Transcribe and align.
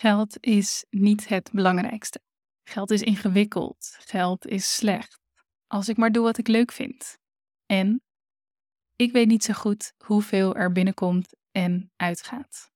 Geld 0.00 0.36
is 0.40 0.84
niet 0.90 1.28
het 1.28 1.50
belangrijkste. 1.52 2.20
Geld 2.62 2.90
is 2.90 3.02
ingewikkeld. 3.02 3.96
Geld 3.98 4.46
is 4.46 4.74
slecht. 4.76 5.20
Als 5.66 5.88
ik 5.88 5.96
maar 5.96 6.12
doe 6.12 6.22
wat 6.22 6.38
ik 6.38 6.48
leuk 6.48 6.72
vind. 6.72 7.18
En 7.66 8.02
ik 8.96 9.12
weet 9.12 9.26
niet 9.26 9.44
zo 9.44 9.52
goed 9.52 9.92
hoeveel 10.04 10.56
er 10.56 10.72
binnenkomt 10.72 11.34
en 11.50 11.92
uitgaat. 11.96 12.70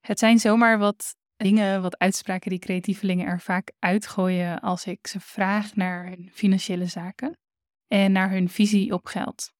Het 0.00 0.18
zijn 0.18 0.38
zomaar 0.38 0.78
wat 0.78 1.16
dingen, 1.36 1.82
wat 1.82 1.98
uitspraken 1.98 2.50
die 2.50 2.58
creatievelingen 2.58 3.26
er 3.26 3.40
vaak 3.40 3.72
uitgooien 3.78 4.60
als 4.60 4.86
ik 4.86 5.06
ze 5.06 5.20
vraag 5.20 5.74
naar 5.74 6.06
hun 6.06 6.30
financiële 6.32 6.86
zaken 6.86 7.38
en 7.86 8.12
naar 8.12 8.30
hun 8.30 8.48
visie 8.48 8.92
op 8.92 9.06
geld. 9.06 9.52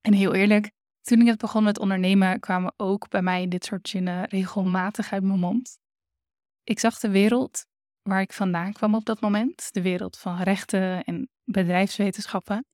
En 0.00 0.12
heel 0.12 0.34
eerlijk, 0.34 0.70
toen 1.00 1.20
ik 1.20 1.26
het 1.26 1.38
begon 1.38 1.64
met 1.64 1.78
ondernemen, 1.78 2.40
kwamen 2.40 2.72
ook 2.76 3.08
bij 3.08 3.22
mij 3.22 3.48
dit 3.48 3.64
soort 3.64 3.88
zinnen 3.88 4.24
regelmatig 4.24 5.12
uit 5.12 5.22
mijn 5.22 5.38
mond. 5.38 5.78
Ik 6.62 6.78
zag 6.78 6.98
de 6.98 7.10
wereld 7.10 7.66
waar 8.02 8.20
ik 8.20 8.32
vandaan 8.32 8.72
kwam 8.72 8.94
op 8.94 9.04
dat 9.04 9.20
moment, 9.20 9.72
de 9.72 9.82
wereld 9.82 10.18
van 10.18 10.42
rechten 10.42 11.04
en 11.04 11.28
bedrijfswetenschappen, 11.44 12.64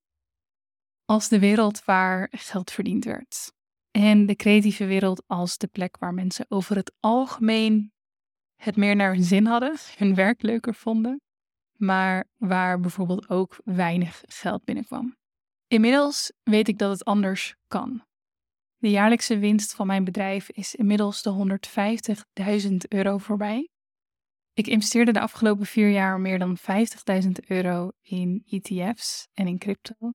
als 1.04 1.28
de 1.28 1.38
wereld 1.38 1.84
waar 1.84 2.28
geld 2.30 2.70
verdiend 2.70 3.04
werd. 3.04 3.52
En 3.90 4.26
de 4.26 4.36
creatieve 4.36 4.86
wereld 4.86 5.22
als 5.26 5.56
de 5.56 5.66
plek 5.66 5.96
waar 5.98 6.14
mensen 6.14 6.46
over 6.48 6.76
het 6.76 6.94
algemeen 7.00 7.92
het 8.56 8.76
meer 8.76 8.96
naar 8.96 9.12
hun 9.12 9.22
zin 9.24 9.46
hadden, 9.46 9.76
hun 9.96 10.14
werk 10.14 10.42
leuker 10.42 10.74
vonden, 10.74 11.20
maar 11.76 12.24
waar 12.36 12.80
bijvoorbeeld 12.80 13.28
ook 13.28 13.60
weinig 13.64 14.22
geld 14.26 14.64
binnenkwam. 14.64 15.16
Inmiddels 15.66 16.32
weet 16.42 16.68
ik 16.68 16.78
dat 16.78 16.90
het 16.90 17.04
anders 17.04 17.54
kan. 17.66 18.04
De 18.78 18.90
jaarlijkse 18.90 19.38
winst 19.38 19.74
van 19.74 19.86
mijn 19.86 20.04
bedrijf 20.04 20.50
is 20.50 20.74
inmiddels 20.74 21.22
de 21.22 21.58
150.000 22.70 22.76
euro 22.88 23.18
voorbij. 23.18 23.68
Ik 24.52 24.66
investeerde 24.66 25.12
de 25.12 25.20
afgelopen 25.20 25.66
vier 25.66 25.90
jaar 25.90 26.20
meer 26.20 26.38
dan 26.38 26.56
50.000 27.22 27.30
euro 27.46 27.90
in 28.00 28.42
ETF's 28.46 29.28
en 29.32 29.46
in 29.46 29.58
crypto. 29.58 30.12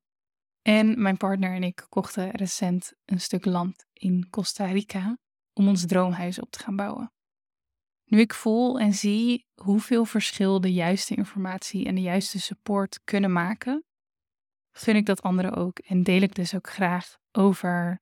En 0.61 1.01
mijn 1.01 1.17
partner 1.17 1.53
en 1.55 1.63
ik 1.63 1.85
kochten 1.89 2.31
recent 2.31 2.93
een 3.05 3.21
stuk 3.21 3.45
land 3.45 3.85
in 3.93 4.29
Costa 4.29 4.65
Rica 4.65 5.17
om 5.53 5.67
ons 5.67 5.85
droomhuis 5.85 6.39
op 6.39 6.51
te 6.51 6.59
gaan 6.59 6.75
bouwen. 6.75 7.13
Nu 8.05 8.19
ik 8.19 8.33
voel 8.33 8.79
en 8.79 8.93
zie 8.93 9.45
hoeveel 9.53 10.05
verschil 10.05 10.61
de 10.61 10.73
juiste 10.73 11.15
informatie 11.15 11.85
en 11.85 11.95
de 11.95 12.01
juiste 12.01 12.39
support 12.39 12.99
kunnen 13.03 13.31
maken, 13.31 13.85
gun 14.71 14.95
ik 14.95 15.05
dat 15.05 15.21
anderen 15.21 15.53
ook 15.53 15.79
en 15.79 16.03
deel 16.03 16.21
ik 16.21 16.35
dus 16.35 16.55
ook 16.55 16.69
graag 16.69 17.17
over 17.31 18.01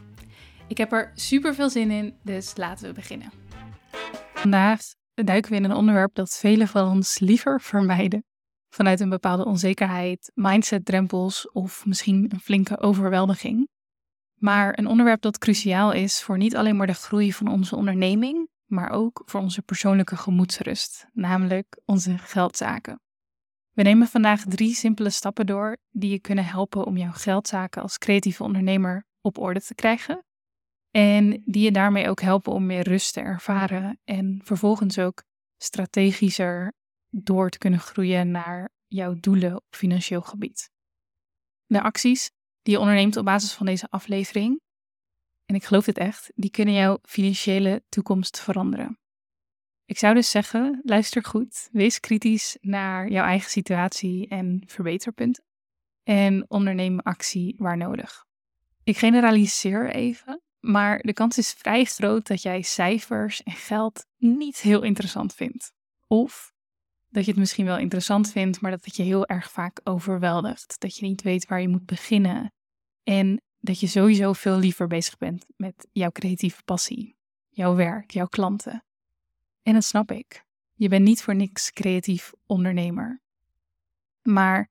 Ik 0.71 0.77
heb 0.77 0.91
er 0.91 1.11
super 1.15 1.55
veel 1.55 1.69
zin 1.69 1.91
in, 1.91 2.15
dus 2.23 2.57
laten 2.57 2.87
we 2.87 2.93
beginnen. 2.93 3.31
Vandaag 4.33 4.79
duiken 5.13 5.51
we 5.51 5.57
in 5.57 5.63
een 5.63 5.75
onderwerp 5.75 6.15
dat 6.15 6.37
velen 6.37 6.67
van 6.67 6.89
ons 6.89 7.19
liever 7.19 7.61
vermijden. 7.61 8.23
Vanuit 8.69 8.99
een 8.99 9.09
bepaalde 9.09 9.45
onzekerheid, 9.45 10.31
mindset-drempels 10.33 11.51
of 11.51 11.85
misschien 11.85 12.25
een 12.33 12.39
flinke 12.39 12.79
overweldiging. 12.79 13.69
Maar 14.35 14.77
een 14.77 14.87
onderwerp 14.87 15.21
dat 15.21 15.37
cruciaal 15.37 15.91
is 15.91 16.23
voor 16.23 16.37
niet 16.37 16.55
alleen 16.55 16.75
maar 16.75 16.87
de 16.87 16.93
groei 16.93 17.33
van 17.33 17.47
onze 17.47 17.75
onderneming, 17.75 18.49
maar 18.65 18.89
ook 18.89 19.21
voor 19.25 19.39
onze 19.41 19.61
persoonlijke 19.61 20.17
gemoedsrust, 20.17 21.07
namelijk 21.13 21.81
onze 21.85 22.17
geldzaken. 22.17 23.01
We 23.71 23.81
nemen 23.81 24.07
vandaag 24.07 24.43
drie 24.47 24.73
simpele 24.73 25.09
stappen 25.09 25.45
door 25.45 25.77
die 25.89 26.11
je 26.11 26.19
kunnen 26.19 26.45
helpen 26.45 26.85
om 26.85 26.97
jouw 26.97 27.11
geldzaken 27.11 27.81
als 27.81 27.97
creatieve 27.97 28.43
ondernemer 28.43 29.05
op 29.21 29.37
orde 29.37 29.61
te 29.61 29.75
krijgen. 29.75 30.25
En 30.91 31.41
die 31.45 31.63
je 31.63 31.71
daarmee 31.71 32.09
ook 32.09 32.21
helpen 32.21 32.53
om 32.53 32.65
meer 32.65 32.83
rust 32.83 33.13
te 33.13 33.19
ervaren 33.19 33.99
en 34.03 34.41
vervolgens 34.43 34.99
ook 34.99 35.23
strategischer 35.57 36.73
door 37.09 37.49
te 37.49 37.57
kunnen 37.57 37.79
groeien 37.79 38.31
naar 38.31 38.69
jouw 38.87 39.15
doelen 39.19 39.55
op 39.55 39.65
financieel 39.69 40.21
gebied. 40.21 40.71
De 41.65 41.81
acties 41.81 42.31
die 42.61 42.73
je 42.73 42.79
onderneemt 42.79 43.17
op 43.17 43.25
basis 43.25 43.53
van 43.53 43.65
deze 43.65 43.89
aflevering, 43.89 44.61
en 45.45 45.55
ik 45.55 45.63
geloof 45.63 45.85
dit 45.85 45.97
echt, 45.97 46.31
die 46.35 46.51
kunnen 46.51 46.73
jouw 46.73 46.99
financiële 47.01 47.83
toekomst 47.89 48.39
veranderen. 48.39 48.99
Ik 49.85 49.97
zou 49.97 50.13
dus 50.13 50.29
zeggen, 50.29 50.81
luister 50.83 51.23
goed, 51.23 51.69
wees 51.71 51.99
kritisch 51.99 52.57
naar 52.61 53.09
jouw 53.09 53.25
eigen 53.25 53.49
situatie 53.49 54.27
en 54.27 54.63
verbeterpunten 54.65 55.43
en 56.03 56.49
onderneem 56.49 56.99
actie 56.99 57.55
waar 57.57 57.77
nodig. 57.77 58.25
Ik 58.83 58.97
generaliseer 58.97 59.89
even, 59.89 60.41
maar 60.61 60.99
de 60.99 61.13
kans 61.13 61.37
is 61.37 61.51
vrij 61.51 61.83
groot 61.83 62.27
dat 62.27 62.41
jij 62.41 62.61
cijfers 62.61 63.43
en 63.43 63.51
geld 63.51 64.05
niet 64.17 64.57
heel 64.57 64.81
interessant 64.81 65.33
vindt. 65.33 65.73
Of 66.07 66.53
dat 67.09 67.25
je 67.25 67.31
het 67.31 67.39
misschien 67.39 67.65
wel 67.65 67.77
interessant 67.77 68.31
vindt, 68.31 68.61
maar 68.61 68.71
dat 68.71 68.85
het 68.85 68.95
je 68.95 69.03
heel 69.03 69.25
erg 69.27 69.51
vaak 69.51 69.79
overweldigt. 69.83 70.79
Dat 70.79 70.97
je 70.97 71.05
niet 71.05 71.21
weet 71.21 71.45
waar 71.45 71.61
je 71.61 71.67
moet 71.67 71.85
beginnen. 71.85 72.53
En 73.03 73.41
dat 73.59 73.79
je 73.79 73.87
sowieso 73.87 74.33
veel 74.33 74.57
liever 74.57 74.87
bezig 74.87 75.17
bent 75.17 75.45
met 75.55 75.87
jouw 75.91 76.11
creatieve 76.11 76.63
passie, 76.63 77.15
jouw 77.49 77.75
werk, 77.75 78.11
jouw 78.11 78.27
klanten. 78.27 78.83
En 79.63 79.73
dat 79.73 79.83
snap 79.83 80.11
ik. 80.11 80.45
Je 80.73 80.89
bent 80.89 81.03
niet 81.03 81.21
voor 81.21 81.35
niks 81.35 81.71
creatief 81.71 82.31
ondernemer. 82.45 83.21
Maar 84.21 84.69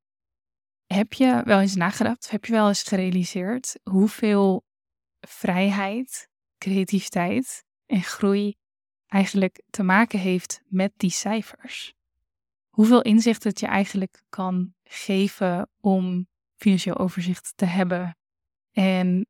heb 0.87 1.13
je 1.13 1.43
wel 1.45 1.61
eens 1.61 1.75
nagedacht, 1.75 2.31
heb 2.31 2.45
je 2.45 2.53
wel 2.53 2.69
eens 2.69 2.83
gerealiseerd 2.83 3.79
hoeveel 3.83 4.65
vrijheid, 5.21 6.29
creativiteit 6.59 7.65
en 7.87 8.03
groei 8.03 8.57
eigenlijk 9.07 9.63
te 9.71 9.83
maken 9.83 10.19
heeft 10.19 10.63
met 10.65 10.93
die 10.97 11.11
cijfers? 11.11 11.95
Hoeveel 12.69 13.03
inzicht 13.03 13.45
het 13.45 13.61
je 13.61 13.67
eigenlijk 13.67 14.23
kan 14.29 14.75
geven 14.85 15.71
om 15.81 16.29
financieel 16.57 16.99
overzicht 16.99 17.53
te 17.57 17.65
hebben 17.65 18.17
en 18.73 19.27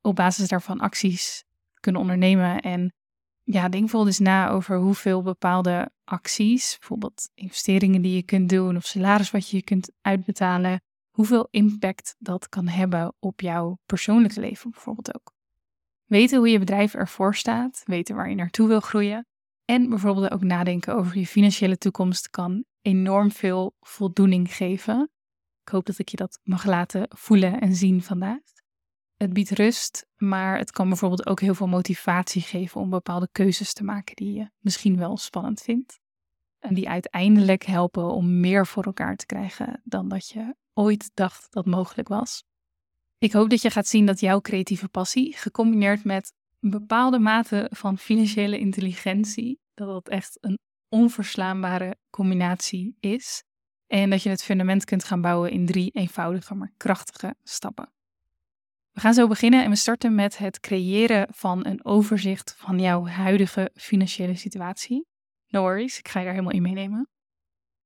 op 0.00 0.16
basis 0.16 0.48
daarvan 0.48 0.80
acties 0.80 1.44
kunnen 1.80 2.00
ondernemen 2.00 2.60
en 2.60 2.94
ja, 3.42 3.60
denk 3.60 3.82
bijvoorbeeld 3.82 4.18
eens 4.18 4.28
na 4.28 4.48
over 4.48 4.78
hoeveel 4.78 5.22
bepaalde 5.22 5.90
acties, 6.04 6.76
bijvoorbeeld 6.78 7.30
investeringen 7.34 8.02
die 8.02 8.14
je 8.14 8.22
kunt 8.22 8.48
doen 8.48 8.76
of 8.76 8.84
salaris 8.84 9.30
wat 9.30 9.50
je 9.50 9.62
kunt 9.62 9.92
uitbetalen, 10.00 10.82
hoeveel 11.16 11.48
impact 11.50 12.16
dat 12.18 12.48
kan 12.48 12.68
hebben 12.68 13.14
op 13.18 13.40
jouw 13.40 13.78
persoonlijke 13.86 14.40
leven 14.40 14.70
bijvoorbeeld 14.70 15.14
ook. 15.14 15.32
Weten 16.04 16.38
hoe 16.38 16.48
je 16.48 16.58
bedrijf 16.58 16.94
ervoor 16.94 17.34
staat, 17.34 17.82
weten 17.84 18.16
waar 18.16 18.28
je 18.28 18.34
naartoe 18.34 18.68
wil 18.68 18.80
groeien 18.80 19.26
en 19.64 19.88
bijvoorbeeld 19.88 20.30
ook 20.30 20.42
nadenken 20.42 20.94
over 20.94 21.18
je 21.18 21.26
financiële 21.26 21.78
toekomst 21.78 22.30
kan 22.30 22.64
enorm 22.82 23.30
veel 23.30 23.74
voldoening 23.80 24.54
geven. 24.54 25.10
Ik 25.62 25.68
hoop 25.68 25.86
dat 25.86 25.98
ik 25.98 26.08
je 26.08 26.16
dat 26.16 26.40
mag 26.42 26.64
laten 26.64 27.08
voelen 27.08 27.60
en 27.60 27.74
zien 27.74 28.02
vandaag. 28.02 28.42
Het 29.16 29.32
biedt 29.32 29.50
rust, 29.50 30.06
maar 30.16 30.58
het 30.58 30.70
kan 30.70 30.88
bijvoorbeeld 30.88 31.26
ook 31.26 31.40
heel 31.40 31.54
veel 31.54 31.68
motivatie 31.68 32.42
geven 32.42 32.80
om 32.80 32.90
bepaalde 32.90 33.28
keuzes 33.32 33.72
te 33.72 33.84
maken 33.84 34.16
die 34.16 34.32
je 34.32 34.50
misschien 34.58 34.96
wel 34.96 35.16
spannend 35.16 35.62
vindt. 35.62 36.00
En 36.58 36.74
die 36.74 36.88
uiteindelijk 36.88 37.64
helpen 37.64 38.10
om 38.10 38.40
meer 38.40 38.66
voor 38.66 38.84
elkaar 38.84 39.16
te 39.16 39.26
krijgen 39.26 39.80
dan 39.84 40.08
dat 40.08 40.28
je 40.28 40.54
ooit 40.74 41.10
dacht 41.14 41.46
dat 41.52 41.66
mogelijk 41.66 42.08
was. 42.08 42.44
Ik 43.18 43.32
hoop 43.32 43.50
dat 43.50 43.62
je 43.62 43.70
gaat 43.70 43.86
zien 43.86 44.06
dat 44.06 44.20
jouw 44.20 44.40
creatieve 44.40 44.88
passie, 44.88 45.36
gecombineerd 45.36 46.04
met 46.04 46.32
een 46.60 46.70
bepaalde 46.70 47.18
mate 47.18 47.70
van 47.72 47.98
financiële 47.98 48.58
intelligentie, 48.58 49.60
dat 49.74 49.88
dat 49.88 50.08
echt 50.08 50.38
een 50.40 50.58
onverslaanbare 50.88 51.96
combinatie 52.10 52.96
is. 53.00 53.42
En 53.86 54.10
dat 54.10 54.22
je 54.22 54.28
het 54.28 54.42
fundament 54.42 54.84
kunt 54.84 55.04
gaan 55.04 55.20
bouwen 55.20 55.50
in 55.50 55.66
drie 55.66 55.90
eenvoudige 55.90 56.54
maar 56.54 56.72
krachtige 56.76 57.34
stappen. 57.42 57.90
We 58.92 59.00
gaan 59.00 59.14
zo 59.14 59.26
beginnen 59.26 59.64
en 59.64 59.70
we 59.70 59.76
starten 59.76 60.14
met 60.14 60.38
het 60.38 60.60
creëren 60.60 61.28
van 61.30 61.66
een 61.66 61.84
overzicht 61.84 62.54
van 62.58 62.78
jouw 62.78 63.06
huidige 63.06 63.70
financiële 63.74 64.34
situatie. 64.34 65.06
No 65.48 65.60
worries, 65.60 65.98
ik 65.98 66.08
ga 66.08 66.18
je 66.18 66.24
daar 66.24 66.34
helemaal 66.34 66.56
in 66.56 66.62
meenemen. 66.62 67.08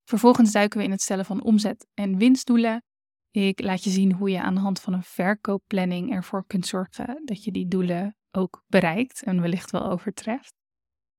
Vervolgens 0.05 0.53
duiken 0.53 0.79
we 0.79 0.85
in 0.85 0.91
het 0.91 1.03
stellen 1.03 1.25
van 1.25 1.43
omzet- 1.43 1.87
en 1.95 2.17
winstdoelen. 2.17 2.83
Ik 3.31 3.61
laat 3.61 3.85
je 3.85 3.91
zien 3.91 4.13
hoe 4.13 4.31
je 4.31 4.41
aan 4.41 4.55
de 4.55 4.61
hand 4.61 4.81
van 4.81 4.93
een 4.93 5.03
verkoopplanning 5.03 6.13
ervoor 6.13 6.47
kunt 6.47 6.67
zorgen 6.67 7.23
dat 7.25 7.45
je 7.45 7.53
die 7.53 7.69
doelen 7.69 8.17
ook 8.31 8.65
bereikt 8.67 9.23
en 9.23 9.41
wellicht 9.41 9.71
wel 9.71 9.91
overtreft. 9.91 10.55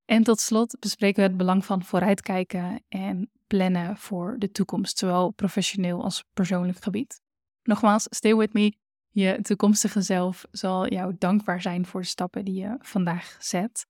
En 0.06 0.24
tot 0.24 0.40
slot 0.40 0.80
bespreken 0.80 1.24
we 1.24 1.28
het 1.30 1.38
belang 1.38 1.66
van 1.66 1.84
vooruitkijken 1.84 2.84
en 2.88 3.32
plannen 3.48 3.98
voor 3.98 4.36
de 4.38 4.52
toekomst, 4.52 4.98
zowel 4.98 5.32
professioneel 5.32 6.04
als 6.04 6.24
persoonlijk 6.34 6.84
gebied. 6.84 7.22
Nogmaals, 7.64 8.08
stay 8.10 8.36
with 8.36 8.54
me. 8.54 8.76
Je 9.10 9.40
toekomstige 9.42 10.02
zelf 10.02 10.46
zal 10.52 10.88
jou 10.88 11.16
dankbaar 11.18 11.62
zijn 11.62 11.86
voor 11.86 12.02
de 12.02 12.08
stappen 12.08 12.46
die 12.46 12.60
je 12.62 12.76
vandaag 12.80 13.36
zet. 13.40 13.86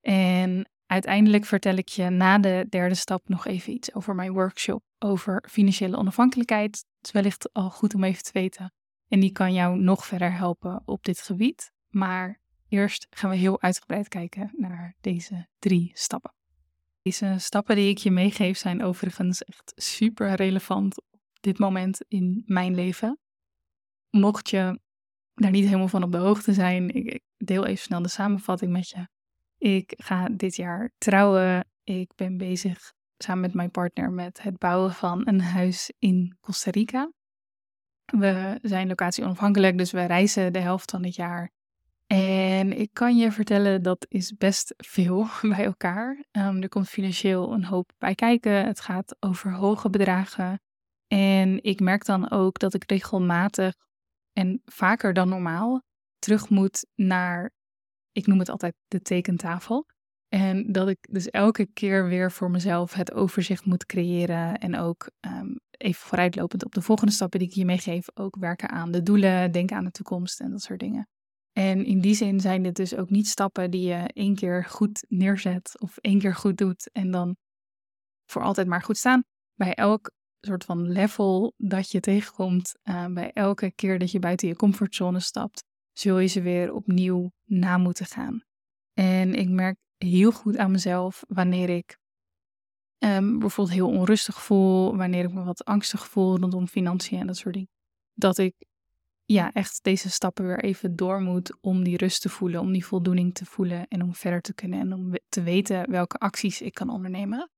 En 0.00 0.70
uiteindelijk 0.90 1.44
vertel 1.44 1.76
ik 1.76 1.88
je 1.88 2.08
na 2.08 2.38
de 2.38 2.66
derde 2.68 2.94
stap 2.94 3.28
nog 3.28 3.46
even 3.46 3.72
iets 3.72 3.94
over 3.94 4.14
mijn 4.14 4.32
workshop 4.32 4.82
over 4.98 5.44
financiële 5.48 5.96
onafhankelijkheid. 5.96 6.76
Het 6.96 7.06
is 7.06 7.10
wellicht 7.10 7.52
al 7.52 7.70
goed 7.70 7.94
om 7.94 8.04
even 8.04 8.22
te 8.22 8.32
weten. 8.32 8.72
En 9.08 9.20
die 9.20 9.32
kan 9.32 9.52
jou 9.52 9.78
nog 9.78 10.06
verder 10.06 10.32
helpen 10.32 10.82
op 10.84 11.04
dit 11.04 11.20
gebied. 11.20 11.72
Maar 11.88 12.40
eerst 12.68 13.06
gaan 13.10 13.30
we 13.30 13.36
heel 13.36 13.62
uitgebreid 13.62 14.08
kijken 14.08 14.50
naar 14.56 14.96
deze 15.00 15.48
drie 15.58 15.90
stappen. 15.94 16.34
Deze 17.02 17.34
stappen 17.38 17.76
die 17.76 17.88
ik 17.88 17.98
je 17.98 18.10
meegeef 18.10 18.58
zijn 18.58 18.82
overigens 18.82 19.44
echt 19.44 19.72
super 19.74 20.34
relevant 20.34 21.00
op 21.00 21.20
dit 21.40 21.58
moment 21.58 22.04
in 22.08 22.42
mijn 22.46 22.74
leven. 22.74 23.18
Mocht 24.10 24.50
je 24.50 24.80
daar 25.34 25.50
niet 25.50 25.64
helemaal 25.64 25.88
van 25.88 26.02
op 26.02 26.12
de 26.12 26.18
hoogte 26.18 26.52
zijn, 26.52 26.88
ik 26.88 27.22
deel 27.36 27.66
even 27.66 27.82
snel 27.82 28.02
de 28.02 28.08
samenvatting 28.08 28.72
met 28.72 28.88
je. 28.88 29.08
Ik 29.60 29.94
ga 29.96 30.28
dit 30.28 30.56
jaar 30.56 30.90
trouwen. 30.98 31.68
Ik 31.84 32.12
ben 32.14 32.36
bezig 32.36 32.92
samen 33.18 33.40
met 33.40 33.54
mijn 33.54 33.70
partner 33.70 34.10
met 34.10 34.42
het 34.42 34.58
bouwen 34.58 34.92
van 34.92 35.28
een 35.28 35.40
huis 35.40 35.92
in 35.98 36.36
Costa 36.40 36.70
Rica. 36.70 37.12
We 38.04 38.58
zijn 38.62 38.88
locatie 38.88 39.24
onafhankelijk, 39.24 39.78
dus 39.78 39.90
we 39.90 40.04
reizen 40.04 40.52
de 40.52 40.58
helft 40.58 40.90
van 40.90 41.04
het 41.04 41.14
jaar. 41.14 41.50
En 42.06 42.78
ik 42.78 42.90
kan 42.92 43.16
je 43.16 43.32
vertellen, 43.32 43.82
dat 43.82 44.06
is 44.08 44.36
best 44.36 44.74
veel 44.76 45.26
bij 45.56 45.64
elkaar. 45.64 46.24
Um, 46.32 46.62
er 46.62 46.68
komt 46.68 46.88
financieel 46.88 47.52
een 47.52 47.64
hoop 47.64 47.92
bij 47.98 48.14
kijken. 48.14 48.66
Het 48.66 48.80
gaat 48.80 49.16
over 49.20 49.52
hoge 49.52 49.90
bedragen. 49.90 50.60
En 51.06 51.62
ik 51.62 51.80
merk 51.80 52.04
dan 52.04 52.30
ook 52.30 52.58
dat 52.58 52.74
ik 52.74 52.90
regelmatig 52.90 53.74
en 54.32 54.62
vaker 54.64 55.12
dan 55.12 55.28
normaal 55.28 55.82
terug 56.18 56.48
moet 56.48 56.86
naar, 56.94 57.50
ik 58.12 58.26
noem 58.26 58.38
het 58.38 58.48
altijd 58.48 58.74
de 58.88 59.00
tekentafel. 59.00 59.86
En 60.28 60.72
dat 60.72 60.88
ik 60.88 60.98
dus 61.10 61.30
elke 61.30 61.66
keer 61.66 62.08
weer 62.08 62.32
voor 62.32 62.50
mezelf 62.50 62.92
het 62.92 63.12
overzicht 63.12 63.64
moet 63.64 63.86
creëren. 63.86 64.58
En 64.58 64.76
ook 64.76 65.10
um, 65.20 65.60
even 65.70 66.06
vooruitlopend 66.06 66.64
op 66.64 66.74
de 66.74 66.82
volgende 66.82 67.12
stappen 67.12 67.38
die 67.38 67.48
ik 67.48 67.54
je 67.54 67.64
meegeef. 67.64 68.06
Ook 68.14 68.36
werken 68.36 68.70
aan 68.70 68.90
de 68.90 69.02
doelen, 69.02 69.52
denken 69.52 69.76
aan 69.76 69.84
de 69.84 69.90
toekomst 69.90 70.40
en 70.40 70.50
dat 70.50 70.62
soort 70.62 70.80
dingen. 70.80 71.08
En 71.52 71.84
in 71.84 72.00
die 72.00 72.14
zin 72.14 72.40
zijn 72.40 72.62
dit 72.62 72.76
dus 72.76 72.94
ook 72.94 73.10
niet 73.10 73.26
stappen 73.26 73.70
die 73.70 73.88
je 73.88 74.10
één 74.12 74.34
keer 74.34 74.64
goed 74.64 75.04
neerzet 75.08 75.80
of 75.80 75.96
één 75.96 76.18
keer 76.18 76.34
goed 76.34 76.58
doet 76.58 76.90
en 76.92 77.10
dan 77.10 77.36
voor 78.30 78.42
altijd 78.42 78.66
maar 78.66 78.82
goed 78.82 78.96
staan. 78.96 79.24
Bij 79.54 79.74
elk 79.74 80.10
soort 80.40 80.64
van 80.64 80.92
level 80.92 81.54
dat 81.56 81.90
je 81.90 82.00
tegenkomt, 82.00 82.74
uh, 82.84 83.06
bij 83.06 83.32
elke 83.32 83.72
keer 83.72 83.98
dat 83.98 84.10
je 84.10 84.18
buiten 84.18 84.48
je 84.48 84.56
comfortzone 84.56 85.20
stapt, 85.20 85.64
zul 86.00 86.18
je 86.18 86.26
ze 86.26 86.40
weer 86.40 86.72
opnieuw 86.72 87.32
na 87.44 87.78
moeten 87.78 88.06
gaan. 88.06 88.42
En 88.92 89.34
ik 89.34 89.48
merk 89.48 89.78
heel 89.96 90.32
goed 90.32 90.56
aan 90.56 90.70
mezelf 90.70 91.24
wanneer 91.28 91.68
ik 91.68 91.98
um, 92.98 93.38
bijvoorbeeld 93.38 93.76
heel 93.76 93.88
onrustig 93.88 94.42
voel, 94.42 94.96
wanneer 94.96 95.24
ik 95.24 95.32
me 95.32 95.44
wat 95.44 95.64
angstig 95.64 96.08
voel 96.08 96.38
rondom 96.38 96.66
financiën 96.66 97.18
en 97.18 97.26
dat 97.26 97.36
soort 97.36 97.54
dingen. 97.54 97.70
Dat 98.14 98.38
ik 98.38 98.54
ja, 99.24 99.52
echt 99.52 99.82
deze 99.82 100.10
stappen 100.10 100.46
weer 100.46 100.64
even 100.64 100.96
door 100.96 101.20
moet 101.20 101.56
om 101.60 101.84
die 101.84 101.96
rust 101.96 102.20
te 102.22 102.28
voelen, 102.28 102.60
om 102.60 102.72
die 102.72 102.86
voldoening 102.86 103.34
te 103.34 103.44
voelen 103.44 103.88
en 103.88 104.02
om 104.02 104.14
verder 104.14 104.40
te 104.40 104.54
kunnen 104.54 104.80
en 104.80 104.92
om 104.92 105.12
te 105.28 105.42
weten 105.42 105.90
welke 105.90 106.18
acties 106.18 106.60
ik 106.60 106.74
kan 106.74 106.90
ondernemen. 106.90 107.50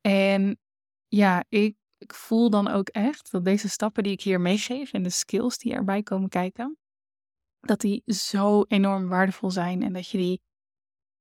En 0.00 0.58
ja, 1.08 1.44
ik, 1.48 1.76
ik 1.98 2.14
voel 2.14 2.50
dan 2.50 2.68
ook 2.68 2.88
echt 2.88 3.30
dat 3.30 3.44
deze 3.44 3.68
stappen 3.68 4.02
die 4.02 4.12
ik 4.12 4.22
hier 4.22 4.40
meegeef 4.40 4.92
en 4.92 5.02
de 5.02 5.10
skills 5.10 5.58
die 5.58 5.72
erbij 5.72 6.02
komen 6.02 6.28
kijken, 6.28 6.78
dat 7.68 7.80
die 7.80 8.02
zo 8.06 8.62
enorm 8.62 9.08
waardevol 9.08 9.50
zijn 9.50 9.82
en 9.82 9.92
dat 9.92 10.08
je 10.08 10.18
die 10.18 10.40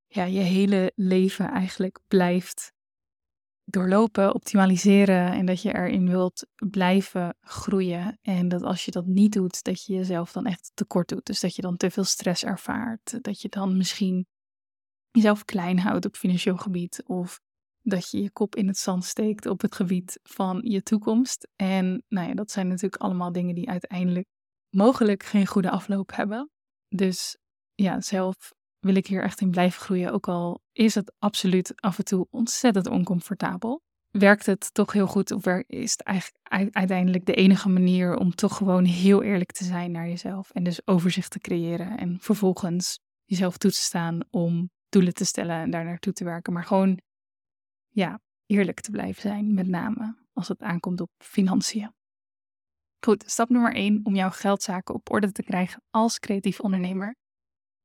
ja, 0.07 0.23
je 0.23 0.39
hele 0.39 0.91
leven 0.95 1.49
eigenlijk 1.49 1.99
blijft 2.07 2.73
doorlopen, 3.63 4.33
optimaliseren 4.33 5.31
en 5.31 5.45
dat 5.45 5.61
je 5.61 5.75
erin 5.75 6.09
wilt 6.09 6.47
blijven 6.55 7.35
groeien. 7.41 8.19
En 8.21 8.47
dat 8.47 8.63
als 8.63 8.85
je 8.85 8.91
dat 8.91 9.05
niet 9.05 9.33
doet, 9.33 9.63
dat 9.63 9.85
je 9.85 9.93
jezelf 9.93 10.31
dan 10.31 10.45
echt 10.45 10.71
tekort 10.73 11.07
doet. 11.07 11.25
Dus 11.25 11.39
dat 11.39 11.55
je 11.55 11.61
dan 11.61 11.77
te 11.77 11.91
veel 11.91 12.03
stress 12.03 12.43
ervaart. 12.43 13.23
Dat 13.23 13.41
je 13.41 13.49
dan 13.49 13.77
misschien 13.77 14.27
jezelf 15.11 15.45
klein 15.45 15.79
houdt 15.79 16.05
op 16.05 16.15
financieel 16.15 16.57
gebied. 16.57 17.03
Of 17.05 17.39
dat 17.81 18.11
je 18.11 18.21
je 18.21 18.31
kop 18.31 18.55
in 18.55 18.67
het 18.67 18.77
zand 18.77 19.05
steekt 19.05 19.45
op 19.45 19.61
het 19.61 19.75
gebied 19.75 20.19
van 20.23 20.59
je 20.63 20.83
toekomst. 20.83 21.47
En 21.55 22.03
nou 22.07 22.27
ja, 22.27 22.33
dat 22.33 22.51
zijn 22.51 22.67
natuurlijk 22.67 23.01
allemaal 23.01 23.31
dingen 23.31 23.55
die 23.55 23.69
uiteindelijk 23.69 24.27
mogelijk 24.69 25.23
geen 25.23 25.47
goede 25.47 25.69
afloop 25.69 26.15
hebben. 26.15 26.49
Dus 26.87 27.37
ja, 27.75 28.01
zelf 28.01 28.53
wil 28.79 28.95
ik 28.95 29.07
hier 29.07 29.23
echt 29.23 29.41
in 29.41 29.51
blijven 29.51 29.81
groeien. 29.81 30.11
Ook 30.11 30.27
al 30.27 30.61
is 30.71 30.95
het 30.95 31.13
absoluut 31.19 31.81
af 31.81 31.97
en 31.97 32.03
toe 32.03 32.27
ontzettend 32.29 32.87
oncomfortabel. 32.87 33.81
Werkt 34.09 34.45
het 34.45 34.73
toch 34.73 34.93
heel 34.93 35.07
goed 35.07 35.31
of 35.31 35.45
is 35.67 35.91
het 35.91 36.01
eigenlijk 36.03 36.75
uiteindelijk 36.75 37.25
de 37.25 37.33
enige 37.33 37.69
manier 37.69 38.15
om 38.15 38.35
toch 38.35 38.57
gewoon 38.57 38.85
heel 38.85 39.23
eerlijk 39.23 39.51
te 39.51 39.63
zijn 39.63 39.91
naar 39.91 40.07
jezelf 40.07 40.49
en 40.49 40.63
dus 40.63 40.87
overzicht 40.87 41.31
te 41.31 41.39
creëren 41.39 41.97
en 41.97 42.17
vervolgens 42.19 42.99
jezelf 43.25 43.57
toe 43.57 43.71
te 43.71 43.81
staan 43.81 44.19
om 44.29 44.69
doelen 44.89 45.13
te 45.13 45.25
stellen 45.25 45.55
en 45.55 45.69
daar 45.69 45.85
naartoe 45.85 46.13
te 46.13 46.23
werken, 46.23 46.53
maar 46.53 46.65
gewoon 46.65 46.99
ja, 47.87 48.19
eerlijk 48.45 48.79
te 48.79 48.91
blijven 48.91 49.21
zijn, 49.21 49.53
met 49.53 49.67
name 49.67 50.15
als 50.33 50.47
het 50.47 50.61
aankomt 50.61 51.01
op 51.01 51.09
financiën. 51.17 51.96
Goed, 52.99 53.23
stap 53.25 53.49
nummer 53.49 53.73
1 53.73 53.99
om 54.03 54.15
jouw 54.15 54.29
geldzaken 54.29 54.95
op 54.95 55.11
orde 55.11 55.31
te 55.31 55.43
krijgen 55.43 55.83
als 55.89 56.19
creatief 56.19 56.59
ondernemer 56.59 57.15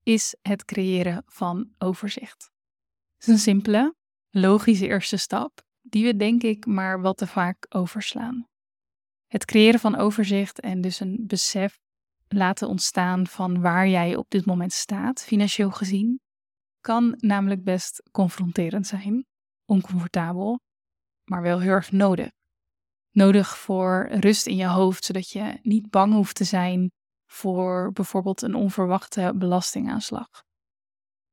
is 0.03 0.37
het 0.43 0.65
creëren 0.65 1.23
van 1.27 1.71
overzicht. 1.79 2.51
Het 3.17 3.27
is 3.27 3.27
een 3.27 3.39
simpele, 3.39 3.95
logische 4.31 4.87
eerste 4.87 5.17
stap 5.17 5.63
die 5.81 6.05
we 6.05 6.17
denk 6.17 6.43
ik 6.43 6.67
maar 6.67 7.01
wat 7.01 7.17
te 7.17 7.27
vaak 7.27 7.67
overslaan. 7.69 8.47
Het 9.27 9.45
creëren 9.45 9.81
van 9.81 9.97
overzicht 9.97 10.61
en 10.61 10.81
dus 10.81 11.01
een 11.01 11.25
besef 11.27 11.79
laten 12.29 12.69
ontstaan 12.69 13.27
van 13.27 13.61
waar 13.61 13.89
jij 13.89 14.17
op 14.17 14.31
dit 14.31 14.47
moment 14.47 14.73
staat, 14.73 15.23
financieel 15.23 15.71
gezien, 15.71 16.21
kan 16.81 17.15
namelijk 17.19 17.65
best 17.65 18.03
confronterend 18.11 18.87
zijn, 18.87 19.27
oncomfortabel, 19.65 20.61
maar 21.25 21.43
wel 21.43 21.61
heel 21.61 21.71
erg 21.71 21.93
nodig. 21.93 22.31
Nodig 23.13 23.59
voor 23.59 24.09
rust 24.11 24.47
in 24.47 24.57
je 24.57 24.67
hoofd, 24.67 25.05
zodat 25.05 25.31
je 25.31 25.59
niet 25.63 25.91
bang 25.91 26.13
hoeft 26.13 26.37
te 26.37 26.45
zijn 26.45 26.91
voor 27.27 27.93
bijvoorbeeld 27.93 28.43
een 28.43 28.55
onverwachte 28.55 29.33
belastingaanslag. 29.35 30.29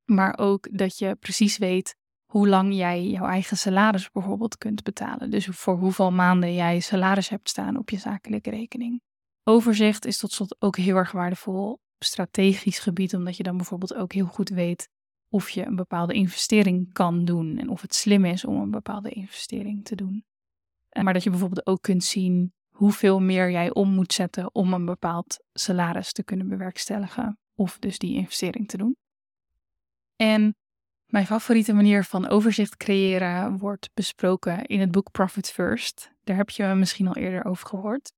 Maar 0.04 0.38
ook 0.38 0.78
dat 0.78 0.98
je 0.98 1.16
precies 1.16 1.58
weet 1.58 1.96
hoe 2.32 2.48
lang 2.48 2.74
jij 2.74 3.06
jouw 3.06 3.26
eigen 3.26 3.56
salaris 3.56 4.10
bijvoorbeeld 4.10 4.58
kunt 4.58 4.82
betalen. 4.82 5.30
Dus 5.30 5.46
voor 5.46 5.76
hoeveel 5.76 6.12
maanden 6.12 6.54
jij 6.54 6.80
salaris 6.80 7.28
hebt 7.28 7.48
staan 7.48 7.76
op 7.76 7.90
je 7.90 7.98
zakelijke 7.98 8.50
rekening. 8.50 9.02
Overzicht 9.44 10.04
is 10.04 10.18
tot 10.18 10.32
slot 10.32 10.56
ook 10.58 10.76
heel 10.76 10.96
erg 10.96 11.12
waardevol 11.12 11.70
op 11.72 11.80
strategisch 12.04 12.78
gebied, 12.78 13.14
omdat 13.14 13.36
je 13.36 13.42
dan 13.42 13.56
bijvoorbeeld 13.56 13.94
ook 13.94 14.12
heel 14.12 14.26
goed 14.26 14.48
weet 14.48 14.88
of 15.28 15.50
je 15.50 15.66
een 15.66 15.76
bepaalde 15.76 16.14
investering 16.14 16.92
kan 16.92 17.24
doen 17.24 17.58
en 17.58 17.68
of 17.68 17.80
het 17.80 17.94
slim 17.94 18.24
is 18.24 18.44
om 18.44 18.60
een 18.60 18.70
bepaalde 18.70 19.10
investering 19.10 19.84
te 19.84 19.94
doen. 19.94 20.24
Maar 21.02 21.12
dat 21.12 21.22
je 21.22 21.30
bijvoorbeeld 21.30 21.66
ook 21.66 21.82
kunt 21.82 22.04
zien 22.04 22.52
hoeveel 22.68 23.20
meer 23.20 23.50
jij 23.50 23.74
om 23.74 23.88
moet 23.88 24.12
zetten 24.12 24.54
om 24.54 24.72
een 24.72 24.84
bepaald 24.84 25.44
salaris 25.52 26.12
te 26.12 26.24
kunnen 26.24 26.48
bewerkstelligen 26.48 27.38
of 27.54 27.78
dus 27.78 27.98
die 27.98 28.14
investering 28.14 28.68
te 28.68 28.76
doen. 28.76 28.96
En 30.16 30.54
mijn 31.06 31.26
favoriete 31.26 31.72
manier 31.72 32.04
van 32.04 32.28
overzicht 32.28 32.76
creëren 32.76 33.58
wordt 33.58 33.90
besproken 33.94 34.64
in 34.66 34.80
het 34.80 34.90
boek 34.90 35.10
Profit 35.10 35.50
First. 35.50 36.12
Daar 36.24 36.36
heb 36.36 36.50
je 36.50 36.64
misschien 36.64 37.08
al 37.08 37.16
eerder 37.16 37.44
over 37.44 37.66
gehoord. 37.66 38.12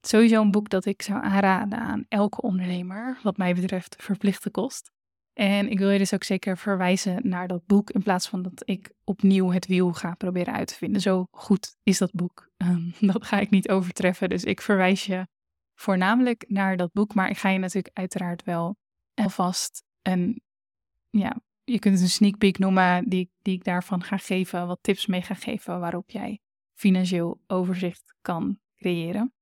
Sowieso 0.00 0.40
een 0.40 0.50
boek 0.50 0.68
dat 0.68 0.84
ik 0.84 1.02
zou 1.02 1.22
aanraden 1.22 1.78
aan 1.78 2.04
elke 2.08 2.42
ondernemer, 2.42 3.18
wat 3.22 3.36
mij 3.36 3.54
betreft 3.54 3.96
verplichte 4.02 4.50
kost. 4.50 4.92
En 5.34 5.70
ik 5.70 5.78
wil 5.78 5.90
je 5.90 5.98
dus 5.98 6.14
ook 6.14 6.24
zeker 6.24 6.58
verwijzen 6.58 7.28
naar 7.28 7.48
dat 7.48 7.66
boek 7.66 7.90
in 7.90 8.02
plaats 8.02 8.28
van 8.28 8.42
dat 8.42 8.62
ik 8.64 8.92
opnieuw 9.04 9.50
het 9.50 9.66
wiel 9.66 9.92
ga 9.92 10.14
proberen 10.14 10.54
uit 10.54 10.68
te 10.68 10.74
vinden. 10.74 11.00
Zo 11.00 11.26
goed 11.30 11.76
is 11.82 11.98
dat 11.98 12.12
boek. 12.12 12.50
Um, 12.56 12.94
dat 13.12 13.24
ga 13.24 13.38
ik 13.38 13.50
niet 13.50 13.68
overtreffen. 13.68 14.28
Dus 14.28 14.44
ik 14.44 14.60
verwijs 14.60 15.06
je 15.06 15.26
voornamelijk 15.74 16.44
naar 16.48 16.76
dat 16.76 16.92
boek. 16.92 17.14
Maar 17.14 17.30
ik 17.30 17.38
ga 17.38 17.48
je 17.48 17.58
natuurlijk 17.58 17.96
uiteraard 17.96 18.44
wel 18.44 18.76
alvast 19.14 19.84
een, 20.02 20.42
ja, 21.10 21.36
je 21.64 21.78
kunt 21.78 21.94
het 21.94 22.02
een 22.02 22.10
sneak 22.10 22.38
peek 22.38 22.58
noemen 22.58 23.08
die, 23.08 23.30
die 23.42 23.54
ik 23.54 23.64
daarvan 23.64 24.02
ga 24.02 24.16
geven. 24.16 24.66
Wat 24.66 24.78
tips 24.82 25.06
mee 25.06 25.22
ga 25.22 25.34
geven 25.34 25.80
waarop 25.80 26.10
jij 26.10 26.40
financieel 26.74 27.40
overzicht 27.46 28.14
kan 28.20 28.58
creëren. 28.76 29.32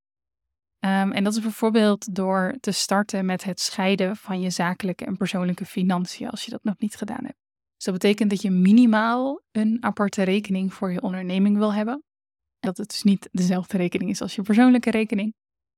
Um, 0.85 1.11
en 1.11 1.23
dat 1.23 1.33
is 1.33 1.41
bijvoorbeeld 1.41 2.15
door 2.15 2.55
te 2.59 2.71
starten 2.71 3.25
met 3.25 3.43
het 3.43 3.59
scheiden 3.59 4.15
van 4.15 4.41
je 4.41 4.49
zakelijke 4.49 5.05
en 5.05 5.17
persoonlijke 5.17 5.65
financiën, 5.65 6.29
als 6.29 6.45
je 6.45 6.51
dat 6.51 6.63
nog 6.63 6.77
niet 6.77 6.95
gedaan 6.95 7.25
hebt. 7.25 7.37
Dus 7.75 7.85
dat 7.85 7.93
betekent 7.93 8.29
dat 8.29 8.41
je 8.41 8.49
minimaal 8.49 9.41
een 9.51 9.77
aparte 9.79 10.23
rekening 10.23 10.73
voor 10.73 10.91
je 10.91 11.01
onderneming 11.01 11.57
wil 11.57 11.73
hebben. 11.73 12.03
Dat 12.59 12.77
het 12.77 12.89
dus 12.89 13.03
niet 13.03 13.29
dezelfde 13.31 13.77
rekening 13.77 14.09
is 14.09 14.21
als 14.21 14.35
je 14.35 14.41
persoonlijke 14.41 14.91
rekening. 14.91 15.33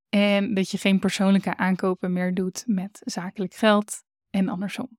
En 0.10 0.54
dat 0.54 0.70
je 0.70 0.78
geen 0.78 1.00
persoonlijke 1.00 1.58
aankopen 1.58 2.14
meer 2.14 2.34
doet 2.34 2.64
met 2.66 3.02
zakelijk 3.04 3.54
geld 3.54 4.04
en 4.30 4.50
andersom. 4.50 4.98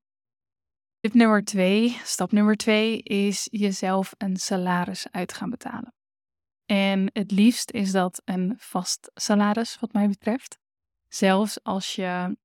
Tip 1.00 1.14
nummer 1.14 1.44
twee, 1.44 2.00
stap 2.04 2.32
nummer 2.32 2.56
twee, 2.56 3.02
is 3.02 3.48
jezelf 3.50 4.14
een 4.18 4.36
salaris 4.36 5.06
uit 5.10 5.32
gaan 5.32 5.50
betalen. 5.50 5.95
En 6.66 7.10
het 7.12 7.30
liefst 7.30 7.70
is 7.70 7.92
dat 7.92 8.22
een 8.24 8.54
vast 8.58 9.10
salaris, 9.14 9.78
wat 9.80 9.92
mij 9.92 10.08
betreft. 10.08 10.58
Zelfs 11.08 11.62
als 11.62 11.94
je 11.94 12.36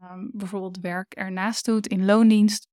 um, 0.00 0.30
bijvoorbeeld 0.32 0.80
werk 0.80 1.14
ernaast 1.14 1.64
doet 1.64 1.86
in 1.86 2.04
loondienst, 2.04 2.68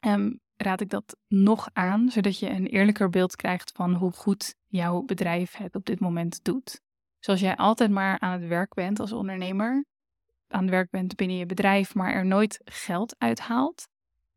um, 0.00 0.40
raad 0.56 0.80
ik 0.80 0.90
dat 0.90 1.16
nog 1.28 1.68
aan, 1.72 2.10
zodat 2.10 2.38
je 2.38 2.48
een 2.48 2.66
eerlijker 2.66 3.10
beeld 3.10 3.36
krijgt 3.36 3.72
van 3.72 3.94
hoe 3.94 4.12
goed 4.12 4.54
jouw 4.66 5.02
bedrijf 5.02 5.56
het 5.56 5.74
op 5.74 5.84
dit 5.84 6.00
moment 6.00 6.44
doet. 6.44 6.80
Zoals 7.18 7.40
jij 7.40 7.56
altijd 7.56 7.90
maar 7.90 8.18
aan 8.18 8.40
het 8.40 8.48
werk 8.48 8.74
bent 8.74 9.00
als 9.00 9.12
ondernemer, 9.12 9.84
aan 10.48 10.60
het 10.60 10.70
werk 10.70 10.90
bent 10.90 11.16
binnen 11.16 11.36
je 11.36 11.46
bedrijf, 11.46 11.94
maar 11.94 12.12
er 12.12 12.26
nooit 12.26 12.60
geld 12.64 13.14
uithaalt, 13.18 13.88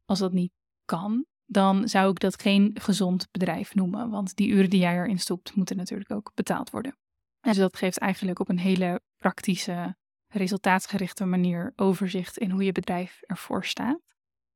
als 0.06 0.20
dat 0.20 0.32
niet 0.32 0.52
kan, 0.86 1.26
dan 1.48 1.88
zou 1.88 2.12
ik 2.12 2.20
dat 2.20 2.42
geen 2.42 2.72
gezond 2.74 3.28
bedrijf 3.32 3.76
noemen. 3.76 4.10
Want 4.10 4.36
die 4.36 4.50
uren 4.50 4.70
die 4.70 4.80
jij 4.80 4.96
erin 4.96 5.20
stopt, 5.20 5.56
moeten 5.56 5.78
natuurlijk 5.78 6.12
ook 6.12 6.32
betaald 6.36 6.70
worden. 6.70 6.98
Dus 7.40 7.58
dat 7.58 7.78
geeft 7.78 7.98
eigenlijk 7.98 8.40
op 8.40 8.50
een 8.50 8.60
hele 8.60 9.02
praktische, 9.18 9.96
resultaatgerichte 10.28 11.26
manier 11.26 11.74
overzicht 11.76 12.38
in 12.38 12.52
hoe 12.52 12.64
je 12.64 12.72
bedrijf 12.72 13.22
ervoor 13.22 13.66
staat. 13.66 14.00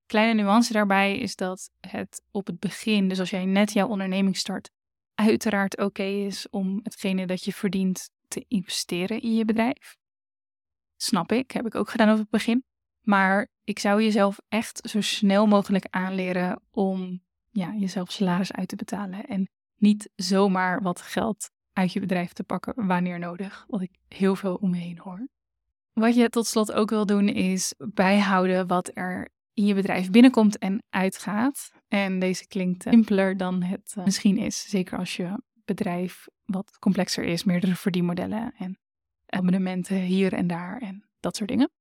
Kleine 0.05 0.41
nuance 0.41 0.74
daarbij 0.74 1.17
is 1.17 1.36
dat 1.36 1.69
het 1.79 2.21
op 2.31 2.48
het 2.48 2.60
begin, 2.60 3.07
dus 3.07 3.19
als 3.19 3.29
jij 3.29 3.45
net 3.45 3.74
jouw 3.74 3.88
onderneming 3.88 4.38
start, 4.38 4.69
uiteraard 5.13 5.77
oké 5.77 6.03
is 6.03 6.50
om 6.50 6.79
hetgene 6.83 7.27
dat 7.27 7.43
je 7.43 7.53
verdient 7.53 8.10
te 8.27 8.45
investeren 8.48 9.21
in 9.21 9.36
je 9.36 9.45
bedrijf. 9.45 9.98
Snap 10.95 11.31
ik, 11.31 11.51
heb 11.51 11.65
ik 11.65 11.75
ook 11.75 11.89
gedaan 11.89 12.12
op 12.12 12.17
het 12.17 12.29
begin. 12.29 12.63
Maar 13.01 13.48
ik 13.63 13.79
zou 13.79 14.03
jezelf 14.03 14.39
echt 14.48 14.89
zo 14.89 15.01
snel 15.01 15.48
mogelijk 15.48 15.86
aanleren 15.89 16.62
om 16.72 17.22
ja, 17.50 17.74
jezelf 17.74 18.12
salaris 18.12 18.51
uit 18.51 18.67
te 18.67 18.75
betalen. 18.75 19.25
En 19.25 19.50
niet 19.75 20.10
zomaar 20.15 20.81
wat 20.81 21.01
geld 21.01 21.50
uit 21.74 21.93
je 21.93 22.00
bedrijf 22.00 22.34
te 22.34 22.43
pakken 22.43 22.88
wanneer 22.88 23.20
nodig. 23.20 23.65
Wat 23.67 23.81
ik 23.81 23.91
heel 24.08 24.36
veel 24.36 24.55
om 24.55 24.70
me 24.70 24.77
heen 24.77 25.00
hoor. 25.00 25.27
Wat 25.93 26.15
je 26.15 26.29
tot 26.29 26.48
slot 26.48 26.72
ook 26.72 26.89
wil 26.89 27.05
doen 27.05 27.27
is 27.27 27.74
bijhouden 27.77 28.67
wat 28.67 28.91
er 28.93 29.29
in 29.53 29.65
je 29.65 29.74
bedrijf 29.74 30.10
binnenkomt 30.10 30.58
en 30.58 30.84
uitgaat. 30.89 31.72
En 31.88 32.20
deze 32.20 32.48
klinkt 32.48 32.84
simpeler 32.84 33.38
dan 33.38 33.63
het 33.63 33.93
eh, 33.98 34.03
misschien 34.03 34.38
is. 34.38 34.70
Zeker 34.70 34.98
als 34.98 35.15
je 35.15 35.43
bedrijf 35.65 36.27
wat 36.46 36.77
complexer 36.79 37.24
is, 37.24 37.43
meerdere 37.43 37.75
verdienmodellen 37.75 38.53
en 38.58 38.79
abonnementen 39.25 39.98
hier 39.98 40.34
en 40.34 40.48
daar 40.48 40.77
en 40.81 41.10
dat 41.20 41.36
soort 41.36 41.50
dingen. 41.50 41.72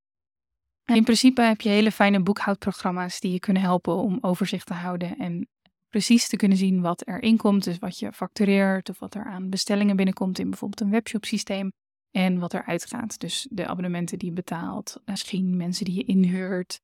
In 0.94 1.04
principe 1.04 1.42
heb 1.42 1.60
je 1.60 1.68
hele 1.68 1.92
fijne 1.92 2.22
boekhoudprogramma's 2.22 3.20
die 3.20 3.32
je 3.32 3.38
kunnen 3.38 3.62
helpen 3.62 3.94
om 3.94 4.18
overzicht 4.20 4.66
te 4.66 4.74
houden 4.74 5.18
en 5.18 5.48
precies 5.88 6.28
te 6.28 6.36
kunnen 6.36 6.58
zien 6.58 6.80
wat 6.80 7.06
er 7.06 7.22
inkomt. 7.22 7.64
Dus 7.64 7.78
wat 7.78 7.98
je 7.98 8.12
factureert 8.12 8.88
of 8.88 8.98
wat 8.98 9.14
er 9.14 9.24
aan 9.24 9.50
bestellingen 9.50 9.96
binnenkomt 9.96 10.38
in 10.38 10.50
bijvoorbeeld 10.50 10.80
een 10.80 10.90
webshop 10.90 11.24
systeem. 11.24 11.72
En 12.10 12.38
wat 12.38 12.52
er 12.52 12.64
uitgaat. 12.64 13.20
Dus 13.20 13.46
de 13.50 13.66
abonnementen 13.66 14.18
die 14.18 14.28
je 14.28 14.34
betaalt, 14.34 15.00
misschien 15.04 15.56
mensen 15.56 15.84
die 15.84 15.94
je 15.94 16.04
inhuurt, 16.04 16.80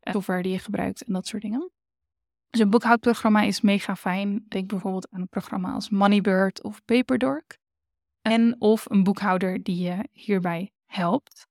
software 0.00 0.42
die 0.42 0.52
je 0.52 0.58
gebruikt 0.58 1.02
en 1.02 1.12
dat 1.12 1.26
soort 1.26 1.42
dingen. 1.42 1.70
Dus 2.50 2.60
een 2.60 2.70
boekhoudprogramma 2.70 3.42
is 3.42 3.60
mega 3.60 3.96
fijn. 3.96 4.44
Denk 4.48 4.68
bijvoorbeeld 4.68 5.10
aan 5.10 5.20
een 5.20 5.28
programma 5.28 5.72
als 5.72 5.90
Moneybird 5.90 6.62
of 6.62 6.84
Paperdork. 6.84 7.58
En 8.22 8.60
of 8.60 8.90
een 8.90 9.02
boekhouder 9.02 9.62
die 9.62 9.82
je 9.82 10.08
hierbij 10.12 10.72
helpt. 10.86 11.46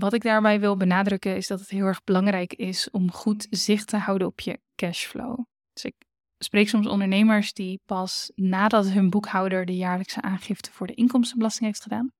Wat 0.00 0.12
ik 0.12 0.22
daarbij 0.22 0.60
wil 0.60 0.76
benadrukken 0.76 1.36
is 1.36 1.46
dat 1.46 1.60
het 1.60 1.68
heel 1.68 1.84
erg 1.84 2.04
belangrijk 2.04 2.52
is 2.52 2.90
om 2.90 3.12
goed 3.12 3.46
zicht 3.50 3.86
te 3.86 3.96
houden 3.96 4.26
op 4.26 4.40
je 4.40 4.60
cashflow. 4.74 5.38
Dus 5.72 5.84
ik 5.84 5.94
spreek 6.38 6.68
soms 6.68 6.86
ondernemers 6.86 7.52
die 7.52 7.80
pas 7.86 8.32
nadat 8.34 8.88
hun 8.88 9.10
boekhouder 9.10 9.64
de 9.64 9.76
jaarlijkse 9.76 10.22
aangifte 10.22 10.72
voor 10.72 10.86
de 10.86 10.94
inkomstenbelasting 10.94 11.66
heeft 11.66 11.82
gedaan, 11.82 12.12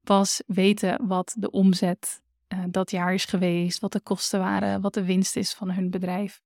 pas 0.00 0.42
weten 0.46 1.06
wat 1.06 1.34
de 1.38 1.50
omzet 1.50 2.22
uh, 2.48 2.64
dat 2.68 2.90
jaar 2.90 3.14
is 3.14 3.24
geweest, 3.24 3.80
wat 3.80 3.92
de 3.92 4.00
kosten 4.00 4.38
waren, 4.38 4.80
wat 4.80 4.94
de 4.94 5.04
winst 5.04 5.36
is 5.36 5.54
van 5.54 5.70
hun 5.70 5.90
bedrijf. 5.90 6.40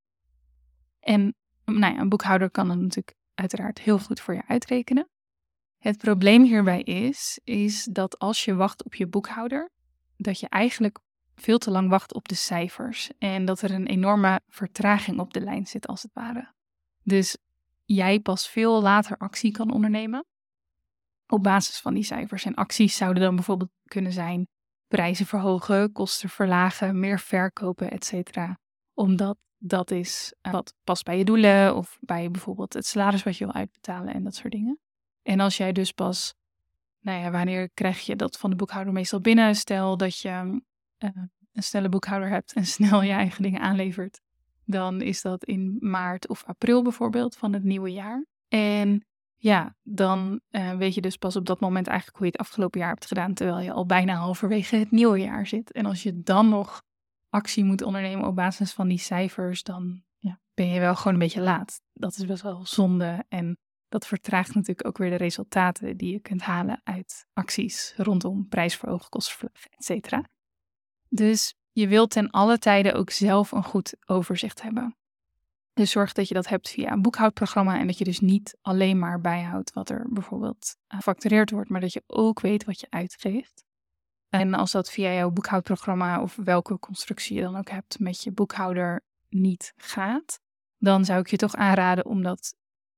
En 1.01 1.35
nou 1.65 1.95
ja, 1.95 2.01
een 2.01 2.09
boekhouder 2.09 2.51
kan 2.51 2.71
het 2.71 2.81
natuurlijk 2.81 3.17
uiteraard 3.35 3.79
heel 3.79 3.99
goed 3.99 4.21
voor 4.21 4.35
je 4.35 4.47
uitrekenen. 4.47 5.09
Het 5.79 5.99
probleem 5.99 6.43
hierbij 6.43 6.83
is, 6.83 7.41
is 7.45 7.85
dat 7.85 8.19
als 8.19 8.45
je 8.45 8.55
wacht 8.55 8.85
op 8.85 8.95
je 8.95 9.07
boekhouder, 9.07 9.75
dat 10.17 10.41
je 10.41 10.49
eigenlijk 10.49 10.99
veel 11.35 11.59
te 11.59 11.71
lang 11.71 11.89
wacht 11.89 12.15
op 12.15 12.29
de 12.29 12.35
cijfers 12.35 13.11
en 13.19 13.45
dat 13.45 13.63
er 13.63 13.71
een 13.71 13.87
enorme 13.87 14.41
vertraging 14.49 15.19
op 15.21 15.33
de 15.33 15.41
lijn 15.41 15.67
zit 15.67 15.87
als 15.87 16.03
het 16.03 16.13
ware. 16.13 16.53
Dus 17.03 17.37
jij 17.85 18.21
pas 18.21 18.49
veel 18.49 18.83
later 18.83 19.17
actie 19.17 19.53
kan 19.53 19.73
ondernemen 19.73 20.27
op 21.27 21.43
basis 21.43 21.81
van 21.81 21.95
die 21.95 22.03
cijfers. 22.03 22.45
En 22.45 22.55
acties 22.55 22.97
zouden 22.97 23.23
dan 23.23 23.35
bijvoorbeeld 23.35 23.71
kunnen 23.85 24.13
zijn 24.13 24.49
prijzen 24.89 25.27
verhogen, 25.27 25.93
kosten 25.93 26.29
verlagen, 26.29 27.01
meer 27.01 27.21
verkopen, 27.21 27.91
etc. 27.91 28.39
Omdat 28.95 29.39
dat 29.59 29.91
is 29.91 30.35
eh, 30.41 30.53
wat 30.53 30.75
past 30.85 31.05
bij 31.05 31.19
je 31.19 31.25
doelen 31.25 31.77
of 31.77 31.99
bij 32.01 32.31
bijvoorbeeld 32.31 32.73
het 32.73 32.87
salaris 32.87 33.23
wat 33.23 33.37
je 33.37 33.45
wil 33.45 33.55
uitbetalen 33.55 34.15
en 34.15 34.25
dat 34.25 34.35
soort 34.35 34.53
dingen. 34.53 34.81
En 35.23 35.41
als 35.41 35.57
jij 35.57 35.73
dus 35.73 35.93
pas 35.93 36.35
nou 37.07 37.21
ja, 37.21 37.31
wanneer 37.31 37.71
krijg 37.75 38.01
je 38.01 38.17
dat 38.17 38.39
van 38.39 38.51
de 38.51 38.57
boekhouder 38.57 38.93
meestal 38.93 39.21
binnen? 39.21 39.55
Stel 39.55 39.97
dat 39.97 40.19
je 40.19 40.61
uh, 40.99 41.11
een 41.53 41.63
snelle 41.63 41.89
boekhouder 41.89 42.29
hebt 42.29 42.53
en 42.53 42.67
snel 42.77 43.03
je 43.03 43.13
eigen 43.13 43.43
dingen 43.43 43.61
aanlevert. 43.61 44.21
Dan 44.65 45.01
is 45.01 45.23
dat 45.23 45.45
in 45.45 45.77
maart 45.81 46.29
of 46.29 46.45
april 46.45 46.83
bijvoorbeeld 46.83 47.37
van 47.37 47.53
het 47.53 47.63
nieuwe 47.63 47.93
jaar. 47.93 48.27
En 48.49 49.07
ja, 49.37 49.75
dan 49.83 50.41
uh, 50.51 50.77
weet 50.77 50.95
je 50.95 51.01
dus 51.01 51.17
pas 51.17 51.37
op 51.37 51.47
dat 51.47 51.61
moment 51.61 51.87
eigenlijk 51.87 52.19
hoe 52.19 52.27
je 52.27 52.33
het 52.33 52.41
afgelopen 52.41 52.81
jaar 52.81 52.89
hebt 52.89 53.07
gedaan, 53.07 53.35
terwijl 53.35 53.61
je 53.61 53.73
al 53.73 53.87
bijna 53.87 54.15
halverwege 54.15 54.77
het 54.77 54.91
nieuwe 54.91 55.19
jaar 55.19 55.47
zit. 55.47 55.73
En 55.73 55.87
als 55.87 56.03
je 56.03 56.23
dan 56.23 56.49
nog 56.49 56.83
actie 57.29 57.65
moet 57.65 57.83
ondernemen 57.83 58.27
op 58.27 58.35
basis 58.35 58.73
van 58.73 58.89
die 58.89 58.99
cijfers, 58.99 59.63
dan 59.63 60.03
ja, 60.19 60.41
ben 60.55 60.69
je 60.69 60.81
wel 60.81 60.95
gewoon 60.95 61.13
een 61.13 61.19
beetje 61.19 61.41
laat. 61.41 61.81
Dat 61.93 62.17
is 62.17 62.25
best 62.25 62.43
wel 62.43 62.67
zonde 62.67 63.25
en 63.29 63.59
dat 63.99 64.07
vertraagt 64.07 64.55
natuurlijk 64.55 64.87
ook 64.87 64.99
weer 64.99 65.11
de 65.11 65.17
resultaten 65.17 65.97
die 65.97 66.13
je 66.13 66.21
kunt 66.21 66.43
halen 66.43 66.81
uit 66.85 67.27
acties 67.33 67.95
rondom 67.97 68.49
prijsverhogen, 68.49 69.09
kostenverlagen, 69.09 69.71
etc. 69.77 70.19
Dus 71.09 71.55
je 71.73 71.89
wilt 71.89 72.11
ten 72.11 72.31
alle 72.31 72.59
tijden 72.59 72.95
ook 72.95 73.11
zelf 73.11 73.53
een 73.53 73.65
goed 73.65 73.97
overzicht 74.07 74.63
hebben. 74.63 74.97
Dus 75.73 75.91
zorg 75.91 76.13
dat 76.13 76.29
je 76.29 76.35
dat 76.35 76.49
hebt 76.49 76.71
via 76.71 76.93
een 76.93 77.03
boekhoudprogramma 77.03 77.79
en 77.79 77.87
dat 77.87 77.99
je 77.99 78.05
dus 78.05 78.21
niet 78.21 78.57
alleen 78.61 78.99
maar 78.99 79.21
bijhoudt 79.21 79.73
wat 79.73 79.91
er 79.91 80.07
bijvoorbeeld 80.11 80.77
gefactureerd 80.89 81.51
wordt, 81.51 81.71
maar 81.71 81.81
dat 81.81 81.93
je 81.93 82.03
ook 82.07 82.41
weet 82.41 82.65
wat 82.65 82.81
je 82.81 82.87
uitgeeft. 82.91 83.65
En 84.29 84.55
als 84.55 84.73
dat 84.73 84.91
via 84.91 85.13
jouw 85.13 85.31
boekhoudprogramma 85.31 86.23
of 86.23 86.37
welke 86.37 86.79
constructie 86.79 87.37
je 87.37 87.43
dan 87.43 87.57
ook 87.57 87.71
hebt 87.71 87.99
met 87.99 88.23
je 88.23 88.33
boekhouder 88.33 89.05
niet 89.29 89.73
gaat, 89.77 90.41
dan 90.79 91.05
zou 91.05 91.21
ik 91.21 91.27
je 91.27 91.37
toch 91.37 91.55
aanraden 91.55 92.07
om 92.07 92.23
dat 92.23 92.55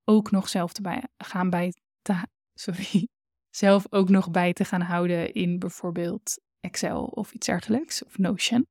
ook 0.09 0.31
nog 0.31 0.49
zelf 0.49 0.73
te 0.73 0.83
bij, 0.83 1.03
gaan 1.17 1.50
bij 1.50 1.73
te, 2.03 2.15
sorry, 2.55 3.09
zelf 3.65 3.87
ook 3.91 4.09
nog 4.09 4.31
bij 4.31 4.53
te 4.53 4.65
gaan 4.65 4.81
houden 4.81 5.33
in 5.33 5.59
bijvoorbeeld 5.59 6.41
Excel 6.61 7.05
of 7.05 7.33
iets 7.33 7.47
dergelijks 7.47 8.05
of 8.05 8.19
Notion. 8.19 8.67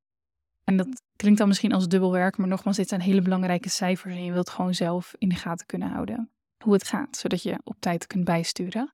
En 0.64 0.78
dat 0.78 1.02
klinkt 1.16 1.40
dan 1.40 1.48
misschien 1.48 1.74
als 1.74 1.88
dubbelwerk, 1.88 2.38
maar 2.38 2.48
nogmaals, 2.48 2.78
dit 2.78 2.90
zijn 2.90 3.02
hele 3.02 3.22
belangrijke 3.22 3.70
cijfers 3.70 4.14
en 4.14 4.24
je 4.24 4.32
wilt 4.32 4.50
gewoon 4.50 4.74
zelf 4.74 5.14
in 5.18 5.30
de 5.30 5.36
gaten 5.36 5.66
kunnen 5.66 5.90
houden 5.90 6.32
hoe 6.64 6.74
het 6.74 6.88
gaat, 6.88 7.18
zodat 7.18 7.44
je 7.44 7.60
op 7.64 7.76
tijd 7.80 8.08
kunt 8.08 8.24
bijsturen. 8.24 8.94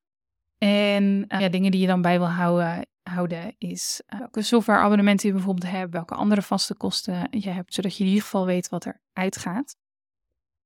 En 0.58 1.04
uh, 1.04 1.40
ja, 1.40 1.50
dingen 1.50 1.72
die 1.72 1.82
je 1.82 1.88
dan 1.88 2.02
bij 2.02 2.18
wil 2.18 2.30
houden, 2.30 2.88
houden 3.04 3.56
is 3.58 4.02
uh, 4.08 4.20
welke 4.20 4.42
softwareabonnementen 4.42 5.28
je 5.28 5.34
bijvoorbeeld 5.34 5.72
hebt, 5.72 5.94
welke 5.94 6.16
andere 6.16 6.42
vaste 6.42 6.76
kosten 6.76 7.28
je 7.30 7.50
hebt, 7.50 7.74
zodat 7.74 7.98
je 7.98 8.04
in 8.04 8.10
ieder 8.10 8.24
geval 8.24 8.46
weet 8.46 8.70
wat 8.70 8.86
er 8.86 9.02
uitgaat. 9.14 9.76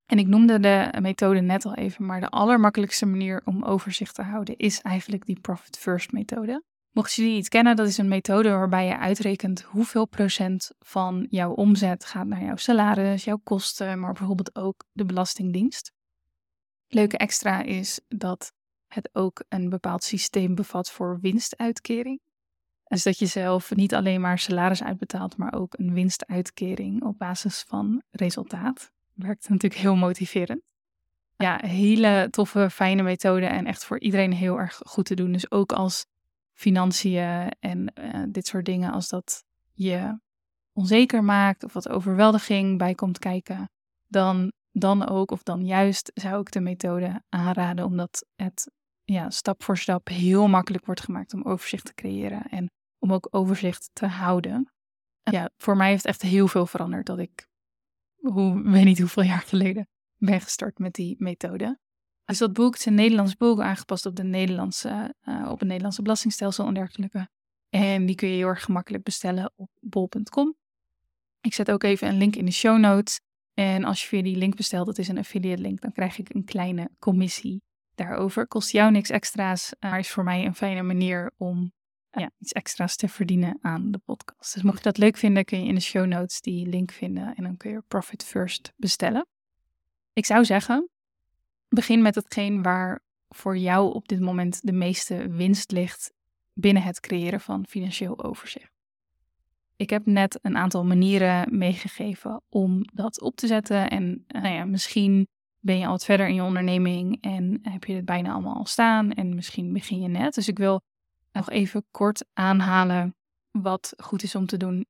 En 0.07 0.19
ik 0.19 0.27
noemde 0.27 0.59
de 0.59 0.93
methode 1.01 1.41
net 1.41 1.65
al 1.65 1.73
even, 1.73 2.05
maar 2.05 2.19
de 2.19 2.29
allermakkelijkste 2.29 3.05
manier 3.05 3.41
om 3.45 3.63
overzicht 3.63 4.15
te 4.15 4.21
houden 4.21 4.57
is 4.57 4.81
eigenlijk 4.81 5.25
die 5.25 5.39
Profit 5.39 5.77
First 5.77 6.11
methode. 6.11 6.63
Mocht 6.91 7.13
je 7.13 7.21
die 7.21 7.33
niet 7.33 7.49
kennen, 7.49 7.75
dat 7.75 7.87
is 7.87 7.97
een 7.97 8.07
methode 8.07 8.49
waarbij 8.49 8.85
je 8.85 8.97
uitrekent 8.97 9.61
hoeveel 9.61 10.07
procent 10.07 10.71
van 10.79 11.27
jouw 11.29 11.51
omzet 11.51 12.05
gaat 12.05 12.27
naar 12.27 12.43
jouw 12.43 12.55
salaris, 12.55 13.23
jouw 13.23 13.39
kosten, 13.43 13.99
maar 13.99 14.13
bijvoorbeeld 14.13 14.55
ook 14.55 14.83
de 14.91 15.05
belastingdienst. 15.05 15.91
Leuke 16.87 17.17
extra 17.17 17.61
is 17.61 17.99
dat 18.07 18.53
het 18.87 19.09
ook 19.13 19.43
een 19.49 19.69
bepaald 19.69 20.03
systeem 20.03 20.55
bevat 20.55 20.91
voor 20.91 21.19
winstuitkering. 21.21 22.19
Dus 22.83 23.03
dat 23.03 23.19
je 23.19 23.25
zelf 23.25 23.75
niet 23.75 23.93
alleen 23.93 24.21
maar 24.21 24.39
salaris 24.39 24.83
uitbetaalt, 24.83 25.37
maar 25.37 25.53
ook 25.53 25.73
een 25.77 25.93
winstuitkering 25.93 27.03
op 27.03 27.17
basis 27.17 27.63
van 27.67 28.01
resultaat. 28.11 28.91
Werkt 29.17 29.50
natuurlijk 29.50 29.81
heel 29.81 29.95
motiverend. 29.95 30.75
Ja, 31.36 31.59
hele 31.65 32.27
toffe, 32.29 32.69
fijne 32.69 33.01
methode 33.01 33.45
en 33.45 33.65
echt 33.65 33.86
voor 33.86 34.00
iedereen 34.00 34.33
heel 34.33 34.59
erg 34.59 34.79
goed 34.86 35.05
te 35.05 35.15
doen. 35.15 35.31
Dus 35.31 35.51
ook 35.51 35.71
als 35.71 36.05
financiën 36.53 37.50
en 37.59 37.93
uh, 38.00 38.24
dit 38.29 38.47
soort 38.47 38.65
dingen, 38.65 38.91
als 38.91 39.07
dat 39.07 39.43
je 39.74 40.19
onzeker 40.74 41.24
maakt 41.24 41.63
of 41.63 41.74
wat 41.74 41.89
overweldiging 41.89 42.77
bij 42.77 42.95
komt 42.95 43.19
kijken, 43.19 43.69
dan, 44.07 44.51
dan 44.71 45.07
ook 45.07 45.31
of 45.31 45.43
dan 45.43 45.65
juist 45.65 46.12
zou 46.13 46.39
ik 46.41 46.51
de 46.51 46.59
methode 46.59 47.21
aanraden, 47.29 47.86
omdat 47.86 48.25
het 48.36 48.71
ja, 49.03 49.29
stap 49.29 49.63
voor 49.63 49.77
stap 49.77 50.07
heel 50.07 50.47
makkelijk 50.47 50.86
wordt 50.86 51.01
gemaakt 51.01 51.33
om 51.33 51.43
overzicht 51.43 51.86
te 51.86 51.93
creëren 51.93 52.41
en 52.50 52.71
om 53.00 53.13
ook 53.13 53.27
overzicht 53.31 53.89
te 53.93 54.05
houden. 54.05 54.71
Ja, 55.24 55.50
voor 55.57 55.77
mij 55.77 55.89
heeft 55.89 56.05
echt 56.05 56.21
heel 56.21 56.47
veel 56.47 56.65
veranderd 56.65 57.05
dat 57.05 57.19
ik, 57.19 57.47
hoe, 58.19 58.62
weet 58.62 58.86
niet 58.86 59.00
hoeveel 59.00 59.24
jaar 59.24 59.41
geleden, 59.41 59.88
ben 60.17 60.41
gestart 60.41 60.79
met 60.79 60.93
die 60.93 61.15
methode. 61.17 61.79
Dus 62.25 62.38
dat 62.38 62.53
boek, 62.53 62.71
het 62.71 62.79
is 62.79 62.86
een 62.86 62.93
Nederlands 62.93 63.36
boek, 63.36 63.59
aangepast 63.59 64.05
op, 64.05 64.15
de 64.15 64.24
Nederlandse, 64.24 65.15
uh, 65.24 65.47
op 65.50 65.59
het 65.59 65.67
Nederlandse 65.67 66.01
belastingstelsel 66.01 66.67
en 66.67 66.74
dergelijke. 66.74 67.29
En 67.69 68.05
die 68.05 68.15
kun 68.15 68.29
je 68.29 68.36
heel 68.36 68.47
erg 68.47 68.63
gemakkelijk 68.63 69.03
bestellen 69.03 69.53
op 69.55 69.69
bol.com. 69.79 70.55
Ik 71.41 71.53
zet 71.53 71.71
ook 71.71 71.83
even 71.83 72.07
een 72.07 72.17
link 72.17 72.36
in 72.36 72.45
de 72.45 72.51
show 72.51 72.79
notes. 72.79 73.19
En 73.53 73.83
als 73.83 74.01
je 74.01 74.07
via 74.07 74.21
die 74.21 74.36
link 74.36 74.55
bestelt, 74.55 74.86
dat 74.86 74.97
is 74.97 75.07
een 75.07 75.17
affiliate 75.17 75.62
link, 75.62 75.81
dan 75.81 75.91
krijg 75.91 76.17
ik 76.17 76.33
een 76.33 76.45
kleine 76.45 76.89
commissie 77.00 77.62
daarover. 77.95 78.47
Kost 78.47 78.71
jou 78.71 78.91
niks 78.91 79.09
extra's, 79.09 79.74
maar 79.79 80.00
is 80.00 80.12
voor 80.12 80.24
mij 80.24 80.45
een 80.45 80.55
fijne 80.55 80.81
manier 80.81 81.31
om 81.38 81.71
ja, 82.21 82.31
iets 82.39 82.51
extra's 82.51 82.95
te 82.95 83.07
verdienen 83.07 83.57
aan 83.62 83.91
de 83.91 83.97
podcast. 83.97 84.53
Dus 84.53 84.63
mocht 84.63 84.77
je 84.77 84.83
dat 84.83 84.97
leuk 84.97 85.17
vinden, 85.17 85.45
kun 85.45 85.62
je 85.62 85.67
in 85.67 85.75
de 85.75 85.81
show 85.81 86.05
notes 86.05 86.41
die 86.41 86.67
link 86.67 86.91
vinden 86.91 87.36
en 87.36 87.43
dan 87.43 87.57
kun 87.57 87.71
je 87.71 87.83
Profit 87.88 88.24
First 88.24 88.74
bestellen. 88.75 89.27
Ik 90.13 90.25
zou 90.25 90.45
zeggen, 90.45 90.89
begin 91.69 92.01
met 92.01 92.15
hetgeen 92.15 92.62
waar 92.62 93.01
voor 93.29 93.57
jou 93.57 93.93
op 93.93 94.07
dit 94.07 94.19
moment 94.19 94.59
de 94.63 94.71
meeste 94.71 95.29
winst 95.29 95.71
ligt 95.71 96.12
binnen 96.53 96.83
het 96.83 97.00
creëren 97.00 97.41
van 97.41 97.65
financieel 97.67 98.24
overzicht. 98.24 98.71
Ik 99.75 99.89
heb 99.89 100.05
net 100.05 100.39
een 100.41 100.57
aantal 100.57 100.86
manieren 100.86 101.57
meegegeven 101.57 102.41
om 102.50 102.86
dat 102.93 103.21
op 103.21 103.36
te 103.36 103.47
zetten. 103.47 103.89
En 103.89 104.25
nou 104.27 104.47
ja, 104.47 104.65
misschien 104.65 105.27
ben 105.59 105.77
je 105.77 105.86
al 105.86 105.91
wat 105.91 106.05
verder 106.05 106.27
in 106.27 106.33
je 106.33 106.43
onderneming 106.43 107.21
en 107.21 107.59
heb 107.62 107.83
je 107.83 107.93
het 107.93 108.05
bijna 108.05 108.31
allemaal 108.31 108.55
al 108.55 108.65
staan. 108.65 109.12
En 109.12 109.36
misschien 109.36 109.74
begin 109.74 110.01
je 110.01 110.07
net. 110.07 110.33
Dus 110.33 110.47
ik 110.47 110.57
wil 110.57 110.81
nog 111.38 111.50
even 111.50 111.86
kort 111.91 112.25
aanhalen 112.34 113.15
wat 113.51 113.94
goed 113.98 114.24
is 114.24 114.36
om 114.36 114.46
te 114.46 114.58
doen 114.58 114.86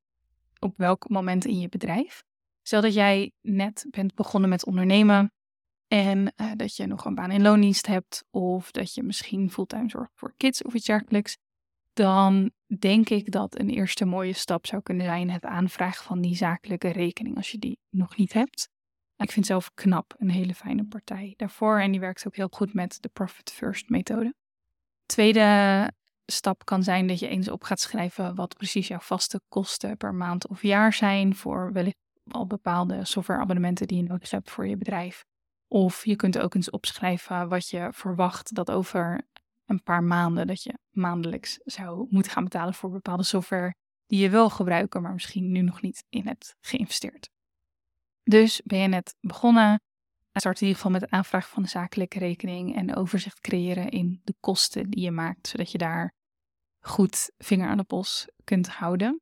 op 0.58 0.76
welk 0.76 1.08
moment 1.08 1.44
in 1.44 1.60
je 1.60 1.68
bedrijf. 1.68 2.24
Stel 2.62 2.80
dat 2.80 2.94
jij 2.94 3.32
net 3.40 3.86
bent 3.90 4.14
begonnen 4.14 4.50
met 4.50 4.66
ondernemen 4.66 5.32
en 5.86 6.32
uh, 6.36 6.52
dat 6.56 6.76
je 6.76 6.86
nog 6.86 7.04
een 7.04 7.14
baan 7.14 7.30
in 7.30 7.42
loondienst 7.42 7.86
hebt 7.86 8.24
of 8.30 8.70
dat 8.70 8.94
je 8.94 9.02
misschien 9.02 9.50
fulltime 9.50 9.90
zorgt 9.90 10.12
voor 10.14 10.34
kids 10.36 10.62
of 10.62 10.74
iets 10.74 10.86
dergelijks 10.86 11.36
dan 11.98 12.50
denk 12.78 13.08
ik 13.08 13.32
dat 13.32 13.58
een 13.58 13.70
eerste 13.70 14.04
mooie 14.04 14.32
stap 14.32 14.66
zou 14.66 14.82
kunnen 14.82 15.06
zijn 15.06 15.30
het 15.30 15.44
aanvragen 15.44 16.04
van 16.04 16.20
die 16.20 16.36
zakelijke 16.36 16.88
rekening 16.88 17.36
als 17.36 17.50
je 17.50 17.58
die 17.58 17.78
nog 17.90 18.16
niet 18.16 18.32
hebt. 18.32 18.68
Ik 19.16 19.32
vind 19.32 19.46
zelf 19.46 19.70
knap 19.74 20.14
een 20.18 20.30
hele 20.30 20.54
fijne 20.54 20.84
partij 20.84 21.34
daarvoor 21.36 21.80
en 21.80 21.90
die 21.90 22.00
werkt 22.00 22.26
ook 22.26 22.36
heel 22.36 22.48
goed 22.50 22.74
met 22.74 22.96
de 23.00 23.08
Profit 23.08 23.50
First 23.50 23.88
methode. 23.88 24.34
Tweede 25.06 25.90
stap 26.32 26.64
kan 26.64 26.82
zijn 26.82 27.06
dat 27.06 27.18
je 27.18 27.28
eens 27.28 27.50
op 27.50 27.62
gaat 27.62 27.80
schrijven 27.80 28.34
wat 28.34 28.56
precies 28.56 28.88
jouw 28.88 28.98
vaste 28.98 29.40
kosten 29.48 29.96
per 29.96 30.14
maand 30.14 30.48
of 30.48 30.62
jaar 30.62 30.92
zijn 30.92 31.34
voor 31.34 31.72
wellicht 31.72 31.96
al 32.30 32.46
bepaalde 32.46 33.04
softwareabonnementen 33.04 33.86
die 33.86 33.96
je 33.96 34.08
nodig 34.08 34.30
hebt 34.30 34.50
voor 34.50 34.66
je 34.66 34.76
bedrijf. 34.76 35.24
Of 35.68 36.04
je 36.04 36.16
kunt 36.16 36.38
ook 36.38 36.54
eens 36.54 36.70
opschrijven 36.70 37.48
wat 37.48 37.68
je 37.68 37.88
verwacht 37.92 38.54
dat 38.54 38.70
over 38.70 39.28
een 39.66 39.82
paar 39.82 40.02
maanden 40.02 40.46
dat 40.46 40.62
je 40.62 40.78
maandelijks 40.90 41.60
zou 41.64 42.06
moeten 42.10 42.32
gaan 42.32 42.44
betalen 42.44 42.74
voor 42.74 42.90
bepaalde 42.90 43.22
software 43.22 43.74
die 44.06 44.20
je 44.20 44.30
wil 44.30 44.50
gebruiken, 44.50 45.02
maar 45.02 45.12
misschien 45.12 45.52
nu 45.52 45.60
nog 45.60 45.82
niet 45.82 46.04
in 46.08 46.26
hebt 46.26 46.56
geïnvesteerd. 46.60 47.30
Dus 48.22 48.60
ben 48.64 48.78
je 48.78 48.88
net 48.88 49.14
begonnen, 49.20 49.80
start 50.32 50.60
in 50.60 50.66
ieder 50.66 50.76
geval 50.76 50.92
met 50.92 51.00
het 51.00 51.10
aanvragen 51.10 51.50
van 51.50 51.62
de 51.62 51.68
zakelijke 51.68 52.18
rekening 52.18 52.76
en 52.76 52.94
overzicht 52.94 53.40
creëren 53.40 53.88
in 53.88 54.20
de 54.24 54.34
kosten 54.40 54.90
die 54.90 55.04
je 55.04 55.10
maakt, 55.10 55.48
zodat 55.48 55.72
je 55.72 55.78
daar 55.78 56.14
goed 56.80 57.30
vinger 57.38 57.68
aan 57.68 57.76
de 57.76 57.84
pols 57.84 58.28
kunt 58.44 58.68
houden. 58.68 59.20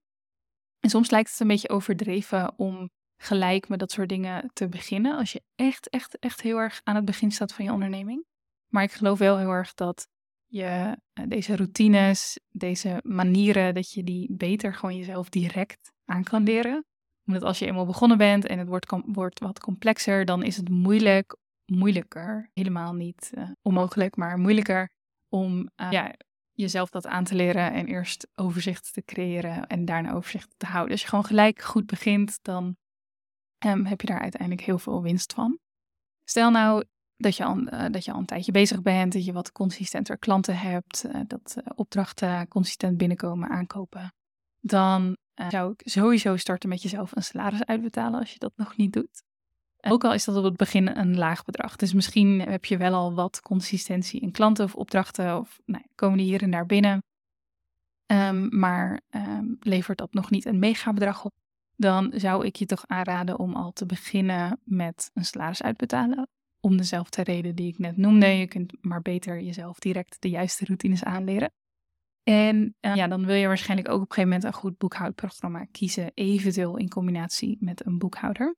En 0.80 0.90
soms 0.90 1.10
lijkt 1.10 1.30
het 1.30 1.40
een 1.40 1.46
beetje 1.46 1.68
overdreven 1.68 2.58
om 2.58 2.90
gelijk 3.16 3.68
met 3.68 3.78
dat 3.78 3.90
soort 3.90 4.08
dingen 4.08 4.50
te 4.52 4.68
beginnen, 4.68 5.16
als 5.16 5.32
je 5.32 5.42
echt, 5.54 5.88
echt, 5.88 6.18
echt 6.18 6.40
heel 6.40 6.58
erg 6.58 6.80
aan 6.84 6.94
het 6.94 7.04
begin 7.04 7.30
staat 7.30 7.54
van 7.54 7.64
je 7.64 7.72
onderneming. 7.72 8.24
Maar 8.72 8.82
ik 8.82 8.92
geloof 8.92 9.18
wel 9.18 9.38
heel 9.38 9.50
erg 9.50 9.74
dat 9.74 10.08
je 10.46 10.96
eh, 11.12 11.24
deze 11.28 11.56
routines, 11.56 12.40
deze 12.50 13.00
manieren, 13.02 13.74
dat 13.74 13.90
je 13.90 14.04
die 14.04 14.32
beter 14.32 14.74
gewoon 14.74 14.96
jezelf 14.96 15.28
direct 15.28 15.92
aan 16.04 16.22
kan 16.22 16.42
leren. 16.42 16.84
Omdat 17.26 17.42
als 17.42 17.58
je 17.58 17.66
eenmaal 17.66 17.86
begonnen 17.86 18.18
bent 18.18 18.46
en 18.46 18.58
het 18.58 18.68
wordt, 18.68 18.92
wordt 19.06 19.40
wat 19.40 19.60
complexer, 19.60 20.24
dan 20.24 20.42
is 20.42 20.56
het 20.56 20.68
moeilijk, 20.68 21.36
moeilijker, 21.64 22.50
helemaal 22.52 22.92
niet 22.92 23.32
uh, 23.34 23.50
onmogelijk, 23.62 24.16
maar 24.16 24.38
moeilijker 24.38 24.90
om 25.28 25.70
uh, 25.76 25.90
ja, 25.90 26.14
jezelf 26.56 26.90
dat 26.90 27.06
aan 27.06 27.24
te 27.24 27.34
leren 27.34 27.72
en 27.72 27.86
eerst 27.86 28.28
overzicht 28.34 28.92
te 28.92 29.02
creëren 29.04 29.66
en 29.66 29.84
daarna 29.84 30.12
overzicht 30.12 30.54
te 30.56 30.66
houden. 30.66 30.92
Als 30.92 31.02
je 31.02 31.08
gewoon 31.08 31.24
gelijk 31.24 31.62
goed 31.62 31.86
begint, 31.86 32.38
dan 32.42 32.76
um, 33.66 33.84
heb 33.84 34.00
je 34.00 34.06
daar 34.06 34.20
uiteindelijk 34.20 34.62
heel 34.62 34.78
veel 34.78 35.02
winst 35.02 35.32
van. 35.32 35.58
Stel 36.24 36.50
nou, 36.50 36.84
dat 37.16 37.36
je, 37.36 37.44
al, 37.44 37.58
uh, 37.58 37.84
dat 37.90 38.04
je 38.04 38.12
al 38.12 38.18
een 38.18 38.26
tijdje 38.26 38.52
bezig 38.52 38.82
bent, 38.82 39.12
dat 39.12 39.24
je 39.24 39.32
wat 39.32 39.52
consistenter 39.52 40.18
klanten 40.18 40.58
hebt, 40.58 41.04
uh, 41.06 41.20
dat 41.26 41.56
uh, 41.58 41.64
opdrachten 41.74 42.48
consistent 42.48 42.96
binnenkomen, 42.96 43.48
aankopen. 43.48 44.14
Dan 44.60 45.16
zou 45.34 45.72
ik 45.72 45.80
sowieso 45.84 46.36
starten 46.36 46.68
met 46.68 46.82
jezelf 46.82 47.16
een 47.16 47.22
salaris 47.22 47.64
uitbetalen 47.64 48.20
als 48.20 48.32
je 48.32 48.38
dat 48.38 48.52
nog 48.56 48.76
niet 48.76 48.92
doet. 48.92 49.22
Ook 49.88 50.04
al 50.04 50.14
is 50.14 50.24
dat 50.24 50.36
op 50.36 50.44
het 50.44 50.56
begin 50.56 50.86
een 50.86 51.16
laag 51.16 51.44
bedrag. 51.44 51.76
Dus 51.76 51.92
misschien 51.92 52.40
heb 52.40 52.64
je 52.64 52.76
wel 52.76 52.94
al 52.94 53.14
wat 53.14 53.40
consistentie 53.40 54.20
in 54.20 54.30
klanten 54.30 54.64
of 54.64 54.74
opdrachten, 54.74 55.38
of 55.38 55.60
nou, 55.64 55.84
komen 55.94 56.18
die 56.18 56.26
hier 56.26 56.42
en 56.42 56.50
daar 56.50 56.66
binnen. 56.66 57.02
Um, 58.06 58.58
maar 58.58 59.00
um, 59.10 59.56
levert 59.60 59.98
dat 59.98 60.12
nog 60.12 60.30
niet 60.30 60.44
een 60.44 60.58
megabedrag 60.58 61.24
op, 61.24 61.34
dan 61.76 62.12
zou 62.14 62.46
ik 62.46 62.56
je 62.56 62.66
toch 62.66 62.86
aanraden 62.86 63.38
om 63.38 63.54
al 63.54 63.72
te 63.72 63.86
beginnen 63.86 64.60
met 64.64 65.10
een 65.14 65.24
salaris 65.24 65.62
uitbetalen 65.62 66.28
om 66.60 66.76
dezelfde 66.76 67.22
reden 67.22 67.54
die 67.54 67.68
ik 67.68 67.78
net 67.78 67.96
noemde. 67.96 68.26
Je 68.26 68.46
kunt 68.46 68.72
maar 68.80 69.02
beter 69.02 69.40
jezelf 69.40 69.78
direct 69.78 70.16
de 70.18 70.28
juiste 70.28 70.64
routines 70.64 71.04
aanleren. 71.04 71.52
En 72.22 72.76
uh, 72.80 72.94
ja, 72.94 73.06
dan 73.06 73.26
wil 73.26 73.34
je 73.34 73.46
waarschijnlijk 73.46 73.88
ook 73.88 73.94
op 73.94 74.00
een 74.00 74.14
gegeven 74.14 74.30
moment 74.30 74.44
een 74.44 74.60
goed 74.60 74.78
boekhoudprogramma 74.78 75.66
kiezen, 75.70 76.10
eventueel 76.14 76.76
in 76.76 76.88
combinatie 76.88 77.56
met 77.60 77.86
een 77.86 77.98
boekhouder. 77.98 78.56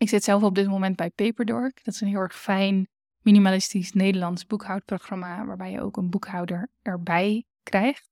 Ik 0.00 0.08
zit 0.08 0.24
zelf 0.24 0.42
op 0.42 0.54
dit 0.54 0.68
moment 0.68 0.96
bij 0.96 1.10
Paperdork. 1.10 1.84
Dat 1.84 1.94
is 1.94 2.00
een 2.00 2.08
heel 2.08 2.20
erg 2.20 2.36
fijn, 2.36 2.88
minimalistisch 3.22 3.92
Nederlands 3.92 4.46
boekhoudprogramma, 4.46 5.44
waarbij 5.44 5.70
je 5.70 5.80
ook 5.80 5.96
een 5.96 6.10
boekhouder 6.10 6.68
erbij 6.82 7.44
krijgt. 7.62 8.10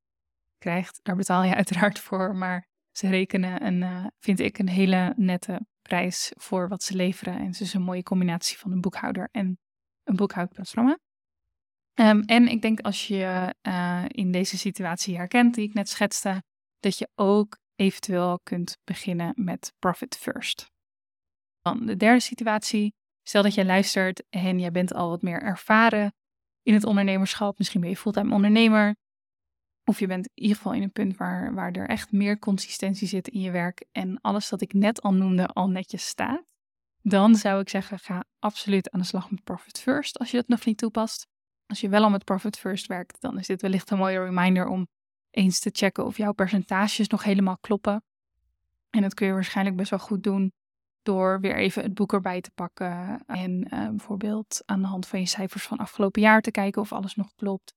Krijgt, 0.58 1.00
daar 1.02 1.16
betaal 1.16 1.42
je 1.42 1.54
uiteraard 1.62 1.98
voor, 1.98 2.36
maar 2.36 2.66
ze 2.90 3.08
rekenen 3.08 3.66
een, 3.66 3.80
uh, 3.80 4.06
vind 4.18 4.40
ik, 4.40 4.58
een 4.58 4.68
hele 4.68 5.12
nette 5.16 5.66
prijs 5.82 6.32
voor 6.36 6.68
wat 6.68 6.82
ze 6.82 6.96
leveren. 6.96 7.38
En 7.38 7.46
het 7.46 7.60
is 7.60 7.74
een 7.74 7.82
mooie 7.82 8.02
combinatie 8.02 8.58
van 8.58 8.72
een 8.72 8.80
boekhouder 8.80 9.28
en 9.32 9.58
een 10.04 10.16
boekhoudprogramma. 10.16 10.98
Um, 11.94 12.22
en 12.22 12.48
ik 12.48 12.62
denk 12.62 12.80
als 12.80 13.06
je 13.06 13.54
uh, 13.62 14.04
in 14.06 14.32
deze 14.32 14.58
situatie 14.58 15.16
herkent 15.16 15.54
die 15.54 15.68
ik 15.68 15.74
net 15.74 15.88
schetste, 15.88 16.42
dat 16.80 16.98
je 16.98 17.08
ook 17.14 17.58
eventueel 17.74 18.40
kunt 18.42 18.78
beginnen 18.84 19.32
met 19.36 19.72
Profit 19.78 20.16
First. 20.16 20.76
De 21.74 21.96
derde 21.96 22.20
situatie. 22.20 22.94
Stel 23.22 23.42
dat 23.42 23.54
jij 23.54 23.64
luistert 23.64 24.22
en 24.30 24.58
jij 24.58 24.70
bent 24.70 24.94
al 24.94 25.08
wat 25.08 25.22
meer 25.22 25.42
ervaren 25.42 26.12
in 26.62 26.74
het 26.74 26.84
ondernemerschap. 26.84 27.58
Misschien 27.58 27.80
ben 27.80 27.90
je 27.90 27.96
fulltime 27.96 28.34
ondernemer. 28.34 28.96
Of 29.84 29.98
je 29.98 30.06
bent 30.06 30.26
in 30.26 30.42
ieder 30.42 30.56
geval 30.56 30.72
in 30.72 30.82
een 30.82 30.92
punt 30.92 31.16
waar, 31.16 31.54
waar 31.54 31.72
er 31.72 31.88
echt 31.88 32.12
meer 32.12 32.38
consistentie 32.38 33.08
zit 33.08 33.28
in 33.28 33.40
je 33.40 33.50
werk 33.50 33.84
en 33.92 34.20
alles 34.20 34.50
wat 34.50 34.60
ik 34.60 34.72
net 34.72 35.02
al 35.02 35.14
noemde 35.14 35.46
al 35.46 35.68
netjes 35.68 36.06
staat. 36.06 36.44
Dan 37.02 37.34
zou 37.34 37.60
ik 37.60 37.68
zeggen, 37.68 37.98
ga 37.98 38.24
absoluut 38.38 38.90
aan 38.90 39.00
de 39.00 39.06
slag 39.06 39.30
met 39.30 39.44
Profit 39.44 39.80
First 39.80 40.18
als 40.18 40.30
je 40.30 40.36
dat 40.36 40.48
nog 40.48 40.64
niet 40.64 40.78
toepast. 40.78 41.26
Als 41.66 41.80
je 41.80 41.88
wel 41.88 42.02
al 42.02 42.10
met 42.10 42.24
Profit 42.24 42.58
First 42.58 42.86
werkt, 42.86 43.20
dan 43.20 43.38
is 43.38 43.46
dit 43.46 43.62
wellicht 43.62 43.90
een 43.90 43.98
mooie 43.98 44.24
reminder 44.24 44.66
om 44.66 44.88
eens 45.30 45.60
te 45.60 45.70
checken 45.72 46.04
of 46.04 46.16
jouw 46.16 46.32
percentages 46.32 47.08
nog 47.08 47.22
helemaal 47.22 47.58
kloppen. 47.58 48.04
En 48.90 49.02
dat 49.02 49.14
kun 49.14 49.26
je 49.26 49.32
waarschijnlijk 49.32 49.76
best 49.76 49.90
wel 49.90 49.98
goed 49.98 50.22
doen 50.22 50.52
door 51.08 51.40
weer 51.40 51.56
even 51.56 51.82
het 51.82 51.94
boek 51.94 52.12
erbij 52.12 52.40
te 52.40 52.50
pakken 52.50 53.22
en 53.26 53.66
uh, 53.74 53.88
bijvoorbeeld 53.88 54.62
aan 54.64 54.80
de 54.80 54.86
hand 54.86 55.06
van 55.06 55.20
je 55.20 55.26
cijfers 55.26 55.66
van 55.66 55.78
afgelopen 55.78 56.22
jaar 56.22 56.40
te 56.40 56.50
kijken 56.50 56.82
of 56.82 56.92
alles 56.92 57.14
nog 57.14 57.34
klopt. 57.34 57.74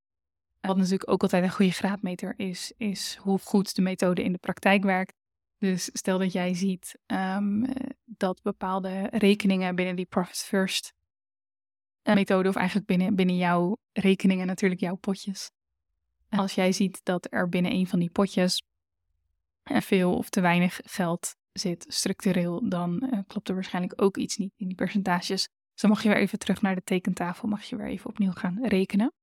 Wat 0.59 0.77
natuurlijk 0.77 1.11
ook 1.11 1.21
altijd 1.21 1.43
een 1.43 1.51
goede 1.51 1.71
graadmeter 1.71 2.33
is, 2.37 2.73
is 2.77 3.17
hoe 3.21 3.39
goed 3.39 3.75
de 3.75 3.81
methode 3.81 4.23
in 4.23 4.31
de 4.31 4.37
praktijk 4.37 4.83
werkt. 4.83 5.13
Dus 5.57 5.89
stel 5.93 6.17
dat 6.17 6.31
jij 6.31 6.53
ziet 6.53 6.99
ehm, 7.05 7.63
dat 8.05 8.41
bepaalde 8.41 9.07
rekeningen 9.11 9.75
binnen 9.75 9.95
die 9.95 10.05
Profit 10.05 10.37
First 10.37 10.93
methode, 12.03 12.49
of 12.49 12.55
eigenlijk 12.55 12.87
binnen, 12.87 13.15
binnen 13.15 13.37
jouw 13.37 13.77
rekeningen, 13.91 14.47
natuurlijk 14.47 14.81
jouw 14.81 14.95
potjes. 14.95 15.51
Als 16.29 16.53
jij 16.53 16.71
ziet 16.71 16.99
dat 17.03 17.27
er 17.29 17.49
binnen 17.49 17.71
een 17.71 17.87
van 17.87 17.99
die 17.99 18.09
potjes 18.09 18.63
veel 19.63 20.15
of 20.17 20.29
te 20.29 20.41
weinig 20.41 20.79
geld 20.83 21.35
zit 21.53 21.85
structureel, 21.87 22.69
dan 22.69 23.09
uh, 23.13 23.19
klopt 23.27 23.47
er 23.47 23.53
waarschijnlijk 23.53 24.01
ook 24.01 24.17
iets 24.17 24.37
niet 24.37 24.53
in 24.57 24.67
die 24.67 24.75
percentages. 24.75 25.47
Dus 25.71 25.81
dan 25.81 25.89
mag 25.89 26.03
je 26.03 26.09
weer 26.09 26.17
even 26.17 26.39
terug 26.39 26.61
naar 26.61 26.75
de 26.75 26.83
tekentafel, 26.83 27.47
mag 27.47 27.63
je 27.63 27.75
weer 27.75 27.87
even 27.87 28.09
opnieuw 28.09 28.31
gaan 28.31 28.59
rekenen. 28.61 29.13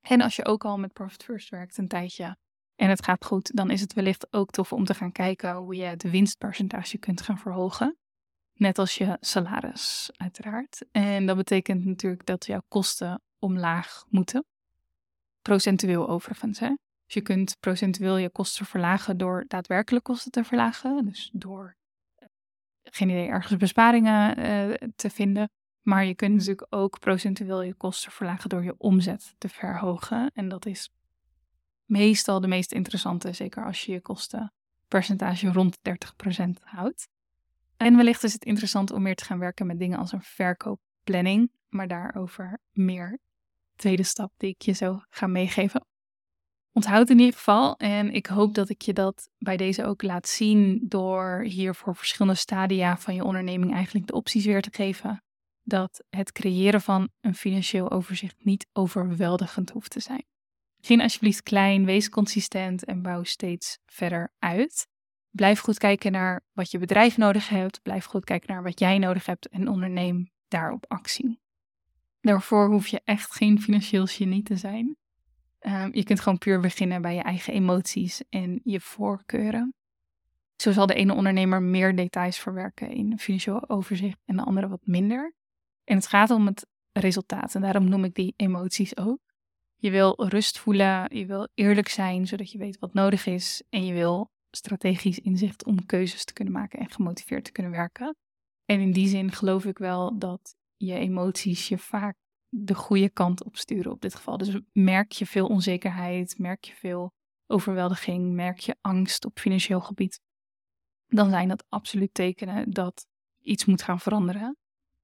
En 0.00 0.20
als 0.20 0.36
je 0.36 0.44
ook 0.44 0.64
al 0.64 0.78
met 0.78 0.92
Profit 0.92 1.24
First 1.24 1.48
werkt 1.48 1.78
een 1.78 1.88
tijdje 1.88 2.36
en 2.74 2.88
het 2.88 3.04
gaat 3.04 3.24
goed, 3.24 3.56
dan 3.56 3.70
is 3.70 3.80
het 3.80 3.92
wellicht 3.92 4.32
ook 4.32 4.50
tof 4.50 4.72
om 4.72 4.84
te 4.84 4.94
gaan 4.94 5.12
kijken 5.12 5.54
hoe 5.54 5.74
je 5.74 5.84
het 5.84 6.02
winstpercentage 6.02 6.98
kunt 6.98 7.20
gaan 7.20 7.38
verhogen. 7.38 7.98
Net 8.54 8.78
als 8.78 8.94
je 8.94 9.16
salaris, 9.20 10.10
uiteraard. 10.16 10.84
En 10.90 11.26
dat 11.26 11.36
betekent 11.36 11.84
natuurlijk 11.84 12.26
dat 12.26 12.46
jouw 12.46 12.62
kosten 12.68 13.22
omlaag 13.38 14.04
moeten. 14.08 14.44
Procentueel 15.42 16.08
overigens. 16.08 16.58
Hè? 16.58 16.74
Dus 17.08 17.16
je 17.16 17.22
kunt 17.22 17.56
procentueel 17.60 18.16
je 18.16 18.30
kosten 18.30 18.66
verlagen 18.66 19.16
door 19.16 19.44
daadwerkelijk 19.46 20.04
kosten 20.04 20.30
te 20.30 20.44
verlagen. 20.44 21.04
Dus 21.04 21.30
door, 21.32 21.76
geen 22.82 23.08
idee, 23.08 23.28
ergens 23.28 23.56
besparingen 23.56 24.38
uh, 24.38 24.88
te 24.96 25.10
vinden. 25.10 25.50
Maar 25.82 26.04
je 26.04 26.14
kunt 26.14 26.34
natuurlijk 26.34 26.66
ook 26.70 26.98
procentueel 26.98 27.62
je 27.62 27.74
kosten 27.74 28.12
verlagen 28.12 28.48
door 28.48 28.64
je 28.64 28.74
omzet 28.78 29.34
te 29.38 29.48
verhogen. 29.48 30.30
En 30.34 30.48
dat 30.48 30.66
is 30.66 30.90
meestal 31.84 32.40
de 32.40 32.48
meest 32.48 32.72
interessante, 32.72 33.32
zeker 33.32 33.64
als 33.64 33.84
je 33.84 33.92
je 33.92 34.00
kostenpercentage 34.00 35.52
rond 35.52 35.78
30% 35.78 35.82
houdt. 36.60 37.08
En 37.76 37.96
wellicht 37.96 38.24
is 38.24 38.32
het 38.32 38.44
interessant 38.44 38.90
om 38.90 39.02
meer 39.02 39.16
te 39.16 39.24
gaan 39.24 39.38
werken 39.38 39.66
met 39.66 39.78
dingen 39.78 39.98
als 39.98 40.12
een 40.12 40.22
verkoopplanning, 40.22 41.50
maar 41.68 41.88
daarover 41.88 42.58
meer. 42.72 43.18
Tweede 43.76 44.02
stap 44.02 44.32
die 44.36 44.50
ik 44.50 44.62
je 44.62 44.72
zo 44.72 45.02
ga 45.08 45.26
meegeven. 45.26 45.87
Onthoud 46.72 47.10
in 47.10 47.18
ieder 47.18 47.34
geval, 47.34 47.76
en 47.76 48.12
ik 48.12 48.26
hoop 48.26 48.54
dat 48.54 48.68
ik 48.68 48.82
je 48.82 48.92
dat 48.92 49.28
bij 49.38 49.56
deze 49.56 49.84
ook 49.84 50.02
laat 50.02 50.28
zien 50.28 50.80
door 50.82 51.40
hier 51.42 51.74
voor 51.74 51.96
verschillende 51.96 52.38
stadia 52.38 52.98
van 52.98 53.14
je 53.14 53.24
onderneming 53.24 53.72
eigenlijk 53.72 54.06
de 54.06 54.12
opties 54.12 54.44
weer 54.44 54.62
te 54.62 54.70
geven. 54.72 55.22
Dat 55.62 56.04
het 56.10 56.32
creëren 56.32 56.80
van 56.80 57.08
een 57.20 57.34
financieel 57.34 57.90
overzicht 57.90 58.44
niet 58.44 58.66
overweldigend 58.72 59.70
hoeft 59.70 59.90
te 59.90 60.00
zijn. 60.00 60.24
Begin 60.80 61.00
alsjeblieft 61.00 61.42
klein, 61.42 61.84
wees 61.84 62.08
consistent 62.08 62.84
en 62.84 63.02
bouw 63.02 63.22
steeds 63.22 63.78
verder 63.86 64.32
uit. 64.38 64.88
Blijf 65.30 65.60
goed 65.60 65.78
kijken 65.78 66.12
naar 66.12 66.44
wat 66.52 66.70
je 66.70 66.78
bedrijf 66.78 67.16
nodig 67.16 67.48
hebt. 67.48 67.82
Blijf 67.82 68.04
goed 68.04 68.24
kijken 68.24 68.52
naar 68.52 68.62
wat 68.62 68.78
jij 68.78 68.98
nodig 68.98 69.26
hebt 69.26 69.48
en 69.48 69.68
onderneem 69.68 70.30
daarop 70.48 70.84
actie. 70.88 71.40
Daarvoor 72.20 72.68
hoef 72.68 72.86
je 72.88 73.00
echt 73.04 73.32
geen 73.32 73.60
financieel 73.60 74.06
genie 74.06 74.42
te 74.42 74.56
zijn. 74.56 74.96
Ehm, 75.58 75.88
je 75.92 76.04
kunt 76.04 76.20
gewoon 76.20 76.38
puur 76.38 76.60
beginnen 76.60 77.02
bij 77.02 77.14
je 77.14 77.22
eigen 77.22 77.52
emoties 77.52 78.22
en 78.28 78.60
je 78.64 78.80
voorkeuren. 78.80 79.74
Zo 80.56 80.72
zal 80.72 80.86
de 80.86 80.94
ene 80.94 81.14
ondernemer 81.14 81.62
meer 81.62 81.96
details 81.96 82.38
verwerken 82.38 82.90
in 82.90 83.12
een 83.12 83.18
financieel 83.18 83.68
overzicht 83.68 84.18
en 84.24 84.36
de 84.36 84.42
andere 84.42 84.68
wat 84.68 84.86
minder. 84.86 85.34
En 85.84 85.96
het 85.96 86.06
gaat 86.06 86.30
om 86.30 86.46
het 86.46 86.66
resultaat 86.92 87.54
en 87.54 87.60
daarom 87.60 87.88
noem 87.88 88.04
ik 88.04 88.14
die 88.14 88.34
emoties 88.36 88.96
ook. 88.96 89.18
Je 89.76 89.90
wil 89.90 90.28
rust 90.28 90.58
voelen, 90.58 91.16
je 91.16 91.26
wil 91.26 91.48
eerlijk 91.54 91.88
zijn 91.88 92.26
zodat 92.26 92.52
je 92.52 92.58
weet 92.58 92.78
wat 92.78 92.94
nodig 92.94 93.26
is 93.26 93.62
en 93.68 93.84
je 93.86 93.92
wil 93.92 94.30
strategisch 94.50 95.18
inzicht 95.18 95.64
om 95.64 95.86
keuzes 95.86 96.24
te 96.24 96.32
kunnen 96.32 96.54
maken 96.54 96.78
en 96.78 96.90
gemotiveerd 96.90 97.44
te 97.44 97.52
kunnen 97.52 97.72
werken. 97.72 98.16
En 98.64 98.80
in 98.80 98.92
die 98.92 99.08
zin 99.08 99.32
geloof 99.32 99.64
ik 99.64 99.78
wel 99.78 100.18
dat 100.18 100.56
je 100.76 100.94
emoties 100.94 101.68
je 101.68 101.78
vaak 101.78 102.16
de 102.48 102.74
goede 102.74 103.10
kant 103.10 103.44
op 103.44 103.56
sturen 103.56 103.92
op 103.92 104.00
dit 104.00 104.14
geval. 104.14 104.36
Dus 104.36 104.60
merk 104.72 105.12
je 105.12 105.26
veel 105.26 105.46
onzekerheid, 105.46 106.38
merk 106.38 106.64
je 106.64 106.74
veel 106.74 107.12
overweldiging, 107.46 108.32
merk 108.32 108.58
je 108.58 108.76
angst 108.80 109.24
op 109.24 109.38
financieel 109.38 109.80
gebied, 109.80 110.20
dan 111.06 111.30
zijn 111.30 111.48
dat 111.48 111.64
absoluut 111.68 112.14
tekenen 112.14 112.70
dat 112.70 113.06
iets 113.40 113.64
moet 113.64 113.82
gaan 113.82 114.00
veranderen. 114.00 114.56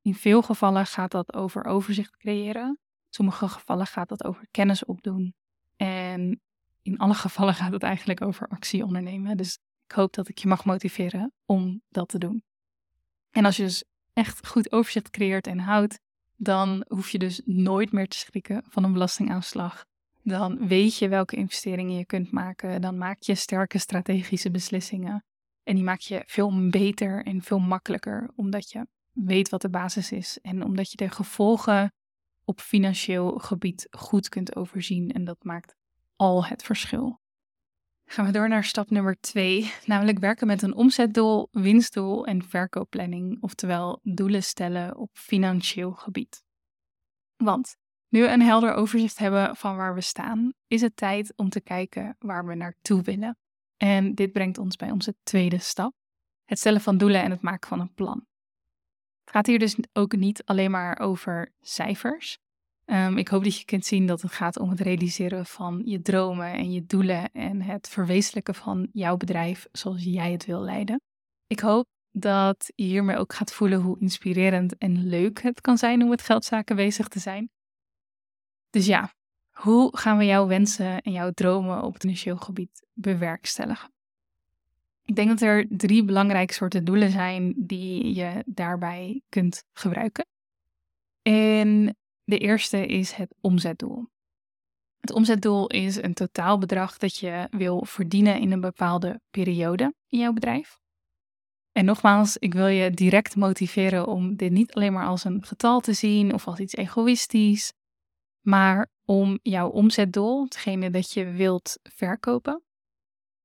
In 0.02 0.14
veel 0.14 0.42
gevallen 0.42 0.87
gaat 0.87 1.11
dat 1.11 1.35
over 1.35 1.64
overzicht 1.64 2.16
creëren. 2.16 2.68
In 2.68 2.78
sommige 3.11 3.48
gevallen 3.48 3.87
gaat 3.87 4.09
dat 4.09 4.24
over 4.24 4.46
kennis 4.50 4.85
opdoen. 4.85 5.35
En 5.76 6.40
in 6.83 6.98
alle 6.98 7.14
gevallen 7.14 7.54
gaat 7.54 7.72
het 7.72 7.83
eigenlijk 7.83 8.20
over 8.20 8.48
actie 8.48 8.85
ondernemen. 8.85 9.37
Dus 9.37 9.59
ik 9.87 9.92
hoop 9.92 10.12
dat 10.12 10.28
ik 10.28 10.38
je 10.38 10.48
mag 10.48 10.64
motiveren 10.64 11.33
om 11.44 11.83
dat 11.88 12.09
te 12.09 12.18
doen. 12.18 12.42
En 13.30 13.44
als 13.44 13.57
je 13.57 13.62
dus 13.62 13.85
echt 14.12 14.46
goed 14.46 14.72
overzicht 14.72 15.11
creëert 15.11 15.46
en 15.46 15.59
houdt, 15.59 16.00
dan 16.37 16.85
hoef 16.88 17.11
je 17.11 17.18
dus 17.18 17.40
nooit 17.44 17.92
meer 17.92 18.09
te 18.09 18.16
schrikken 18.16 18.62
van 18.68 18.85
een 18.85 18.92
belastingaanslag. 18.92 19.85
Dan 20.23 20.66
weet 20.66 20.97
je 20.97 21.09
welke 21.09 21.37
investeringen 21.37 21.97
je 21.97 22.07
kunt 22.07 22.31
maken. 22.31 22.81
Dan 22.81 22.99
maak 22.99 23.23
je 23.23 23.35
sterke 23.35 23.79
strategische 23.79 24.51
beslissingen. 24.51 25.25
En 25.62 25.75
die 25.75 25.85
maak 25.85 26.01
je 26.01 26.23
veel 26.27 26.68
beter 26.70 27.25
en 27.25 27.42
veel 27.42 27.59
makkelijker, 27.59 28.31
omdat 28.37 28.70
je 28.70 28.87
weet 29.12 29.49
wat 29.49 29.62
de 29.62 29.70
basis 29.70 30.12
is 30.12 30.38
en 30.40 30.64
omdat 30.64 30.90
je 30.90 30.97
de 30.97 31.11
gevolgen 31.11 31.92
op 32.44 32.61
financieel 32.61 33.38
gebied 33.38 33.87
goed 33.90 34.29
kunt 34.29 34.57
overzien. 34.57 35.12
En 35.12 35.25
dat 35.25 35.44
maakt 35.44 35.75
al 36.16 36.44
het 36.44 36.62
verschil. 36.62 37.20
Gaan 38.05 38.27
we 38.27 38.33
door 38.33 38.49
naar 38.49 38.64
stap 38.64 38.90
nummer 38.90 39.21
twee, 39.21 39.73
namelijk 39.85 40.19
werken 40.19 40.47
met 40.47 40.62
een 40.62 40.75
omzetdoel, 40.75 41.49
winstdoel 41.51 42.27
en 42.27 42.43
verkoopplanning, 42.43 43.43
oftewel 43.43 44.01
doelen 44.03 44.43
stellen 44.43 44.97
op 44.97 45.11
financieel 45.12 45.93
gebied. 45.93 46.45
Want 47.37 47.77
nu 48.09 48.21
we 48.23 48.29
een 48.29 48.43
helder 48.43 48.75
overzicht 48.75 49.19
hebben 49.19 49.57
van 49.57 49.77
waar 49.77 49.95
we 49.95 50.01
staan, 50.01 50.53
is 50.67 50.81
het 50.81 50.97
tijd 50.97 51.33
om 51.37 51.49
te 51.49 51.61
kijken 51.61 52.17
waar 52.19 52.47
we 52.47 52.55
naartoe 52.55 53.03
willen. 53.03 53.38
En 53.77 54.14
dit 54.14 54.33
brengt 54.33 54.59
ons 54.59 54.77
bij 54.77 54.90
onze 54.90 55.17
tweede 55.23 55.59
stap: 55.59 55.95
het 56.45 56.59
stellen 56.59 56.81
van 56.81 56.99
doelen 56.99 57.23
en 57.23 57.31
het 57.31 57.43
maken 57.43 57.69
van 57.69 57.81
een 57.81 57.95
plan. 57.95 58.27
Het 59.25 59.35
gaat 59.35 59.47
hier 59.47 59.59
dus 59.59 59.77
ook 59.93 60.17
niet 60.17 60.45
alleen 60.45 60.71
maar 60.71 60.99
over 60.99 61.53
cijfers, 61.61 62.38
Ehm, 62.85 63.16
ik 63.16 63.29
hoop 63.29 63.44
dat 63.44 63.59
je 63.59 63.64
kunt 63.64 63.87
zien 63.87 64.07
dat 64.07 64.23
het 64.23 64.33
gaat 64.33 64.59
om 64.59 64.70
het 64.70 64.81
realiseren 64.81 65.47
van 65.47 65.83
je 65.85 66.03
dromen 66.03 66.53
en 66.53 66.73
je 66.73 66.87
doelen 66.87 67.33
en 67.33 67.62
het 67.62 67.88
verwezenlijken 67.88 68.55
van 68.55 68.88
jouw 68.92 69.16
bedrijf 69.16 69.66
zoals 69.73 70.03
jij 70.03 70.33
het 70.33 70.47
wil 70.47 70.61
leiden. 70.61 71.01
Ik 71.47 71.61
hoop 71.61 71.87
dat 72.11 72.73
je 72.75 72.85
hiermee 72.85 73.16
ook 73.16 73.33
gaat 73.33 73.53
voelen 73.53 73.81
hoe 73.81 74.01
inspirerend 74.01 74.79
en 74.79 75.07
leuk 75.07 75.42
het 75.42 75.61
kan 75.61 75.79
zijn 75.79 76.03
om 76.03 76.09
met 76.09 76.23
geldzaken 76.23 76.77
bezig 76.77 77.09
te 77.09 77.18
zijn. 77.18 77.51
Dus 78.70 78.87
ja, 78.87 79.12
hoe 79.51 79.97
gaan 79.97 80.18
we 80.18 80.25
jouw 80.25 80.47
wensen 80.47 81.01
en 81.01 81.12
jouw 81.12 81.31
dromen 81.31 81.83
op 81.83 81.92
het 81.92 82.03
financieel 82.03 82.37
gebied 82.37 82.87
bewerkstelligen? 82.92 83.92
Ik 85.05 85.14
denk 85.14 85.29
dat 85.29 85.40
er 85.40 85.66
drie 85.68 86.05
belangrijke 86.05 86.55
soorten 86.55 86.85
doelen 86.85 87.11
zijn 87.11 87.55
die 87.57 88.14
je 88.14 88.42
daarbij 88.47 89.23
kunt 89.29 89.64
gebruiken. 89.73 90.27
En 91.23 91.97
de 92.24 92.38
eerste 92.38 92.87
is 92.87 93.12
het 93.12 93.34
omzetdoel. 93.40 94.08
Het 95.00 95.12
omzetdoel 95.12 95.66
is 95.66 95.96
een 95.96 96.14
totaalbedrag 96.14 96.98
dat 96.98 97.16
je 97.16 97.46
wil 97.50 97.84
verdienen 97.84 98.40
in 98.40 98.52
een 98.52 98.60
bepaalde 98.60 99.20
periode 99.30 99.94
in 100.08 100.18
jouw 100.18 100.32
bedrijf. 100.32 100.78
En 101.72 101.84
nogmaals, 101.84 102.37
ik 102.37 102.54
wil 102.54 102.66
je 102.66 102.90
direct 102.90 103.37
motiveren 103.37 104.06
om 104.06 104.37
dit 104.37 104.50
niet 104.50 104.74
alleen 104.74 104.92
maar 104.92 105.06
als 105.06 105.24
een 105.24 105.44
getal 105.44 105.80
te 105.80 105.92
zien 105.92 106.34
of 106.34 106.46
als 106.46 106.58
iets 106.58 106.74
egoïstisch, 106.74 107.72
maar 108.40 108.88
om 109.04 109.38
jouw 109.42 109.68
omzetdoel, 109.68 110.44
hetgene 110.44 110.90
dat 110.90 111.12
je 111.12 111.24
wilt 111.24 111.78
verkopen, 111.82 112.62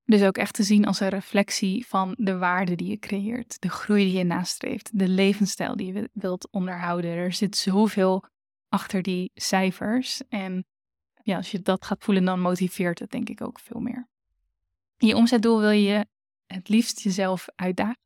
dus 0.03 0.23
ook 0.23 0.37
echt 0.37 0.53
te 0.53 0.63
zien 0.63 0.85
als 0.85 0.99
een 0.99 1.09
reflectie 1.09 1.87
van 1.87 2.15
de 2.17 2.37
waarde 2.37 2.75
die 2.75 2.89
je 2.89 2.99
creëert, 2.99 3.61
de 3.61 3.69
groei 3.69 4.03
die 4.03 4.17
je 4.17 4.23
nastreeft, 4.23 4.99
de 4.99 5.07
levensstijl 5.07 5.75
die 5.75 5.93
je 5.93 6.09
wilt 6.13 6.51
onderhouden. 6.51 7.11
Er 7.11 7.33
zit 7.33 7.57
zoveel 7.57 8.23
achter 8.69 9.01
die 9.01 9.32
cijfers. 9.34 10.21
En 10.27 10.65
ja, 11.23 11.38
als 11.38 11.51
je 11.51 11.62
dat 11.62 11.86
gaat 11.86 12.03
voelen, 12.03 12.25
dan 12.25 12.39
motiveert 12.39 12.99
het 12.99 13.12
denk 13.12 13.29
ik 13.29 13.41
ook 13.41 13.60
veel 13.60 13.79
meer. 13.79 14.08
Je 14.97 15.15
omzetdoel 15.15 15.60
wil 15.60 15.69
je 15.69 16.08
het 16.45 16.69
liefst 16.69 16.99
jezelf 16.99 17.47
uitdagen. 17.55 17.97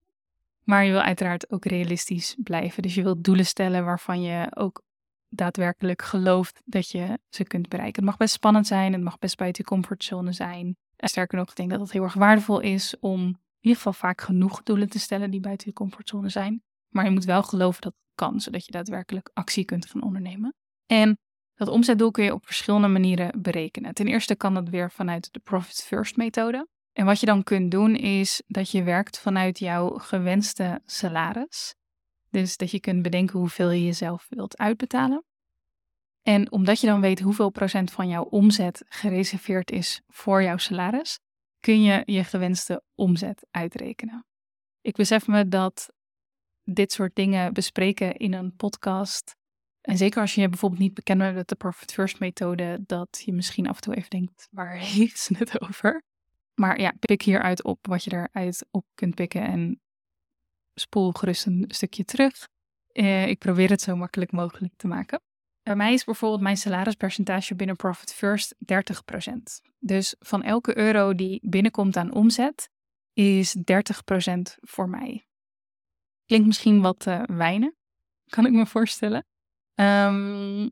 Maar 0.63 0.86
je 0.86 0.91
wil 0.91 1.02
uiteraard 1.02 1.52
ook 1.52 1.65
realistisch 1.65 2.36
blijven. 2.43 2.84
Dus 2.84 2.95
je 2.95 3.04
wilt 3.04 3.23
doelen 3.23 3.45
stellen 3.45 3.86
waarvan 3.86 4.21
je 4.21 4.56
ook 4.56 4.84
daadwerkelijk 5.30 6.02
gelooft 6.02 6.62
dat 6.65 6.89
je 6.89 7.19
ze 7.30 7.43
kunt 7.43 7.69
bereiken. 7.69 7.95
Het 8.02 8.10
mag 8.10 8.17
best 8.17 8.34
spannend 8.34 8.67
zijn, 8.67 8.93
het 8.93 9.02
mag 9.02 9.19
best 9.19 9.38
buiten 9.38 9.63
je 9.63 9.69
comfortzone 9.69 10.32
zijn. 10.32 10.78
En 10.95 11.10
sterker 11.10 11.38
nog, 11.38 11.49
ik 11.49 11.56
denk 11.56 11.69
dat 11.69 11.80
het 11.80 11.91
heel 11.91 12.04
erg 12.04 12.13
waardevol 12.13 12.60
is 12.60 12.95
om 12.99 13.19
in 13.19 13.38
ieder 13.60 13.78
geval 13.78 13.93
vaak 13.93 14.21
genoeg 14.21 14.63
doelen 14.63 14.89
te 14.89 14.99
stellen 14.99 15.32
die 15.32 15.39
buiten 15.39 15.67
je 15.67 15.73
comfortzone 15.73 16.30
zijn. 16.30 16.63
Maar 16.89 17.06
je 17.06 17.12
moet 17.12 17.26
wel 17.26 17.43
geloven 17.43 17.82
dat 17.82 17.93
kan, 18.15 18.39
zodat 18.39 18.65
je 18.65 18.71
daadwerkelijk 18.71 19.30
actie 19.34 19.65
kunt 19.65 19.86
gaan 19.86 20.04
ondernemen. 20.04 20.56
En 20.86 21.17
dat 21.54 21.67
omzetdoel 21.67 22.12
kun 22.12 22.23
je 22.23 22.34
op 22.34 22.45
verschillende 22.45 22.88
manieren 22.88 23.41
berekenen. 23.41 23.93
Ten 23.93 24.08
eerste 24.08 24.36
kan 24.36 24.54
dat 24.54 24.69
weer 24.69 24.91
vanuit 24.91 25.34
de 25.34 25.39
Profit 25.39 25.84
First 25.84 26.17
methode. 26.17 26.67
En 26.91 27.06
wat 27.06 27.19
je 27.19 27.26
dan 27.26 27.43
kunt 27.43 27.71
doen 27.71 27.95
is 27.95 28.41
dat 28.47 28.71
je 28.71 28.84
werkt 28.84 29.19
vanuit 29.19 29.60
jouw 29.60 29.89
gewenste 29.89 30.82
salaris. 30.86 31.76
Dus 32.30 32.58
dat 32.58 32.71
je 32.71 32.80
kunt 32.80 33.02
bedenken 33.02 33.39
hoeveel 33.39 33.69
je 33.69 33.86
jezelf 33.86 34.26
wilt 34.30 34.58
uitbetalen. 34.58 35.23
En 36.21 36.52
omdat 36.52 36.80
je 36.80 36.88
dan 36.88 37.02
weet 37.02 37.19
hoeveel 37.19 37.49
procent 37.49 37.91
van 37.91 38.08
jouw 38.08 38.23
omzet 38.23 38.86
gereserveerd 38.88 39.71
is 39.71 40.02
voor 40.08 40.43
jouw 40.43 40.58
salaris, 40.58 41.19
kun 41.60 41.82
je 41.82 42.02
je 42.06 42.23
gewenste 42.23 42.84
omzet 42.95 43.47
uitrekenen. 43.52 44.26
Ik 44.82 44.95
besef 44.95 45.28
me 45.28 45.47
dat 45.47 45.93
dit 46.63 46.91
soort 46.91 47.15
dingen 47.15 47.54
bespreken 47.54 48.15
in 48.17 48.34
een 48.34 48.56
podcast. 48.56 49.36
En 49.82 49.97
zeker 49.97 50.21
als 50.21 50.36
je 50.36 50.49
bijvoorbeeld 50.49 50.82
niet 50.82 50.93
bekend 50.93 51.19
bent 51.19 51.36
met 51.36 51.47
de 51.47 51.56
Profit 51.56 51.93
First 51.93 52.19
methode, 52.19 52.84
dat 52.86 53.21
je 53.26 53.34
misschien 53.34 53.67
af 53.67 53.76
en 53.76 53.82
toe 53.82 53.95
even 53.95 54.10
denkt, 54.10 54.47
waar 54.52 54.78
heeft 54.97 55.19
ze 55.19 55.38
het 55.38 55.62
over? 55.62 56.04
Maar 56.54 56.80
ja, 56.80 56.93
pik 56.99 57.21
hieruit 57.21 57.63
op 57.63 57.88
wat 57.88 58.04
je 58.04 58.12
eruit 58.12 58.65
op 58.71 58.86
kunt 58.93 59.15
pikken 59.15 59.41
en 59.41 59.82
spoel 60.73 61.12
gerust 61.12 61.45
een 61.45 61.65
stukje 61.67 62.06
terug. 62.06 62.47
Eh, 62.88 63.28
ik 63.28 63.39
probeer 63.39 63.69
het 63.69 63.82
zo 63.82 63.95
makkelijk 63.95 64.32
mogelijk 64.32 64.73
te 64.76 64.88
maken. 64.88 65.21
Bij 65.63 65.76
mij 65.76 65.93
is 65.93 66.04
bijvoorbeeld 66.04 66.41
mijn 66.41 66.58
salarispercentage 66.58 67.56
binnen 67.56 67.76
Profit 67.76 68.13
First 68.13 68.56
30%. 68.58 69.62
Dus 69.80 70.15
van 70.19 70.43
elke 70.43 70.78
euro 70.78 71.15
die 71.15 71.39
binnenkomt 71.43 71.97
aan 71.97 72.13
omzet, 72.13 72.69
is 73.13 73.56
30% 73.56 73.62
voor 74.62 74.89
mij. 74.89 75.26
Klinkt 76.25 76.47
misschien 76.47 76.81
wat 76.81 77.05
uh, 77.07 77.23
weinig, 77.23 77.71
kan 78.25 78.45
ik 78.45 78.51
me 78.51 78.65
voorstellen. 78.65 79.25
Um, 79.75 80.71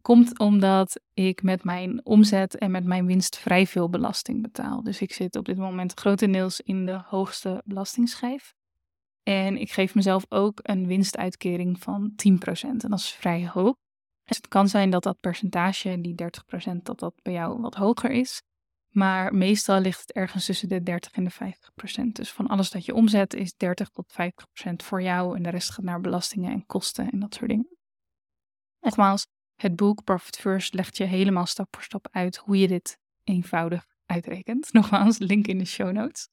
komt 0.00 0.38
omdat 0.38 1.00
ik 1.14 1.42
met 1.42 1.64
mijn 1.64 2.04
omzet 2.04 2.58
en 2.58 2.70
met 2.70 2.84
mijn 2.84 3.06
winst 3.06 3.38
vrij 3.38 3.66
veel 3.66 3.88
belasting 3.88 4.42
betaal. 4.42 4.82
Dus 4.82 5.00
ik 5.00 5.12
zit 5.12 5.36
op 5.36 5.44
dit 5.44 5.56
moment 5.56 5.92
grotendeels 5.94 6.60
in 6.60 6.86
de 6.86 7.02
hoogste 7.06 7.62
belastingsschijf. 7.64 8.54
En 9.22 9.56
ik 9.56 9.72
geef 9.72 9.94
mezelf 9.94 10.24
ook 10.28 10.58
een 10.62 10.86
winstuitkering 10.86 11.82
van 11.82 12.12
10%. 12.12 12.16
En 12.60 12.78
dat 12.78 12.98
is 12.98 13.10
vrij 13.10 13.48
hoog. 13.48 13.74
Dus 14.24 14.36
het 14.36 14.48
kan 14.48 14.68
zijn 14.68 14.90
dat 14.90 15.02
dat 15.02 15.20
percentage, 15.20 16.00
die 16.00 16.14
30%, 16.14 16.82
dat 16.82 16.98
dat 16.98 17.14
bij 17.22 17.32
jou 17.32 17.60
wat 17.60 17.74
hoger 17.74 18.10
is. 18.10 18.42
Maar 18.90 19.34
meestal 19.34 19.80
ligt 19.80 20.00
het 20.00 20.12
ergens 20.12 20.44
tussen 20.44 20.68
de 20.68 20.82
30 20.82 21.12
en 21.12 21.24
de 21.24 21.30
50 21.30 21.70
procent. 21.74 22.16
Dus 22.16 22.32
van 22.32 22.46
alles 22.46 22.70
dat 22.70 22.84
je 22.84 22.94
omzet 22.94 23.34
is 23.34 23.54
30 23.56 23.88
tot 23.88 24.12
50 24.12 24.46
procent 24.52 24.82
voor 24.82 25.02
jou. 25.02 25.36
En 25.36 25.42
de 25.42 25.50
rest 25.50 25.70
gaat 25.70 25.84
naar 25.84 26.00
belastingen 26.00 26.52
en 26.52 26.66
kosten 26.66 27.10
en 27.10 27.20
dat 27.20 27.34
soort 27.34 27.50
dingen. 27.50 27.76
Nogmaals, 28.80 29.26
het 29.54 29.76
boek 29.76 30.04
Profit 30.04 30.36
First 30.36 30.74
legt 30.74 30.96
je 30.96 31.04
helemaal 31.04 31.46
stap 31.46 31.68
voor 31.70 31.82
stap 31.82 32.08
uit 32.10 32.36
hoe 32.36 32.58
je 32.58 32.68
dit 32.68 32.98
eenvoudig 33.24 33.86
uitrekent. 34.06 34.72
Nogmaals, 34.72 35.18
link 35.18 35.46
in 35.46 35.58
de 35.58 35.64
show 35.64 35.92
notes. 35.92 36.28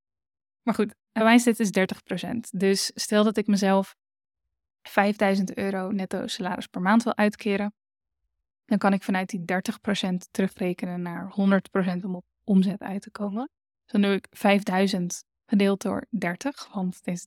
Maar 0.62 0.74
goed, 0.74 0.96
bij 1.12 1.24
mij 1.24 1.36
is 1.36 1.44
dit 1.44 1.58
dus 1.58 1.72
30 1.72 2.04
procent. 2.04 2.60
Dus 2.60 2.92
stel 2.96 3.24
dat 3.24 3.38
ik 3.38 3.48
mezelf 3.48 3.96
5000 4.82 5.58
euro 5.58 5.92
netto 5.92 6.28
salaris 6.28 6.68
per 6.68 6.82
maand 6.82 7.04
wil 7.04 7.16
uitkeren. 7.16 7.74
Dan 8.66 8.78
kan 8.78 8.94
ik 8.94 9.04
vanuit 9.04 9.30
die 9.30 9.40
30% 9.40 9.44
terugrekenen 10.32 11.02
naar 11.02 11.34
100% 12.00 12.04
om 12.04 12.16
op 12.16 12.26
omzet 12.48 12.82
uit 12.82 13.02
te 13.02 13.12
komen. 13.12 13.50
Dus 13.84 13.92
dan 13.92 14.02
doe 14.02 14.14
ik 14.14 14.28
5000 14.30 15.24
gedeeld 15.46 15.82
door 15.82 16.06
30, 16.10 16.68
want 16.74 16.96
het 16.96 17.08
is 17.08 17.26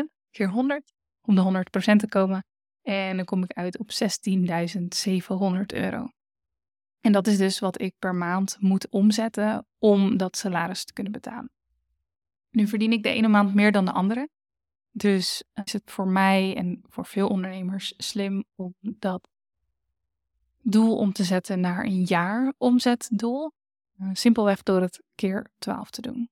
30% 0.00 0.04
keer 0.30 0.48
100 0.48 0.92
om 1.22 1.34
de 1.34 1.64
100% 1.92 1.96
te 1.96 2.08
komen. 2.08 2.44
En 2.82 3.16
dan 3.16 3.24
kom 3.24 3.42
ik 3.42 3.52
uit 3.52 3.78
op 3.78 3.90
16.700 3.90 5.60
euro. 5.66 6.08
En 7.00 7.12
dat 7.12 7.26
is 7.26 7.38
dus 7.38 7.58
wat 7.58 7.80
ik 7.80 7.94
per 7.98 8.14
maand 8.14 8.56
moet 8.60 8.88
omzetten 8.88 9.66
om 9.78 10.16
dat 10.16 10.36
salaris 10.36 10.84
te 10.84 10.92
kunnen 10.92 11.12
betalen. 11.12 11.50
Nu 12.50 12.66
verdien 12.66 12.92
ik 12.92 13.02
de 13.02 13.08
ene 13.08 13.28
maand 13.28 13.54
meer 13.54 13.72
dan 13.72 13.84
de 13.84 13.92
andere. 13.92 14.28
Dus 14.90 15.44
is 15.64 15.72
het 15.72 15.90
voor 15.90 16.08
mij 16.08 16.56
en 16.56 16.82
voor 16.88 17.06
veel 17.06 17.28
ondernemers 17.28 17.94
slim 17.96 18.44
om 18.54 18.74
dat 18.80 19.28
doel 20.62 20.96
om 20.96 21.12
te 21.12 21.24
zetten 21.24 21.60
naar 21.60 21.84
een 21.84 22.04
jaar 22.04 22.52
omzetdoel. 22.58 23.52
Eh, 23.98 24.08
simpelweg 24.12 24.62
door 24.62 24.80
het 24.80 25.02
keer 25.14 25.50
12 25.58 25.90
te 25.90 26.00
doen. 26.00 26.30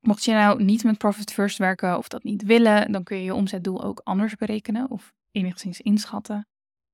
Mocht 0.00 0.24
je 0.24 0.32
nou 0.32 0.62
niet 0.62 0.84
met 0.84 0.98
Profit 0.98 1.32
First 1.32 1.58
werken 1.58 1.96
of 1.98 2.08
dat 2.08 2.22
niet 2.22 2.42
willen, 2.42 2.92
dan 2.92 3.02
kun 3.02 3.16
je 3.16 3.24
je 3.24 3.34
omzetdoel 3.34 3.84
ook 3.84 4.00
anders 4.04 4.36
berekenen 4.36 4.90
of 4.90 5.12
enigszins 5.30 5.80
inschatten. 5.80 6.48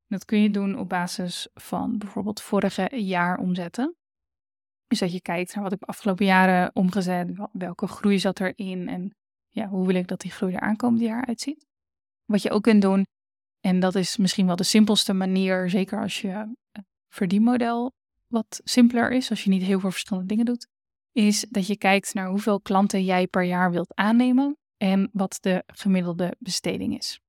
Dat 0.08 0.24
kun 0.24 0.42
je 0.42 0.50
doen 0.50 0.78
op 0.78 0.88
basis 0.88 1.48
van 1.54 1.98
bijvoorbeeld 1.98 2.40
vorige 2.40 3.04
jaar 3.04 3.38
omzetten. 3.38 3.96
Dus 4.86 4.98
dat 4.98 5.12
je 5.12 5.20
kijkt 5.20 5.54
naar 5.54 5.62
wat 5.62 5.72
ik 5.72 5.78
de 5.80 5.86
afgelopen 5.86 6.24
jaren 6.24 6.70
omgezet, 6.74 7.30
welke 7.52 7.86
groei 7.86 8.18
zat 8.18 8.40
erin 8.40 8.88
en 8.88 9.14
ja, 9.48 9.68
hoe 9.68 9.86
wil 9.86 9.94
ik 9.94 10.08
dat 10.08 10.20
die 10.20 10.30
groei 10.30 10.54
er 10.54 10.60
aankomende 10.60 11.04
jaar 11.04 11.26
uitziet. 11.26 11.66
Wat 12.24 12.42
je 12.42 12.50
ook 12.50 12.62
kunt 12.62 12.82
doen, 12.82 13.06
en 13.60 13.80
dat 13.80 13.94
is 13.94 14.16
misschien 14.16 14.46
wel 14.46 14.56
de 14.56 14.62
simpelste 14.62 15.12
manier, 15.12 15.70
zeker 15.70 16.00
als 16.00 16.20
je 16.20 16.56
verdienmodel 17.08 17.92
wat 18.36 18.60
simpeler 18.64 19.12
is, 19.12 19.30
als 19.30 19.44
je 19.44 19.50
niet 19.50 19.62
heel 19.62 19.80
veel 19.80 19.90
verschillende 19.90 20.28
dingen 20.28 20.44
doet, 20.44 20.68
is 21.12 21.46
dat 21.50 21.66
je 21.66 21.76
kijkt 21.76 22.14
naar 22.14 22.28
hoeveel 22.28 22.60
klanten 22.60 23.04
jij 23.04 23.26
per 23.26 23.42
jaar 23.42 23.70
wilt 23.70 23.94
aannemen 23.94 24.56
en 24.76 25.08
wat 25.12 25.38
de 25.40 25.62
gemiddelde 25.66 26.36
besteding 26.38 26.98
is. 26.98 27.20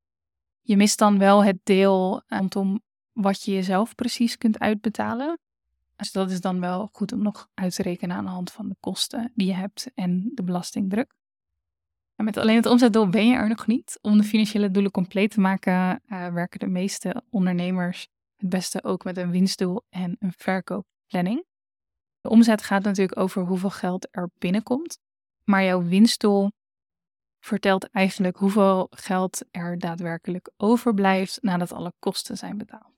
Je 0.62 0.78
mist 0.78 1.00
dan 1.00 1.18
wel 1.18 1.44
het 1.44 1.60
deel 1.64 2.22
rondom 2.26 2.82
wat 3.12 3.44
je 3.44 3.52
jezelf 3.52 3.96
precies 3.96 4.38
kunt 4.38 4.60
uitbetalen. 4.60 5.40
Dus 5.96 6.12
dat 6.12 6.32
is 6.32 6.42
dan 6.42 6.60
wel 6.60 6.90
goed 6.92 7.12
om 7.12 7.22
nog 7.22 7.50
uit 7.54 7.76
te 7.76 7.82
rekenen 7.82 8.16
aan 8.16 8.26
de 8.26 8.32
hand 8.32 8.52
van 8.52 8.70
de 8.70 8.76
kosten 8.80 9.32
die 9.36 9.48
je 9.48 9.54
hebt 9.54 9.92
en 9.94 10.32
de 10.34 10.44
belastingdruk. 10.44 11.14
Met 12.16 12.38
alleen 12.38 12.56
het 12.56 12.66
omzetdoel 12.66 13.10
ben 13.10 13.28
je 13.28 13.36
er 13.36 13.48
nog 13.48 13.68
niet. 13.68 14.00
Om 14.02 14.18
de 14.18 14.24
financiële 14.24 14.72
doelen 14.72 14.92
compleet 14.92 15.32
te 15.32 15.40
maken, 15.40 16.02
uh, 16.08 16.28
werken 16.28 16.60
de 16.60 16.68
meeste 16.68 17.24
ondernemers 17.30 18.08
het 18.38 18.50
beste 18.50 18.84
ook 18.84 19.04
met 19.04 19.18
een 19.18 19.32
winstdoel 19.32 19.86
en 19.90 20.16
een 20.20 20.34
verkoopplanning. 21.08 21.46
De 22.22 22.30
omzet 22.30 22.64
gaat 22.64 22.84
natuurlijk 22.84 23.20
over 23.20 23.42
hoeveel 23.42 23.70
geld 23.70 24.08
er 24.12 24.30
binnenkomt, 24.38 25.00
maar 25.44 25.64
jouw 25.64 25.84
winstdoel 25.84 26.52
vertelt 27.40 27.90
eigenlijk 27.92 28.38
hoeveel 28.38 28.88
geld 28.90 29.46
er 29.52 29.80
daadwerkelijk 29.80 30.52
overblijft 30.58 31.42
nadat 31.42 31.72
alle 31.72 31.94
kosten 32.00 32.38
zijn 32.38 32.58
betaald. 32.58 32.96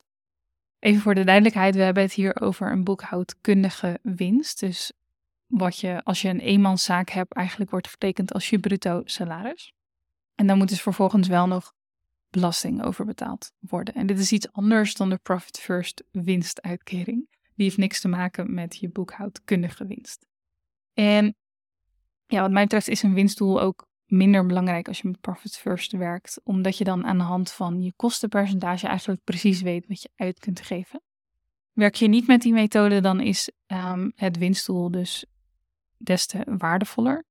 Even 0.80 1.02
voor 1.02 1.15
de 1.15 1.24
duidelijkheid, 1.24 1.76
we 1.76 1.82
hebben 1.82 2.04
het 2.04 2.13
hier 2.13 2.41
over 2.41 2.72
een 2.72 2.84
boekhoudkundige 2.84 4.00
winst. 4.02 4.60
Dus 4.60 4.91
wat 5.48 5.80
je 5.80 6.04
als 6.04 6.22
je 6.22 6.30
een 6.30 6.39
eenmanszaak 6.39 7.10
hebt, 7.10 7.34
eigenlijk 7.34 7.72
wordt 7.72 7.88
vertekend 7.88 8.34
als 8.34 8.50
je 8.50 8.60
bruto 8.60 9.02
salaris. 9.06 9.74
En 10.36 10.48
dan 10.48 10.58
moet 10.58 10.69
dus 10.69 10.82
vervolgens 10.82 11.28
wel 11.28 11.48
nog 11.48 11.74
belasting 12.30 12.84
over 12.84 13.06
betaald 13.06 13.52
worden. 13.60 13.93
En 13.93 14.08
dit 14.08 14.19
is 14.19 14.32
iets 14.32 14.52
anders 14.52 14.95
dan 14.95 15.10
de 15.10 15.17
Profit 15.17 15.60
First 15.60 16.04
winstuitkering. 16.12 17.28
Die 17.60 17.67
heeft 17.67 17.80
niks 17.80 18.02
te 18.02 18.08
maken 18.08 18.54
met 18.54 18.76
je 18.76 18.89
boekhoudkundige 18.89 19.86
winst. 19.86 20.26
En 20.93 21.36
ja, 22.26 22.41
wat 22.41 22.52
mij 22.52 22.63
betreft 22.63 22.88
is 22.88 23.04
een 23.04 23.13
winstdoel 23.13 23.62
ook 23.62 23.88
minder 24.06 24.45
belangrijk 24.45 24.88
als 24.88 25.00
je 25.00 25.08
met 25.08 25.22
Profit 25.22 25.58
First 25.58 25.91
werkt, 25.91 26.41
omdat 26.43 26.78
je 26.78 26.84
dan 26.84 27.06
aan 27.06 27.17
de 27.17 27.24
hand 27.24 27.52
van 27.52 27.82
je 27.82 27.93
kostenpercentage 27.95 28.88
eigenlijk 28.88 29.24
precies 29.24 29.62
weet 29.62 29.88
wat 29.88 30.02
je 30.02 30.10
uit 30.15 30.39
kunt 30.39 30.62
geven. 30.62 31.02
Werk 31.72 31.95
je 31.95 32.08
niet 32.08 32.28
met 32.28 32.41
die 32.41 32.54
methode, 32.54 33.02
dan 33.02 33.19
is 33.19 33.52
um, 33.67 34.12
het 34.15 34.38
winstdoel 34.38 34.91
dus 34.91 35.26
des 35.98 36.26
te 36.26 36.43
waardevoller. 36.58 37.26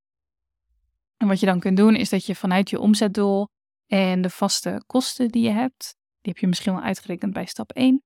En 1.17 1.29
wat 1.29 1.41
je 1.41 1.47
dan 1.47 1.61
kunt 1.61 1.77
doen, 1.77 1.95
is 1.97 2.09
dat 2.09 2.27
je 2.27 2.35
vanuit 2.35 2.71
je 2.71 2.81
omzetdoel 2.81 3.49
en 3.87 4.23
de 4.23 4.31
vaste 4.31 4.83
kosten 4.87 5.29
die 5.29 5.43
je 5.43 5.51
hebt, 5.51 5.97
die 6.21 6.33
heb 6.33 6.38
je 6.38 6.47
misschien 6.47 6.73
wel 6.73 6.83
uitgerekend 6.83 7.33
bij 7.33 7.47
stap 7.47 7.73
1. 7.73 8.03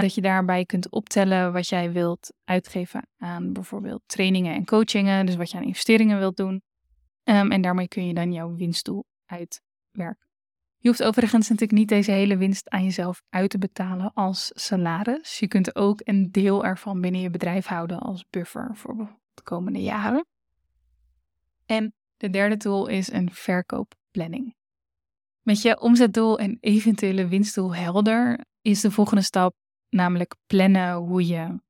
Dat 0.00 0.14
je 0.14 0.20
daarbij 0.20 0.64
kunt 0.64 0.90
optellen 0.90 1.52
wat 1.52 1.68
jij 1.68 1.92
wilt 1.92 2.32
uitgeven 2.44 3.08
aan 3.18 3.52
bijvoorbeeld 3.52 4.02
trainingen 4.06 4.54
en 4.54 4.64
coachingen, 4.64 5.26
dus 5.26 5.36
wat 5.36 5.50
je 5.50 5.56
aan 5.56 5.64
investeringen 5.64 6.18
wilt 6.18 6.36
doen. 6.36 6.62
Um, 7.24 7.50
en 7.50 7.60
daarmee 7.60 7.88
kun 7.88 8.06
je 8.06 8.14
dan 8.14 8.32
jouw 8.32 8.54
winstdoel 8.54 9.04
uitwerken. 9.26 10.26
Je 10.78 10.88
hoeft 10.88 11.02
overigens 11.02 11.48
natuurlijk 11.48 11.78
niet 11.78 11.88
deze 11.88 12.10
hele 12.10 12.36
winst 12.36 12.68
aan 12.68 12.84
jezelf 12.84 13.22
uit 13.28 13.50
te 13.50 13.58
betalen 13.58 14.12
als 14.14 14.50
salaris. 14.54 15.38
Je 15.38 15.48
kunt 15.48 15.76
ook 15.76 16.00
een 16.04 16.30
deel 16.30 16.64
ervan 16.64 17.00
binnen 17.00 17.20
je 17.20 17.30
bedrijf 17.30 17.66
houden 17.66 17.98
als 17.98 18.24
buffer 18.30 18.70
voor 18.72 18.96
de 19.34 19.42
komende 19.42 19.82
jaren. 19.82 20.26
En 21.66 21.94
de 22.16 22.30
derde 22.30 22.56
tool 22.56 22.86
is 22.86 23.12
een 23.12 23.30
verkoopplanning. 23.32 24.54
Met 25.42 25.62
je 25.62 25.80
omzetdoel 25.80 26.38
en 26.38 26.58
eventuele 26.60 27.28
winstdoel 27.28 27.74
helder 27.74 28.44
is 28.62 28.80
de 28.80 28.90
volgende 28.90 29.22
stap 29.22 29.54
namelijk 29.90 30.34
plannen 30.46 30.94
hoe 30.94 31.26
je 31.26 31.60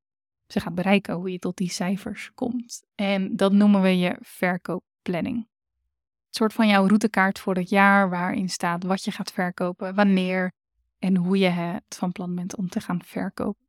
ze 0.47 0.61
gaat 0.61 0.75
bereiken, 0.75 1.15
hoe 1.15 1.33
je 1.33 1.39
tot 1.39 1.57
die 1.57 1.71
cijfers 1.71 2.31
komt. 2.35 2.85
En 2.95 3.37
dat 3.37 3.53
noemen 3.53 3.83
we 3.83 3.99
je 3.99 4.17
verkoopplanning. 4.21 5.37
Een 5.37 6.43
soort 6.43 6.53
van 6.53 6.69
jouw 6.69 6.87
routekaart 6.87 7.39
voor 7.39 7.55
het 7.55 7.69
jaar 7.69 8.11
waarin 8.11 8.49
staat 8.49 8.85
wat 8.85 9.05
je 9.05 9.11
gaat 9.11 9.33
verkopen, 9.33 9.95
wanneer 9.95 10.53
en 10.99 11.17
hoe 11.17 11.39
je 11.39 11.49
het 11.49 11.97
van 11.97 12.13
plan 12.13 12.35
bent 12.35 12.57
om 12.57 12.69
te 12.69 12.81
gaan 12.81 13.03
verkopen. 13.05 13.67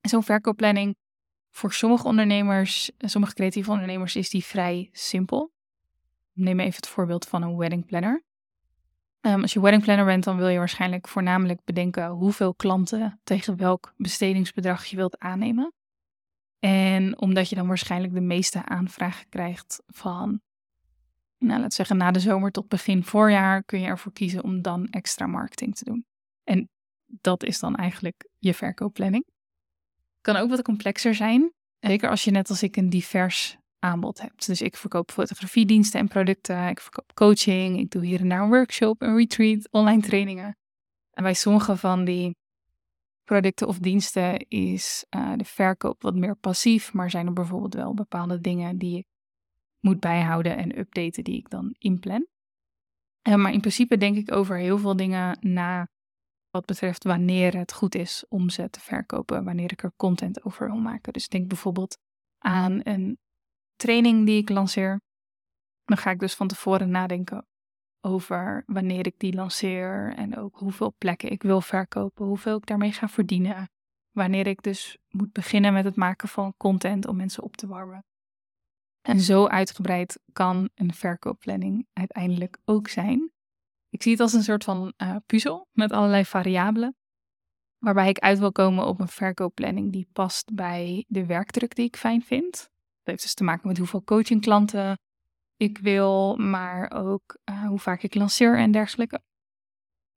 Zo'n 0.00 0.22
verkoopplanning 0.22 0.96
Voor 1.50 1.72
sommige 1.72 2.06
ondernemers, 2.06 2.90
sommige 2.98 3.34
creatieve 3.34 3.70
ondernemers, 3.70 4.16
is 4.16 4.30
die 4.30 4.44
vrij 4.44 4.88
simpel. 4.92 5.52
Neem 6.32 6.60
even 6.60 6.76
het 6.76 6.88
voorbeeld 6.88 7.26
van 7.26 7.42
een 7.42 7.56
wedding 7.56 7.86
planner. 7.86 8.25
Um, 9.26 9.42
als 9.42 9.52
je 9.52 9.60
wedding 9.60 9.82
planner 9.82 10.04
bent, 10.04 10.24
dan 10.24 10.36
wil 10.36 10.48
je 10.48 10.58
waarschijnlijk 10.58 11.08
voornamelijk 11.08 11.60
bedenken 11.64 12.08
hoeveel 12.08 12.54
klanten 12.54 13.20
tegen 13.24 13.56
welk 13.56 13.94
bestedingsbedrag 13.96 14.84
je 14.84 14.96
wilt 14.96 15.18
aannemen. 15.18 15.72
En 16.58 17.20
omdat 17.20 17.48
je 17.48 17.54
dan 17.54 17.66
waarschijnlijk 17.66 18.14
de 18.14 18.20
meeste 18.20 18.64
aanvragen 18.64 19.28
krijgt 19.28 19.82
van, 19.86 20.40
nou 21.38 21.58
laten 21.60 21.72
zeggen 21.72 21.96
na 21.96 22.10
de 22.10 22.20
zomer 22.20 22.50
tot 22.50 22.68
begin 22.68 23.04
voorjaar, 23.04 23.62
kun 23.62 23.80
je 23.80 23.86
ervoor 23.86 24.12
kiezen 24.12 24.44
om 24.44 24.62
dan 24.62 24.88
extra 24.88 25.26
marketing 25.26 25.74
te 25.74 25.84
doen. 25.84 26.06
En 26.44 26.68
dat 27.06 27.42
is 27.42 27.58
dan 27.58 27.76
eigenlijk 27.76 28.28
je 28.38 28.54
verkoopplanning. 28.54 29.26
Kan 30.20 30.36
ook 30.36 30.50
wat 30.50 30.62
complexer 30.62 31.14
zijn. 31.14 31.52
Zeker 31.78 32.10
als 32.10 32.24
je 32.24 32.30
net 32.30 32.48
als 32.48 32.62
ik 32.62 32.76
een 32.76 32.90
divers 32.90 33.56
aanbod 33.78 34.20
hebt. 34.20 34.46
Dus 34.46 34.62
ik 34.62 34.76
verkoop 34.76 35.10
fotografiediensten 35.10 36.00
en 36.00 36.08
producten. 36.08 36.68
Ik 36.68 36.80
verkoop 36.80 37.14
coaching. 37.14 37.78
Ik 37.78 37.90
doe 37.90 38.04
hier 38.04 38.20
en 38.20 38.28
daar 38.28 38.42
een 38.42 38.48
workshop, 38.48 39.02
een 39.02 39.16
retreat, 39.16 39.68
online 39.70 40.02
trainingen. 40.02 40.56
En 41.10 41.22
bij 41.22 41.34
sommige 41.34 41.76
van 41.76 42.04
die 42.04 42.36
producten 43.24 43.66
of 43.66 43.78
diensten 43.78 44.48
is 44.48 45.04
uh, 45.16 45.32
de 45.36 45.44
verkoop 45.44 46.02
wat 46.02 46.14
meer 46.14 46.36
passief. 46.36 46.92
Maar 46.92 47.10
zijn 47.10 47.26
er 47.26 47.32
bijvoorbeeld 47.32 47.74
wel 47.74 47.94
bepaalde 47.94 48.40
dingen 48.40 48.78
die 48.78 48.98
ik 48.98 49.06
moet 49.80 50.00
bijhouden 50.00 50.56
en 50.56 50.78
updaten 50.78 51.24
die 51.24 51.36
ik 51.36 51.50
dan 51.50 51.74
inplan. 51.78 52.26
Uh, 53.28 53.34
maar 53.34 53.52
in 53.52 53.60
principe 53.60 53.96
denk 53.96 54.16
ik 54.16 54.32
over 54.32 54.56
heel 54.56 54.78
veel 54.78 54.96
dingen 54.96 55.38
na 55.40 55.88
wat 56.50 56.66
betreft 56.66 57.04
wanneer 57.04 57.56
het 57.56 57.72
goed 57.72 57.94
is 57.94 58.24
om 58.28 58.50
ze 58.50 58.70
te 58.70 58.80
verkopen, 58.80 59.44
wanneer 59.44 59.72
ik 59.72 59.82
er 59.82 59.92
content 59.96 60.44
over 60.44 60.66
wil 60.66 60.80
maken. 60.80 61.12
Dus 61.12 61.28
denk 61.28 61.48
bijvoorbeeld 61.48 61.98
aan 62.38 62.80
een 62.82 63.18
training 63.76 64.26
die 64.26 64.40
ik 64.40 64.48
lanceer. 64.48 65.00
Dan 65.84 65.96
ga 65.96 66.10
ik 66.10 66.18
dus 66.18 66.34
van 66.34 66.48
tevoren 66.48 66.90
nadenken 66.90 67.46
over 68.00 68.62
wanneer 68.66 69.06
ik 69.06 69.18
die 69.18 69.34
lanceer 69.34 70.14
en 70.16 70.36
ook 70.36 70.58
hoeveel 70.58 70.94
plekken 70.98 71.30
ik 71.30 71.42
wil 71.42 71.60
verkopen, 71.60 72.26
hoeveel 72.26 72.56
ik 72.56 72.66
daarmee 72.66 72.92
ga 72.92 73.08
verdienen. 73.08 73.70
Wanneer 74.10 74.46
ik 74.46 74.62
dus 74.62 74.98
moet 75.08 75.32
beginnen 75.32 75.72
met 75.72 75.84
het 75.84 75.96
maken 75.96 76.28
van 76.28 76.54
content 76.56 77.06
om 77.06 77.16
mensen 77.16 77.42
op 77.42 77.56
te 77.56 77.66
warmen. 77.66 78.04
En 79.00 79.20
zo 79.20 79.46
uitgebreid 79.46 80.20
kan 80.32 80.70
een 80.74 80.94
verkoopplanning 80.94 81.86
uiteindelijk 81.92 82.58
ook 82.64 82.88
zijn. 82.88 83.30
Ik 83.88 84.02
zie 84.02 84.12
het 84.12 84.20
als 84.20 84.32
een 84.32 84.42
soort 84.42 84.64
van 84.64 84.92
uh, 85.02 85.16
puzzel 85.26 85.68
met 85.72 85.92
allerlei 85.92 86.24
variabelen. 86.24 86.96
Waarbij 87.78 88.08
ik 88.08 88.18
uit 88.18 88.38
wil 88.38 88.52
komen 88.52 88.86
op 88.86 89.00
een 89.00 89.08
verkoopplanning 89.08 89.92
die 89.92 90.08
past 90.12 90.54
bij 90.54 91.04
de 91.08 91.26
werkdruk 91.26 91.74
die 91.74 91.86
ik 91.86 91.96
fijn 91.96 92.22
vind. 92.22 92.70
Heeft 93.06 93.22
dus 93.22 93.34
te 93.34 93.44
maken 93.44 93.68
met 93.68 93.78
hoeveel 93.78 94.04
coachingklanten 94.04 94.98
ik 95.56 95.78
wil, 95.78 96.36
maar 96.36 96.90
ook 96.90 97.38
uh, 97.50 97.66
hoe 97.66 97.78
vaak 97.78 98.02
ik 98.02 98.14
lanceer 98.14 98.58
en 98.58 98.70
dergelijke. 98.70 99.20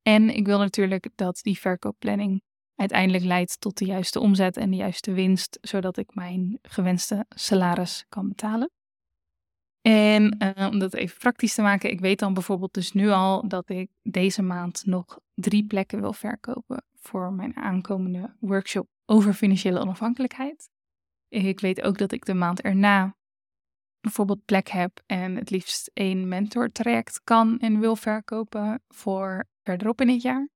En 0.01 0.29
ik 0.35 0.45
wil 0.45 0.57
natuurlijk 0.57 1.09
dat 1.15 1.39
die 1.41 1.59
verkoopplanning 1.59 2.41
uiteindelijk 2.75 3.23
leidt 3.23 3.59
tot 3.59 3.77
de 3.77 3.85
juiste 3.85 4.19
omzet 4.19 4.57
en 4.57 4.69
de 4.69 4.75
juiste 4.75 5.11
winst, 5.11 5.57
zodat 5.61 5.97
ik 5.97 6.15
mijn 6.15 6.59
gewenste 6.61 7.25
salaris 7.29 8.05
kan 8.09 8.27
betalen. 8.27 8.71
En 9.81 10.53
uh, 10.57 10.67
om 10.67 10.79
dat 10.79 10.93
even 10.93 11.17
praktisch 11.17 11.53
te 11.53 11.61
maken, 11.61 11.91
ik 11.91 11.99
weet 11.99 12.19
dan 12.19 12.33
bijvoorbeeld 12.33 12.73
dus 12.73 12.91
nu 12.91 13.09
al 13.09 13.47
dat 13.47 13.69
ik 13.69 13.89
deze 14.01 14.41
maand 14.41 14.85
nog 14.85 15.19
drie 15.33 15.65
plekken 15.65 16.01
wil 16.01 16.13
verkopen 16.13 16.83
voor 16.93 17.33
mijn 17.33 17.55
aankomende 17.55 18.35
workshop 18.39 18.87
over 19.05 19.33
financiële 19.33 19.79
onafhankelijkheid. 19.79 20.69
Ik 21.29 21.59
weet 21.59 21.81
ook 21.81 21.97
dat 21.97 22.11
ik 22.11 22.25
de 22.25 22.33
maand 22.33 22.61
erna 22.61 23.17
bijvoorbeeld 24.01 24.45
plek 24.45 24.67
heb 24.69 25.01
en 25.05 25.35
het 25.35 25.49
liefst 25.49 25.91
één 25.93 26.27
mentortraject 26.27 27.21
kan 27.23 27.59
en 27.59 27.79
wil 27.79 27.95
verkopen 27.95 28.83
voor 28.87 29.47
verderop 29.63 30.01
in 30.01 30.09
het 30.09 30.21
jaar. 30.21 30.49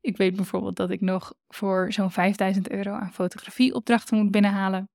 Ik 0.00 0.16
weet 0.16 0.36
bijvoorbeeld 0.36 0.76
dat 0.76 0.90
ik 0.90 1.00
nog 1.00 1.34
voor 1.48 1.92
zo'n 1.92 2.10
5000 2.10 2.70
euro 2.70 2.92
aan 2.92 3.12
fotografieopdrachten 3.12 4.16
moet 4.16 4.30
binnenhalen. 4.30 4.88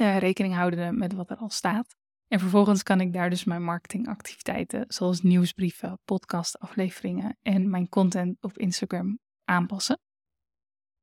Uh, 0.00 0.18
rekening 0.18 0.54
houden 0.54 0.98
met 0.98 1.12
wat 1.12 1.30
er 1.30 1.36
al 1.36 1.50
staat. 1.50 1.96
En 2.28 2.38
vervolgens 2.38 2.82
kan 2.82 3.00
ik 3.00 3.12
daar 3.12 3.30
dus 3.30 3.44
mijn 3.44 3.64
marketingactiviteiten, 3.64 4.84
zoals 4.88 5.22
nieuwsbrieven, 5.22 5.98
podcastafleveringen 6.04 7.36
en 7.42 7.70
mijn 7.70 7.88
content 7.88 8.36
op 8.40 8.58
Instagram 8.58 9.18
aanpassen. 9.44 9.98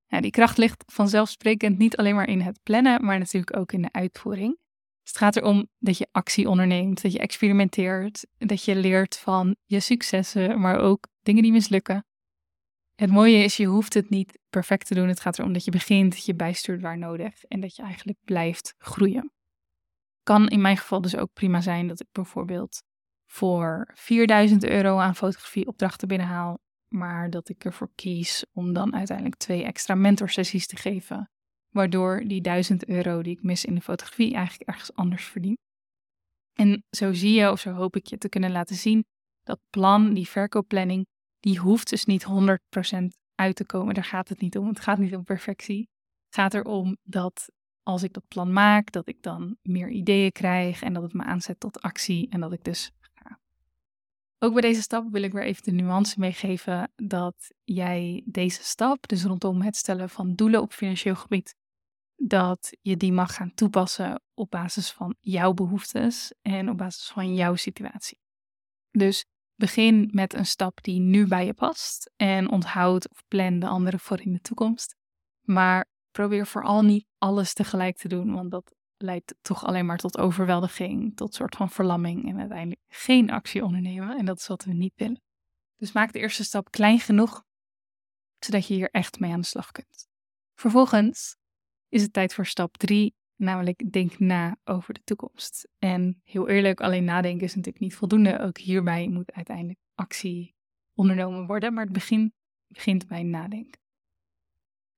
Die 0.08 0.32
kracht 0.32 0.58
ligt 0.58 0.84
vanzelfsprekend 0.86 1.78
niet 1.78 1.98
alleen 1.98 2.15
maar 2.15 2.28
in 2.28 2.41
het 2.41 2.60
plannen, 2.63 3.06
maar 3.06 3.20
natuurlijk 3.20 3.58
ook 3.58 3.72
in 3.72 3.82
de 3.82 3.91
uitvoering. 3.91 4.58
Dus 5.02 5.10
het 5.10 5.17
gaat 5.17 5.36
erom 5.36 5.67
dat 5.78 5.98
je 5.98 6.08
actie 6.12 6.50
onderneemt, 6.50 7.02
dat 7.02 7.12
je 7.12 7.20
experimenteert, 7.20 8.28
dat 8.38 8.63
je 8.63 8.76
leert 8.76 9.17
van 9.17 9.56
je 9.65 9.80
successen, 9.80 10.60
maar 10.60 10.80
ook 10.80 11.08
dingen 11.22 11.43
die 11.43 11.52
mislukken. 11.52 12.06
Het 12.96 13.12
mooie 13.12 13.43
is, 13.43 13.58
je 13.58 13.65
hoeft 13.65 13.93
het 13.93 14.10
niet 14.10 14.39
perfect 14.50 14.88
te 14.88 14.96
doen. 14.96 15.08
Het 15.08 15.20
gaat 15.20 15.39
erom 15.39 15.54
dat 15.54 15.65
je 15.65 15.72
begint, 15.72 16.12
dat 16.12 16.26
je 16.26 16.36
bijstuurt 16.36 16.82
waar 16.82 16.98
nodig 16.98 17.43
en 17.43 17.60
dat 17.60 17.76
je 17.76 17.82
eigenlijk 17.82 18.20
blijft 18.24 18.76
groeien 18.78 19.32
kan 20.28 20.48
in 20.48 20.62
mijn 20.62 20.78
geval 20.78 21.02
dus 21.02 21.15
ook 21.15 21.34
prima 21.34 21.62
zijn 21.62 21.88
dat 21.88 22.00
ik 22.00 22.08
bijvoorbeeld 22.12 22.84
voor 23.26 23.91
4000 23.93 24.65
euro 24.65 24.98
aan 24.98 25.15
fotografieopdrachten 25.15 26.08
binnenhaal, 26.08 26.60
maar 26.88 27.30
dat 27.30 27.50
ik 27.50 27.65
ervoor 27.65 27.89
kies 27.95 28.45
om 28.54 28.73
dan 28.73 28.95
uiteindelijk 28.95 29.38
twee 29.38 29.63
extra 29.63 29.95
mentorsessies 29.95 30.67
te 30.67 30.76
geven, 30.76 31.30
waardoor 31.69 32.23
die 32.28 32.41
1000 32.41 32.88
euro 32.88 33.21
die 33.21 33.36
ik 33.36 33.43
mis 33.43 33.65
in 33.65 33.76
de 33.76 33.82
fotografie 33.82 34.34
eigenlijk 34.34 34.69
ergens 34.69 34.93
anders 34.93 35.26
verdien. 35.26 35.58
En 36.54 36.84
zo 36.89 37.13
zie 37.13 37.34
je, 37.34 37.52
of 37.52 37.60
zo 37.60 37.71
hoop 37.71 37.95
ik 37.95 38.08
je 38.08 38.17
te 38.17 38.30
kunnen 38.30 38.52
laten 38.52 38.76
zien, 38.76 39.06
dat 39.43 39.60
plan, 39.69 40.13
die 40.13 40.28
verkoopplanning, 40.28 41.06
die 41.39 41.60
hoeft 41.60 41.89
dus 41.89 42.06
niet 42.06 42.26
100% 42.26 42.28
uit 43.36 43.56
te 43.56 43.65
komen. 43.65 43.93
Daar 43.93 44.04
gaat 44.04 44.30
het 44.30 44.41
niet 44.41 44.58
om. 44.58 44.67
Het 44.67 44.80
gaat 44.80 44.97
niet 44.97 45.15
om 45.15 45.23
perfectie. 45.23 45.89
Het 46.26 46.36
gaat 46.36 46.54
erom 46.54 46.97
dat 47.04 47.52
als 47.84 48.04
ik 48.04 48.13
dat 48.13 48.28
plan 48.28 48.54
maak, 48.54 48.91
dat 48.91 49.08
ik 49.08 49.21
dan 49.21 49.58
meer 49.62 49.89
ideeën 49.89 50.32
krijg 50.32 50.82
en 50.82 50.93
dat 50.93 51.04
het 51.04 51.13
me 51.13 51.23
aanzet 51.23 51.60
tot 51.60 51.82
actie 51.82 52.30
en 52.30 52.39
dat 52.39 52.54
ik 52.54 52.63
dus. 52.63 52.91
Ook 54.39 54.54
bij 54.54 54.62
deze 54.62 54.82
stap 54.82 55.12
wil 55.12 55.23
ik 55.23 55.32
weer 55.32 55.43
even 55.43 55.63
de 55.63 55.71
nuance 55.71 56.19
meegeven 56.19 56.91
dat 56.95 57.52
jij 57.63 58.23
deze 58.26 58.63
stap, 58.63 59.08
dus 59.08 59.23
rondom 59.23 59.62
het 59.62 59.76
stellen 59.76 60.10
van 60.10 60.36
doelen 60.36 60.62
op 60.62 60.73
financieel 60.73 61.15
gebied, 61.15 61.56
dat 62.15 62.78
je 62.82 62.97
die 62.97 63.12
mag 63.12 63.34
gaan 63.34 63.54
toepassen 63.54 64.21
op 64.34 64.50
basis 64.50 64.91
van 64.91 65.15
jouw 65.19 65.54
behoeftes 65.54 66.34
en 66.41 66.69
op 66.69 66.78
basis 66.78 67.08
van 67.08 67.36
jouw 67.36 67.56
situatie. 67.56 68.19
Dus 68.91 69.26
begin 69.56 70.10
met 70.12 70.34
een 70.34 70.45
stap 70.45 70.84
die 70.84 71.00
nu 71.00 71.28
bij 71.28 71.45
je 71.45 71.54
past 71.54 72.12
en 72.15 72.50
onthoud 72.50 73.10
of 73.10 73.23
plan 73.28 73.60
de 73.60 73.67
andere 73.67 74.00
voor 74.00 74.21
in 74.21 74.34
de 74.34 74.41
toekomst. 74.41 74.95
Maar 75.41 75.86
probeer 76.12 76.47
vooral 76.47 76.82
niet 76.82 77.06
alles 77.17 77.54
tegelijk 77.54 77.97
te 77.97 78.08
doen, 78.08 78.34
want 78.34 78.52
dat 78.52 78.76
leidt 78.97 79.36
toch 79.41 79.65
alleen 79.65 79.86
maar 79.86 79.97
tot 79.97 80.17
overweldiging, 80.17 81.15
tot 81.15 81.33
soort 81.33 81.55
van 81.55 81.69
verlamming 81.69 82.29
en 82.29 82.39
uiteindelijk 82.39 82.81
geen 82.88 83.29
actie 83.29 83.63
ondernemen. 83.63 84.17
En 84.17 84.25
dat 84.25 84.39
is 84.39 84.47
wat 84.47 84.63
we 84.63 84.73
niet 84.73 84.93
willen. 84.95 85.21
Dus 85.77 85.91
maak 85.91 86.13
de 86.13 86.19
eerste 86.19 86.43
stap 86.43 86.71
klein 86.71 86.99
genoeg, 86.99 87.43
zodat 88.39 88.67
je 88.67 88.73
hier 88.73 88.89
echt 88.91 89.19
mee 89.19 89.31
aan 89.31 89.41
de 89.41 89.45
slag 89.45 89.71
kunt. 89.71 90.07
Vervolgens 90.53 91.36
is 91.89 92.01
het 92.01 92.13
tijd 92.13 92.33
voor 92.33 92.45
stap 92.45 92.77
3, 92.77 93.15
namelijk 93.36 93.91
denk 93.91 94.19
na 94.19 94.57
over 94.63 94.93
de 94.93 95.01
toekomst. 95.03 95.67
En 95.77 96.21
heel 96.23 96.49
eerlijk, 96.49 96.81
alleen 96.81 97.03
nadenken 97.03 97.45
is 97.45 97.55
natuurlijk 97.55 97.83
niet 97.83 97.95
voldoende. 97.95 98.39
Ook 98.39 98.57
hierbij 98.57 99.07
moet 99.07 99.31
uiteindelijk 99.31 99.79
actie 99.95 100.55
ondernomen 100.93 101.47
worden, 101.47 101.73
maar 101.73 101.83
het 101.83 101.93
begin 101.93 102.33
begint 102.67 103.07
bij 103.07 103.23
nadenken. 103.23 103.79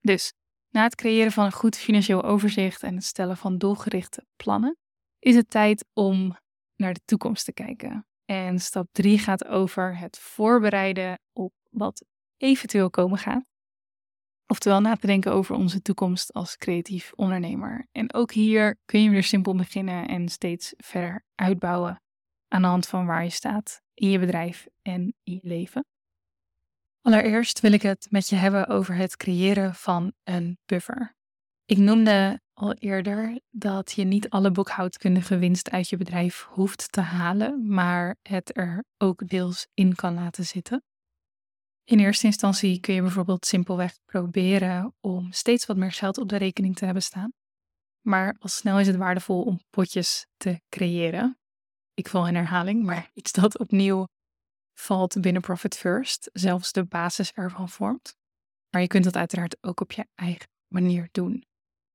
Dus 0.01 0.33
na 0.69 0.84
het 0.84 0.95
creëren 0.95 1.32
van 1.32 1.45
een 1.45 1.51
goed 1.51 1.77
financieel 1.77 2.23
overzicht 2.23 2.84
en 2.84 2.95
het 2.95 3.03
stellen 3.03 3.38
van 3.38 3.58
doelgerichte 3.58 4.25
plannen, 4.36 4.77
is 5.19 5.36
het 5.36 5.49
tijd 5.49 5.86
om 5.93 6.38
naar 6.75 6.93
de 6.93 7.01
toekomst 7.05 7.45
te 7.45 7.53
kijken. 7.53 8.08
En 8.25 8.60
stap 8.60 8.87
3 8.91 9.19
gaat 9.19 9.46
over 9.46 9.98
het 9.98 10.19
voorbereiden 10.19 11.19
op 11.33 11.54
wat 11.69 12.06
eventueel 12.37 12.89
komen 12.89 13.17
gaat. 13.17 13.50
Oftewel 14.48 14.81
na 14.81 14.96
te 14.96 15.08
denken 15.08 15.31
over 15.31 15.56
onze 15.56 15.81
toekomst 15.81 16.33
als 16.33 16.58
creatief 16.58 17.12
ondernemer. 17.15 17.87
En 17.91 18.13
ook 18.13 18.31
hier 18.31 18.77
kun 18.85 19.04
je 19.04 19.10
weer 19.10 19.23
simpel 19.23 19.56
beginnen 19.56 20.08
en 20.08 20.29
steeds 20.29 20.73
verder 20.77 21.25
uitbouwen 21.35 22.02
aan 22.48 22.62
de 22.62 22.67
hand 22.67 22.87
van 22.87 23.06
waar 23.06 23.23
je 23.23 23.29
staat 23.29 23.81
in 23.94 24.10
je 24.10 24.19
bedrijf 24.19 24.67
en 24.81 25.13
in 25.23 25.33
je 25.33 25.39
leven. 25.48 25.85
Allereerst 27.02 27.60
wil 27.60 27.71
ik 27.71 27.81
het 27.81 28.08
met 28.10 28.29
je 28.29 28.35
hebben 28.35 28.67
over 28.67 28.95
het 28.95 29.17
creëren 29.17 29.75
van 29.75 30.13
een 30.23 30.58
buffer. 30.65 31.15
Ik 31.65 31.77
noemde 31.77 32.41
al 32.54 32.73
eerder 32.73 33.39
dat 33.50 33.91
je 33.91 34.04
niet 34.04 34.29
alle 34.29 34.52
boekhoudkundige 34.52 35.37
winst 35.37 35.69
uit 35.69 35.89
je 35.89 35.97
bedrijf 35.97 36.47
hoeft 36.50 36.91
te 36.91 37.02
halen, 37.02 37.73
maar 37.73 38.17
het 38.21 38.58
er 38.58 38.83
ook 38.97 39.27
deels 39.27 39.67
in 39.73 39.95
kan 39.95 40.13
laten 40.13 40.45
zitten. 40.45 40.83
In 41.83 42.00
eerste 42.00 42.25
instantie 42.25 42.79
kun 42.79 42.93
je 42.93 43.02
bijvoorbeeld 43.02 43.45
simpelweg 43.45 44.00
proberen 44.06 44.95
om 45.00 45.31
steeds 45.31 45.65
wat 45.65 45.77
meer 45.77 45.91
geld 45.91 46.17
op 46.17 46.29
de 46.29 46.37
rekening 46.37 46.75
te 46.75 46.85
hebben 46.85 47.04
staan. 47.04 47.33
maar 48.02 48.35
al 48.39 48.50
snel 48.50 48.79
is 48.79 48.87
het 48.87 48.95
waardevol 48.95 49.41
om 49.43 49.60
potjes 49.69 50.27
te 50.37 50.62
creëren. 50.69 51.39
Ik 51.93 52.08
val 52.08 52.27
in 52.27 52.35
herhaling, 52.35 52.83
maar 52.83 53.10
iets 53.13 53.31
dat 53.31 53.60
opnieuw 53.60 54.08
valt 54.80 55.21
binnen 55.21 55.42
Profit 55.42 55.77
First, 55.77 56.30
zelfs 56.34 56.71
de 56.71 56.84
basis 56.84 57.32
ervan 57.34 57.69
vormt. 57.69 58.17
Maar 58.69 58.82
je 58.82 58.88
kunt 58.88 59.04
dat 59.04 59.15
uiteraard 59.15 59.58
ook 59.62 59.80
op 59.80 59.92
je 59.92 60.08
eigen 60.15 60.50
manier 60.67 61.10
doen. 61.12 61.44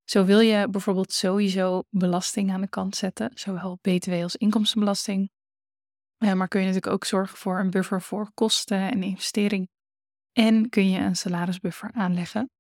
Zo 0.05 0.25
wil 0.25 0.41
je 0.41 0.69
bijvoorbeeld 0.69 1.13
sowieso 1.13 1.83
belasting 1.91 2.53
aan 2.53 2.61
de 2.61 2.69
kant 2.69 2.97
zetten, 2.97 3.31
zowel 3.35 3.79
BTW 3.81 4.13
als 4.13 4.37
inkomstenbelasting. 4.37 5.31
maar 6.19 6.49
kun 6.49 6.61
je 6.61 6.67
natuurlijk 6.67 6.95
ook 6.95 7.05
zorgen 7.05 7.39
voor 7.39 7.59
een 7.59 7.71
buffer 7.71 8.03
voor 8.03 8.31
kosten 8.35 8.91
en 8.91 9.03
investering. 9.03 9.69
En 10.33 10.69
kun 10.69 10.91
je 10.91 10.99
een 10.99 11.17
salarisbuffer 11.17 11.91
aanleggen. 11.93 12.51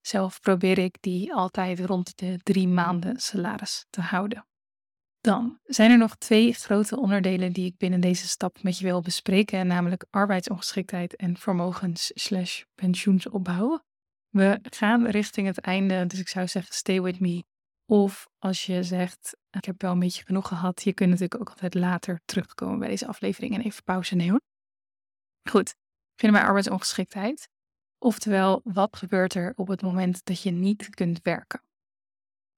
Zelf 0.00 0.40
probeer 0.40 0.78
ik 0.78 0.96
die 1.00 1.34
altijd 1.34 1.80
rond 1.80 2.18
de 2.18 2.38
drie 2.42 2.68
maanden 2.68 3.20
salaris 3.20 3.86
te 3.90 4.00
houden. 4.00 4.46
Dan 5.24 5.58
zijn 5.64 5.90
er 5.90 5.98
nog 5.98 6.16
twee 6.16 6.52
grote 6.52 6.96
onderdelen 6.96 7.52
die 7.52 7.66
ik 7.66 7.76
binnen 7.76 8.00
deze 8.00 8.28
stap 8.28 8.62
met 8.62 8.78
je 8.78 8.84
wil 8.84 9.00
bespreken, 9.00 9.66
namelijk 9.66 10.06
arbeidsongeschiktheid 10.10 11.16
en 11.16 11.36
vermogens/pensioensopbouw. 11.36 13.82
We 14.28 14.58
gaan 14.62 15.06
richting 15.06 15.46
het 15.46 15.58
einde, 15.58 16.06
dus 16.06 16.18
ik 16.18 16.28
zou 16.28 16.48
zeggen 16.48 16.74
stay 16.74 17.02
with 17.02 17.20
me. 17.20 17.44
Of 17.86 18.28
als 18.38 18.66
je 18.66 18.82
zegt, 18.82 19.36
ik 19.50 19.64
heb 19.64 19.82
wel 19.82 19.92
een 19.92 19.98
beetje 19.98 20.24
genoeg 20.24 20.48
gehad, 20.48 20.82
je 20.82 20.92
kunt 20.92 21.10
natuurlijk 21.10 21.40
ook 21.40 21.48
altijd 21.48 21.74
later 21.74 22.20
terugkomen 22.24 22.78
bij 22.78 22.88
deze 22.88 23.06
aflevering 23.06 23.54
en 23.54 23.60
even 23.60 23.82
pauze 23.82 24.14
nemen. 24.14 24.42
Goed, 25.50 25.74
beginnen 26.14 26.40
bij 26.40 26.48
arbeidsongeschiktheid. 26.48 27.48
Oftewel, 27.98 28.60
wat 28.64 28.96
gebeurt 28.96 29.34
er 29.34 29.52
op 29.56 29.68
het 29.68 29.82
moment 29.82 30.24
dat 30.24 30.42
je 30.42 30.50
niet 30.50 30.90
kunt 30.90 31.22
werken? 31.22 31.62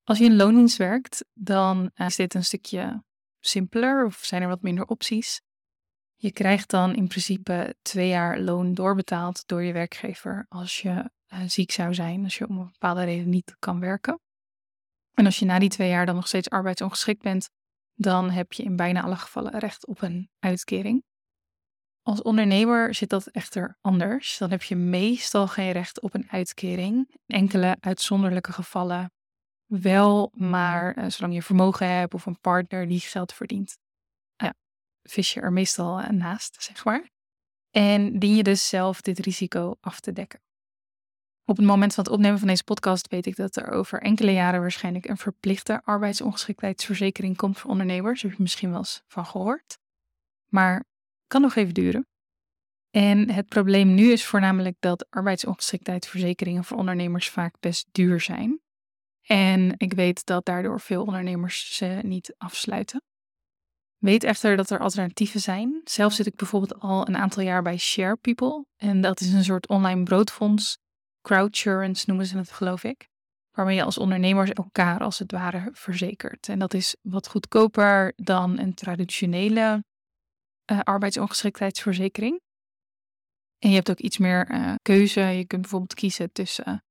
Als 0.07 0.17
je 0.17 0.23
in 0.23 0.35
loondienst 0.35 0.77
werkt, 0.77 1.25
dan 1.33 1.91
is 1.95 2.15
dit 2.15 2.33
een 2.33 2.43
stukje 2.43 3.03
simpeler 3.39 4.05
of 4.05 4.15
zijn 4.15 4.41
er 4.41 4.47
wat 4.47 4.61
minder 4.61 4.85
opties. 4.85 5.41
Je 6.15 6.31
krijgt 6.31 6.69
dan 6.69 6.95
in 6.95 7.07
principe 7.07 7.75
twee 7.81 8.07
jaar 8.07 8.39
loon 8.39 8.73
doorbetaald 8.73 9.47
door 9.47 9.63
je 9.63 9.73
werkgever 9.73 10.45
als 10.49 10.81
je 10.81 10.89
uh, 11.33 11.39
ziek 11.45 11.71
zou 11.71 11.93
zijn, 11.93 12.23
als 12.23 12.37
je 12.37 12.47
om 12.47 12.57
een 12.57 12.69
bepaalde 12.71 13.03
reden 13.03 13.29
niet 13.29 13.55
kan 13.59 13.79
werken. 13.79 14.19
En 15.13 15.25
als 15.25 15.39
je 15.39 15.45
na 15.45 15.59
die 15.59 15.69
twee 15.69 15.89
jaar 15.89 16.05
dan 16.05 16.15
nog 16.15 16.27
steeds 16.27 16.49
arbeidsongeschikt 16.49 17.21
bent, 17.21 17.49
dan 17.93 18.29
heb 18.29 18.53
je 18.53 18.63
in 18.63 18.75
bijna 18.75 19.01
alle 19.01 19.15
gevallen 19.15 19.59
recht 19.59 19.87
op 19.87 20.01
een 20.01 20.29
uitkering. 20.39 21.03
Als 22.01 22.21
ondernemer 22.21 22.95
zit 22.95 23.09
dat 23.09 23.27
echter 23.27 23.77
anders. 23.81 24.37
Dan 24.37 24.49
heb 24.49 24.63
je 24.63 24.75
meestal 24.75 25.47
geen 25.47 25.71
recht 25.71 26.01
op 26.01 26.13
een 26.13 26.29
uitkering. 26.29 27.15
Enkele 27.25 27.77
uitzonderlijke 27.79 28.51
gevallen 28.51 29.11
wel, 29.67 30.31
maar 30.33 30.97
uh, 30.97 31.09
zolang 31.09 31.33
je 31.33 31.41
vermogen 31.41 31.87
hebt 31.87 32.13
of 32.13 32.25
een 32.25 32.39
partner 32.39 32.87
die 32.87 32.99
geld 32.99 33.33
verdient, 33.33 33.77
ja, 34.35 34.53
vis 35.03 35.33
je 35.33 35.41
er 35.41 35.53
meestal 35.53 35.99
uh, 35.99 36.09
naast, 36.09 36.63
zeg 36.63 36.85
maar. 36.85 37.09
En 37.71 38.19
dien 38.19 38.35
je 38.35 38.43
dus 38.43 38.69
zelf 38.69 39.01
dit 39.01 39.19
risico 39.19 39.75
af 39.79 39.99
te 39.99 40.13
dekken. 40.13 40.39
Op 41.45 41.57
het 41.57 41.65
moment 41.65 41.93
van 41.93 42.03
het 42.03 42.13
opnemen 42.13 42.39
van 42.39 42.47
deze 42.47 42.63
podcast 42.63 43.07
weet 43.07 43.25
ik 43.25 43.35
dat 43.35 43.55
er 43.55 43.69
over 43.69 44.01
enkele 44.01 44.31
jaren 44.31 44.59
waarschijnlijk 44.61 45.07
een 45.07 45.17
verplichte 45.17 45.81
arbeidsongeschiktheidsverzekering 45.83 47.37
komt 47.37 47.59
voor 47.59 47.71
ondernemers. 47.71 48.21
Daar 48.21 48.29
heb 48.29 48.37
je 48.37 48.43
misschien 48.43 48.69
wel 48.69 48.77
eens 48.77 49.03
van 49.07 49.25
gehoord. 49.25 49.77
Maar 50.45 50.85
kan 51.27 51.41
nog 51.41 51.55
even 51.55 51.73
duren. 51.73 52.07
En 52.89 53.29
het 53.29 53.47
probleem 53.47 53.93
nu 53.93 54.11
is 54.11 54.25
voornamelijk 54.25 54.75
dat 54.79 55.09
arbeidsongeschiktheidsverzekeringen 55.09 56.63
voor 56.63 56.77
ondernemers 56.77 57.29
vaak 57.29 57.59
best 57.59 57.87
duur 57.91 58.21
zijn. 58.21 58.61
En 59.27 59.73
ik 59.77 59.93
weet 59.93 60.25
dat 60.25 60.45
daardoor 60.45 60.79
veel 60.79 61.03
ondernemers 61.03 61.75
ze 61.75 61.99
niet 62.03 62.35
afsluiten. 62.37 63.01
Weet 63.97 64.23
echter 64.23 64.57
dat 64.57 64.69
er 64.69 64.79
alternatieven 64.79 65.39
zijn. 65.39 65.81
Zelf 65.83 66.13
zit 66.13 66.25
ik 66.25 66.35
bijvoorbeeld 66.35 66.79
al 66.79 67.07
een 67.07 67.17
aantal 67.17 67.43
jaar 67.43 67.61
bij 67.61 67.77
Share 67.77 68.15
People. 68.15 68.65
En 68.75 69.01
dat 69.01 69.19
is 69.19 69.33
een 69.33 69.43
soort 69.43 69.67
online 69.67 70.03
broodfonds. 70.03 70.77
Crowdsurance 71.21 72.03
noemen 72.07 72.25
ze 72.25 72.37
het, 72.37 72.51
geloof 72.51 72.83
ik. 72.83 73.07
Waarmee 73.51 73.75
je 73.75 73.83
als 73.83 73.97
ondernemers 73.97 74.49
elkaar 74.49 74.99
als 74.99 75.19
het 75.19 75.31
ware 75.31 75.69
verzekert. 75.71 76.49
En 76.49 76.59
dat 76.59 76.73
is 76.73 76.95
wat 77.01 77.27
goedkoper 77.27 78.13
dan 78.15 78.59
een 78.59 78.73
traditionele 78.73 79.83
uh, 80.71 80.79
arbeidsongeschiktheidsverzekering. 80.79 82.41
En 83.57 83.69
je 83.69 83.75
hebt 83.75 83.89
ook 83.89 83.99
iets 83.99 84.17
meer 84.17 84.51
uh, 84.51 84.73
keuze. 84.81 85.21
Je 85.21 85.45
kunt 85.45 85.61
bijvoorbeeld 85.61 85.93
kiezen 85.93 86.31
tussen 86.31 86.81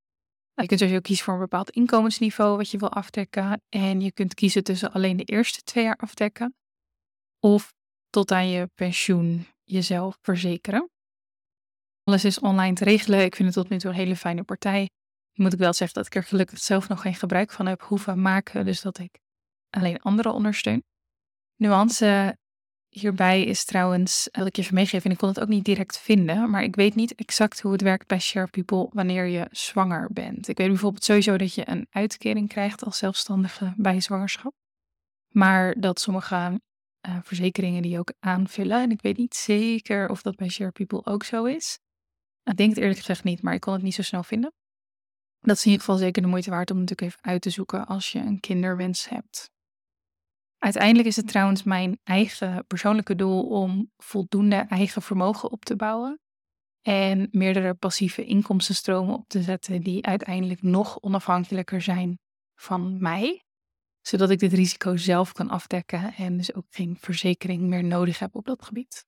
je 0.62 0.66
kunt 0.66 0.80
sowieso 0.80 1.00
kiezen 1.00 1.24
voor 1.24 1.34
een 1.34 1.40
bepaald 1.40 1.70
inkomensniveau 1.70 2.56
wat 2.56 2.70
je 2.70 2.78
wil 2.78 2.92
afdekken. 2.92 3.62
En 3.68 4.00
je 4.00 4.12
kunt 4.12 4.34
kiezen 4.34 4.64
tussen 4.64 4.92
alleen 4.92 5.16
de 5.16 5.24
eerste 5.24 5.62
twee 5.62 5.84
jaar 5.84 5.96
afdekken. 5.96 6.54
Of 7.38 7.74
tot 8.10 8.30
aan 8.30 8.48
je 8.48 8.70
pensioen 8.74 9.46
jezelf 9.64 10.18
verzekeren. 10.20 10.90
Alles 12.02 12.24
is 12.24 12.38
online 12.38 12.74
te 12.74 12.84
regelen. 12.84 13.24
Ik 13.24 13.36
vind 13.36 13.54
het 13.54 13.56
tot 13.56 13.68
nu 13.68 13.78
toe 13.78 13.90
een 13.90 13.96
hele 13.96 14.16
fijne 14.16 14.42
partij. 14.42 14.90
Moet 15.32 15.52
ik 15.52 15.58
wel 15.58 15.72
zeggen 15.72 15.96
dat 15.96 16.06
ik 16.06 16.14
er 16.14 16.22
gelukkig 16.22 16.58
zelf 16.58 16.88
nog 16.88 17.00
geen 17.00 17.14
gebruik 17.14 17.52
van 17.52 17.66
heb 17.66 17.82
hoeven 17.82 18.22
maken. 18.22 18.64
Dus 18.64 18.80
dat 18.80 18.98
ik 18.98 19.18
alleen 19.70 20.00
anderen 20.00 20.32
ondersteun. 20.32 20.84
Nuance 21.56 22.36
hierbij 23.00 23.44
is 23.44 23.64
trouwens, 23.64 24.28
dat 24.32 24.46
ik 24.46 24.56
je 24.56 24.62
even 24.62 24.74
meegeven, 24.74 25.04
en 25.04 25.10
ik 25.10 25.18
kon 25.18 25.28
het 25.28 25.40
ook 25.40 25.48
niet 25.48 25.64
direct 25.64 25.98
vinden, 25.98 26.50
maar 26.50 26.62
ik 26.62 26.76
weet 26.76 26.94
niet 26.94 27.14
exact 27.14 27.60
hoe 27.60 27.72
het 27.72 27.80
werkt 27.80 28.06
bij 28.06 28.20
Share 28.20 28.46
People 28.46 28.88
wanneer 28.92 29.24
je 29.24 29.46
zwanger 29.50 30.08
bent. 30.12 30.48
Ik 30.48 30.56
weet 30.56 30.68
bijvoorbeeld 30.68 31.04
sowieso 31.04 31.36
dat 31.36 31.54
je 31.54 31.68
een 31.68 31.86
uitkering 31.90 32.48
krijgt 32.48 32.84
als 32.84 32.98
zelfstandige 32.98 33.74
bij 33.76 34.00
zwangerschap, 34.00 34.54
maar 35.28 35.80
dat 35.80 36.00
sommige 36.00 36.60
uh, 37.08 37.16
verzekeringen 37.22 37.82
die 37.82 37.98
ook 37.98 38.12
aanvullen, 38.18 38.82
en 38.82 38.90
ik 38.90 39.02
weet 39.02 39.16
niet 39.16 39.34
zeker 39.34 40.08
of 40.08 40.22
dat 40.22 40.36
bij 40.36 40.48
Share 40.48 40.70
People 40.70 41.04
ook 41.04 41.24
zo 41.24 41.44
is. 41.44 41.78
Ik 42.42 42.56
denk 42.56 42.70
het 42.70 42.78
eerlijk 42.78 42.98
gezegd 42.98 43.24
niet, 43.24 43.42
maar 43.42 43.54
ik 43.54 43.60
kon 43.60 43.72
het 43.72 43.82
niet 43.82 43.94
zo 43.94 44.02
snel 44.02 44.22
vinden. 44.22 44.52
Dat 45.40 45.56
is 45.56 45.64
in 45.64 45.70
ieder 45.70 45.84
geval 45.84 46.00
zeker 46.00 46.22
de 46.22 46.28
moeite 46.28 46.50
waard 46.50 46.70
om 46.70 46.78
natuurlijk 46.78 47.12
even 47.12 47.24
uit 47.24 47.42
te 47.42 47.50
zoeken 47.50 47.86
als 47.86 48.12
je 48.12 48.18
een 48.18 48.40
kinderwens 48.40 49.08
hebt. 49.08 49.50
Uiteindelijk 50.58 51.08
is 51.08 51.16
het 51.16 51.28
trouwens 51.28 51.62
mijn 51.62 51.98
eigen 52.04 52.66
persoonlijke 52.66 53.14
doel 53.14 53.48
om 53.48 53.90
voldoende 53.96 54.56
eigen 54.56 55.02
vermogen 55.02 55.50
op 55.50 55.64
te 55.64 55.76
bouwen 55.76 56.20
en 56.82 57.28
meerdere 57.30 57.74
passieve 57.74 58.24
inkomstenstromen 58.24 59.14
op 59.14 59.28
te 59.28 59.42
zetten 59.42 59.82
die 59.82 60.06
uiteindelijk 60.06 60.62
nog 60.62 61.00
onafhankelijker 61.00 61.82
zijn 61.82 62.18
van 62.54 63.00
mij, 63.00 63.44
zodat 64.00 64.30
ik 64.30 64.38
dit 64.38 64.52
risico 64.52 64.96
zelf 64.96 65.32
kan 65.32 65.50
afdekken 65.50 66.14
en 66.14 66.36
dus 66.36 66.54
ook 66.54 66.66
geen 66.70 66.96
verzekering 67.00 67.62
meer 67.62 67.84
nodig 67.84 68.18
heb 68.18 68.34
op 68.34 68.44
dat 68.44 68.62
gebied. 68.62 69.04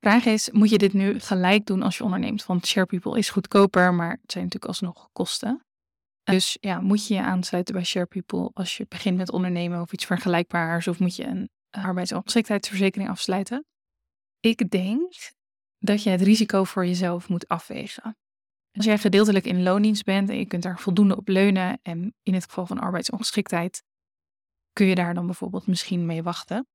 Vraag 0.00 0.24
is, 0.24 0.50
moet 0.50 0.70
je 0.70 0.78
dit 0.78 0.92
nu 0.92 1.20
gelijk 1.20 1.66
doen 1.66 1.82
als 1.82 1.96
je 1.96 2.04
onderneemt? 2.04 2.46
Want 2.46 2.66
Share 2.66 2.86
People 2.86 3.18
is 3.18 3.30
goedkoper, 3.30 3.94
maar 3.94 4.10
het 4.10 4.32
zijn 4.32 4.44
natuurlijk 4.44 4.72
alsnog 4.72 5.08
kosten. 5.12 5.66
Dus 6.32 6.56
ja, 6.60 6.80
moet 6.80 7.06
je 7.06 7.14
je 7.14 7.22
aansluiten 7.22 7.74
bij 7.74 7.84
Share 7.84 8.06
People 8.06 8.50
als 8.54 8.76
je 8.76 8.86
begint 8.88 9.16
met 9.16 9.30
ondernemen 9.30 9.80
of 9.80 9.92
iets 9.92 10.04
vergelijkbaars, 10.04 10.88
of 10.88 10.98
moet 10.98 11.16
je 11.16 11.24
een 11.24 11.50
arbeidsongeschiktheidsverzekering 11.70 13.10
afsluiten? 13.10 13.66
Ik 14.40 14.70
denk 14.70 15.14
dat 15.78 16.02
je 16.02 16.10
het 16.10 16.20
risico 16.20 16.64
voor 16.64 16.86
jezelf 16.86 17.28
moet 17.28 17.48
afwegen. 17.48 18.16
Als 18.72 18.84
jij 18.84 18.98
gedeeltelijk 18.98 19.44
in 19.44 19.62
loondienst 19.62 20.04
bent 20.04 20.28
en 20.28 20.38
je 20.38 20.46
kunt 20.46 20.62
daar 20.62 20.78
voldoende 20.78 21.16
op 21.16 21.28
leunen, 21.28 21.78
en 21.82 22.14
in 22.22 22.34
het 22.34 22.44
geval 22.44 22.66
van 22.66 22.78
arbeidsongeschiktheid 22.78 23.82
kun 24.72 24.86
je 24.86 24.94
daar 24.94 25.14
dan 25.14 25.26
bijvoorbeeld 25.26 25.66
misschien 25.66 26.06
mee 26.06 26.22
wachten. 26.22 26.66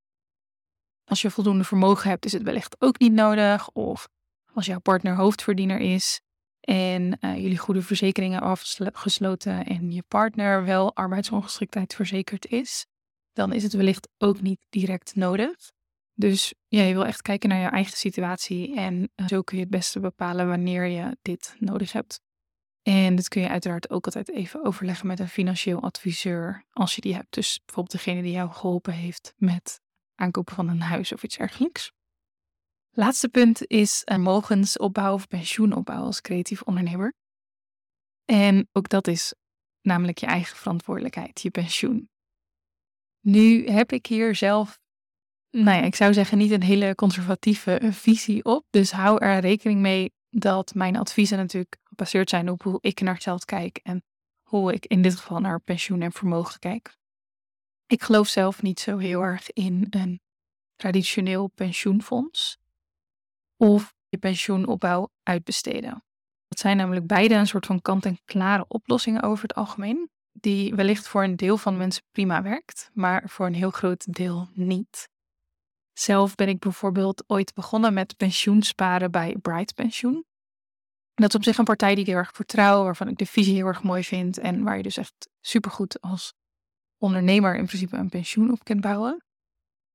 Als 1.04 1.22
je 1.22 1.32
voldoende 1.32 1.64
vermogen 1.64 2.10
hebt, 2.10 2.26
is 2.26 2.32
het 2.32 2.43
wellicht 2.43 2.82
ook 2.82 2.99
niet 2.99 3.14
nodig. 3.14 3.70
Of 3.70 4.08
als 4.54 4.66
jouw 4.66 4.80
partner 4.80 5.16
hoofdverdiener 5.16 5.80
is, 5.80 6.22
en 6.64 7.18
uh, 7.22 7.36
jullie 7.36 7.57
goede 7.57 7.82
verzekeringen 7.82 8.41
afgesloten 8.41 9.66
en 9.66 9.91
je 9.91 10.03
partner 10.07 10.66
wel 10.66 10.95
arbeidsongeschiktheid 10.95 11.95
verzekerd 11.95 12.45
is, 12.45 12.86
dan 13.34 13.53
is 13.53 13.64
het 13.64 13.74
wellicht 13.74 14.09
ook 14.18 14.41
niet 14.41 14.59
direct 14.70 15.16
nodig. 15.16 15.72
Dus 16.14 16.53
ja, 16.68 16.82
je 16.82 16.93
wil 16.93 17.05
echt 17.05 17.22
kijken 17.22 17.49
naar 17.49 17.61
je 17.61 17.68
eigen 17.68 17.97
situatie 17.97 18.76
en 18.76 19.11
uh, 19.16 19.28
zo 19.28 19.41
kun 19.41 19.57
je 19.57 19.64
het 19.64 19.72
beste 19.72 19.99
bepalen 19.99 20.47
wanneer 20.47 20.86
je 20.86 21.18
dit 21.22 21.55
nodig 21.59 21.91
hebt. 21.91 22.22
En 22.82 23.16
dit 23.16 23.28
kun 23.28 23.41
je 23.41 23.49
uiteraard 23.49 23.89
ook 23.89 24.05
altijd 24.05 24.30
even 24.30 24.66
overleggen 24.66 25.07
met 25.07 25.20
een 25.20 25.28
financieel 25.28 25.82
adviseur 25.82 26.66
als 26.72 26.95
je 26.95 27.01
die 27.01 27.16
hebt. 27.16 27.34
Dus 27.34 27.61
bijvoorbeeld 27.66 27.95
degene 27.95 28.22
die 28.22 28.32
jou 28.32 28.51
geholpen 28.51 28.93
heeft 28.93 29.34
met 29.38 29.82
aankopen 30.16 30.55
van 30.55 30.70
een 30.70 30.82
huis 30.82 31.14
of 31.14 31.24
iets 31.24 31.38
dergelijks. 31.38 31.91
Laatste 32.96 33.30
punt 33.30 33.68
is 33.68 34.02
vermogensopbouw 34.06 35.14
of 35.14 35.28
pensioenopbouw 35.28 36.04
als 36.04 36.22
creatief 36.22 36.62
ondernemer. 36.62 37.14
En 38.26 38.68
ook 38.72 38.89
dat 38.89 39.08
is 39.08 39.34
namelijk 39.82 40.18
je 40.18 40.26
eigen 40.26 40.58
verantwoordelijkheid, 40.58 41.41
je 41.41 41.50
pensioen. 41.50 42.10
Nu 43.20 43.68
heb 43.68 43.91
ik 43.91 44.06
hier 44.06 44.36
zelf, 44.36 44.80
nou 45.50 45.78
ja, 45.78 45.84
ik 45.84 45.96
zou 45.96 46.14
zeggen 46.14 46.38
niet 46.38 46.52
een 46.52 46.64
hele 46.64 46.96
conservatieve 46.96 47.80
visie 47.91 48.44
op. 48.44 48.66
Dus 48.70 48.91
hou 48.91 49.24
er 49.24 49.39
rekening 49.39 49.80
mee 49.80 50.14
dat 50.30 50.74
mijn 50.74 50.96
adviezen 50.96 51.38
natuurlijk 51.38 51.78
gebaseerd 51.84 52.30
zijn 52.30 52.50
op 52.50 52.64
hoe 52.64 52.78
ik 52.82 53.02
naar 53.02 53.18
geld 53.18 53.46
kijk 53.46 53.80
en 53.84 54.04
hoe 54.41 54.74
ik 54.74 54.86
in 54.86 55.02
dit 55.02 55.16
geval 55.16 55.39
naar 55.39 55.60
pensioen 55.60 56.02
en 56.02 56.12
vermogen 56.12 56.60
kijk. 56.60 56.98
Ik 57.86 58.04
geloof 58.04 58.28
zelf 58.28 58.62
niet 58.62 58.80
zo 58.80 58.98
heel 58.98 59.22
erg 59.22 59.52
in 59.52 59.88
een 59.89 60.22
traditioneel 60.76 61.48
pensioenfonds 61.48 62.62
of 63.64 63.93
je 64.09 64.18
pensioenopbouw 64.18 65.09
uitbesteden. 65.24 66.03
Dat 66.47 66.59
zijn 66.59 66.78
namelijk 66.78 67.07
beide 67.07 67.36
een 67.36 67.47
soort 67.47 67.66
van 67.66 67.82
kant-en-klare 67.82 68.66
oplossingen 68.68 69.22
over 69.22 69.43
het 69.43 69.55
algemeen, 69.55 70.09
die 70.32 70.76
wellicht 70.76 71.07
voor 71.07 71.24
een 71.24 71.36
deel 71.36 71.57
van 71.57 71.78
mensen 71.78 72.03
prima 72.11 72.41
werkt, 72.41 72.89
maar 72.93 73.30
voor 73.30 73.45
een 73.45 73.53
heel 73.53 73.72
groot 73.72 74.14
deel 74.14 74.49
niet. 74.53 75.09
Zelf 75.93 76.36
ben 76.36 76.47
ik 76.47 76.59
bijvoorbeeld 76.59 77.24
ooit 77.28 77.53
begonnen 77.53 77.93
met 77.93 78.18
pensioensparen 78.18 79.11
bij 79.11 79.38
Bright 79.41 79.74
Pensioen. 79.74 80.26
Dat 81.14 81.30
is 81.30 81.36
op 81.36 81.43
zich 81.43 81.57
een 81.57 81.64
partij 81.64 81.91
die 81.95 82.03
ik 82.03 82.09
heel 82.09 82.18
erg 82.18 82.32
vertrouw, 82.34 82.84
waarvan 82.84 83.07
ik 83.07 83.18
de 83.18 83.26
visie 83.26 83.55
heel 83.55 83.68
erg 83.68 83.84
mooi 83.84 84.03
vind 84.03 84.38
en 84.38 84.64
waar 84.64 84.78
je 84.78 84.84
dus 84.84 84.97
echt 84.97 85.30
supergoed 85.41 86.01
als 86.01 86.34
ondernemer 86.97 87.55
in 87.55 87.66
principe 87.66 87.97
een 87.97 88.09
pensioen 88.09 88.51
op 88.51 88.64
kunt 88.64 88.82
bouwen. 88.82 89.24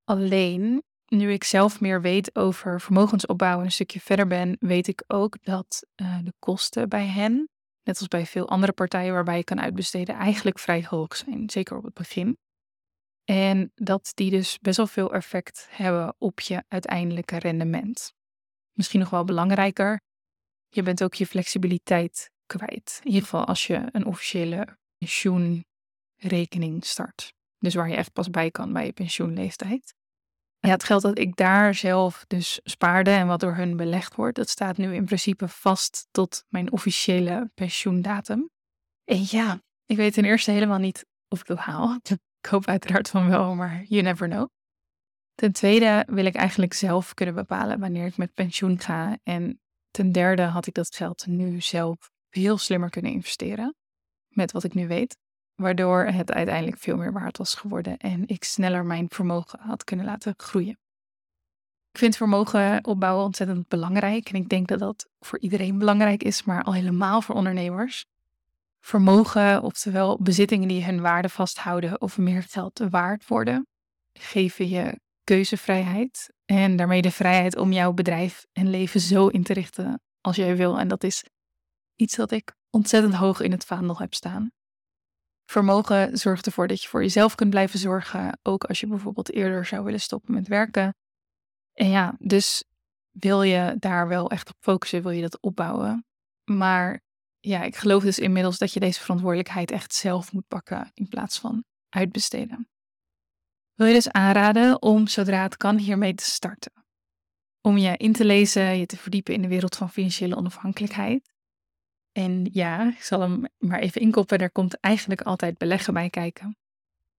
Alleen, 0.05 0.83
nu 1.09 1.33
ik 1.33 1.45
zelf 1.45 1.81
meer 1.81 2.01
weet 2.01 2.37
over 2.37 2.81
vermogensopbouw 2.81 3.59
en 3.59 3.65
een 3.65 3.73
stukje 3.73 4.01
verder 4.01 4.27
ben, 4.27 4.57
weet 4.61 4.87
ik 4.87 5.05
ook 5.07 5.45
dat 5.45 5.87
uh, 5.97 6.19
de 6.23 6.33
kosten 6.39 6.89
bij 6.89 7.07
hen, 7.07 7.49
net 7.83 7.99
als 7.99 8.09
bij 8.09 8.27
veel 8.27 8.49
andere 8.49 8.73
partijen 8.73 9.13
waarbij 9.13 9.37
je 9.37 9.45
kan 9.45 9.61
uitbesteden, 9.61 10.15
eigenlijk 10.15 10.59
vrij 10.59 10.87
hoog 10.89 11.17
zijn, 11.17 11.51
zeker 11.51 11.77
op 11.77 11.85
het 11.85 11.95
begin. 11.95 12.39
En 13.25 13.73
dat 13.75 14.13
die 14.15 14.31
dus 14.31 14.59
best 14.59 14.77
wel 14.77 14.87
veel 14.87 15.13
effect 15.13 15.67
hebben 15.71 16.15
op 16.19 16.41
je 16.41 16.65
uiteindelijke 16.69 17.39
rendement. 17.39 18.13
Misschien 18.73 19.01
nog 19.01 19.11
wel 19.11 19.25
belangrijker, 19.25 20.01
je 20.69 20.83
bent 20.83 21.03
ook 21.03 21.15
je 21.15 21.27
flexibiliteit 21.27 22.31
kwijt. 22.47 23.01
In 23.03 23.07
ieder 23.07 23.23
geval 23.23 23.45
als 23.45 23.67
je 23.67 23.89
een 23.93 24.07
officiële 24.07 24.77
pensioenrekening 24.99 26.85
start. 26.85 27.33
Dus 27.59 27.75
waar 27.75 27.89
je 27.89 27.97
echt 27.97 28.13
pas 28.13 28.31
bij 28.31 28.51
kan 28.51 28.73
bij 28.73 28.85
je 28.85 28.93
pensioenleeftijd. 28.93 29.95
Ja, 30.61 30.71
het 30.71 30.85
geld 30.85 31.03
dat 31.03 31.19
ik 31.19 31.37
daar 31.37 31.75
zelf 31.75 32.25
dus 32.27 32.61
spaarde 32.65 33.11
en 33.11 33.27
wat 33.27 33.41
door 33.41 33.55
hun 33.55 33.77
belegd 33.77 34.15
wordt, 34.15 34.37
dat 34.37 34.49
staat 34.49 34.77
nu 34.77 34.95
in 34.95 35.05
principe 35.05 35.49
vast 35.49 36.09
tot 36.11 36.45
mijn 36.49 36.73
officiële 36.73 37.51
pensioendatum. 37.55 38.51
En 39.05 39.25
ja, 39.27 39.61
ik 39.87 39.97
weet 39.97 40.13
ten 40.13 40.25
eerste 40.25 40.51
helemaal 40.51 40.79
niet 40.79 41.07
of 41.29 41.41
ik 41.41 41.47
dat 41.47 41.59
haal. 41.59 41.99
Ik 42.41 42.51
hoop 42.51 42.67
uiteraard 42.67 43.09
van 43.09 43.29
wel, 43.29 43.55
maar 43.55 43.85
you 43.85 44.03
never 44.03 44.29
know. 44.29 44.49
Ten 45.35 45.53
tweede 45.53 46.05
wil 46.09 46.25
ik 46.25 46.35
eigenlijk 46.35 46.73
zelf 46.73 47.15
kunnen 47.15 47.35
bepalen 47.35 47.81
wanneer 47.81 48.07
ik 48.07 48.17
met 48.17 48.35
pensioen 48.35 48.81
ga. 48.81 49.19
En 49.23 49.61
ten 49.91 50.13
derde 50.13 50.43
had 50.43 50.67
ik 50.67 50.75
dat 50.75 50.97
geld 50.97 51.27
nu 51.27 51.61
zelf 51.61 52.11
heel 52.29 52.59
slimmer 52.59 52.91
kunnen 52.91 53.13
investeren. 53.13 53.77
Met 54.29 54.53
wat 54.53 54.65
ik 54.65 54.75
nu 54.75 54.87
weet. 54.87 55.17
Waardoor 55.59 56.05
het 56.05 56.33
uiteindelijk 56.33 56.79
veel 56.79 56.97
meer 56.97 57.13
waard 57.13 57.39
was 57.39 57.55
geworden 57.55 57.97
en 57.97 58.23
ik 58.27 58.45
sneller 58.45 58.85
mijn 58.85 59.07
vermogen 59.09 59.59
had 59.61 59.85
kunnen 59.85 60.07
laten 60.07 60.35
groeien. 60.37 60.79
Ik 61.93 61.99
vind 61.99 62.17
vermogen 62.17 62.85
opbouwen 62.85 63.25
ontzettend 63.25 63.69
belangrijk. 63.69 64.29
En 64.29 64.35
ik 64.35 64.49
denk 64.49 64.69
dat 64.69 64.79
dat 64.79 65.09
voor 65.21 65.39
iedereen 65.39 65.79
belangrijk 65.79 66.23
is, 66.23 66.43
maar 66.43 66.63
al 66.63 66.75
helemaal 66.75 67.23
voor 67.23 67.35
ondernemers. 67.35 68.07
Vermogen, 68.81 69.63
oftewel 69.63 70.19
bezittingen 70.23 70.69
die 70.69 70.85
hun 70.85 71.01
waarde 71.01 71.29
vasthouden 71.29 72.01
of 72.01 72.19
meer 72.19 72.43
geld 72.43 72.81
waard 72.91 73.27
worden, 73.27 73.67
geven 74.13 74.69
je 74.69 75.01
keuzevrijheid 75.25 76.33
en 76.45 76.77
daarmee 76.77 77.03
de 77.03 77.11
vrijheid 77.11 77.57
om 77.57 77.73
jouw 77.73 77.93
bedrijf 77.93 78.47
en 78.53 78.71
leven 78.71 79.01
zo 79.01 79.27
in 79.27 79.43
te 79.43 79.53
richten 79.53 80.01
als 80.21 80.37
jij 80.37 80.57
wil. 80.57 80.79
En 80.79 80.89
dat 80.89 81.05
is 81.05 81.25
iets 81.95 82.17
dat 82.17 82.31
ik 82.31 82.55
ontzettend 82.71 83.15
hoog 83.15 83.41
in 83.41 83.51
het 83.51 83.65
vaandel 83.65 83.99
heb 83.99 84.15
staan. 84.15 84.51
Vermogen 85.51 86.19
zorgt 86.19 86.47
ervoor 86.47 86.69
dat 86.69 86.83
je 86.83 86.89
voor 86.89 87.03
jezelf 87.03 87.35
kunt 87.35 87.51
blijven 87.51 87.79
zorgen, 87.79 88.39
ook 88.43 88.65
als 88.65 88.81
je 88.81 88.87
bijvoorbeeld 88.87 89.33
eerder 89.33 89.67
zou 89.67 89.85
willen 89.85 90.01
stoppen 90.01 90.35
met 90.35 90.49
werken. 90.49 90.95
En 91.73 91.89
ja, 91.89 92.15
dus 92.19 92.65
wil 93.11 93.43
je 93.43 93.77
daar 93.79 94.09
wel 94.09 94.31
echt 94.31 94.49
op 94.49 94.57
focussen, 94.61 95.03
wil 95.03 95.11
je 95.11 95.21
dat 95.21 95.41
opbouwen. 95.41 96.07
Maar 96.45 97.01
ja, 97.39 97.63
ik 97.63 97.77
geloof 97.77 98.03
dus 98.03 98.19
inmiddels 98.19 98.59
dat 98.59 98.73
je 98.73 98.81
deze 98.81 99.01
verantwoordelijkheid 99.01 99.71
echt 99.71 99.95
zelf 99.95 100.33
moet 100.33 100.49
pakken 100.49 100.91
in 100.95 101.09
plaats 101.09 101.39
van 101.39 101.65
uitbesteden. 101.89 102.69
Wil 103.75 103.87
je 103.87 103.95
dus 103.95 104.11
aanraden 104.11 104.83
om 104.83 105.07
zodra 105.07 105.43
het 105.43 105.57
kan 105.57 105.79
hiermee 105.79 106.15
te 106.15 106.25
starten. 106.25 106.73
Om 107.61 107.77
je 107.77 107.97
in 107.97 108.13
te 108.13 108.25
lezen, 108.25 108.79
je 108.79 108.87
te 108.87 108.97
verdiepen 108.97 109.35
in 109.35 109.43
de 109.43 109.49
wereld 109.49 109.77
van 109.77 109.91
financiële 109.91 110.37
onafhankelijkheid. 110.37 111.37
En 112.19 112.49
ja, 112.53 112.89
ik 112.89 113.03
zal 113.03 113.21
hem 113.21 113.45
maar 113.59 113.79
even 113.79 114.01
inkoppen, 114.01 114.39
er 114.39 114.51
komt 114.51 114.81
eigenlijk 114.81 115.21
altijd 115.21 115.59
beleggen 115.59 115.95
bij 115.95 116.11
kijken. 116.11 116.57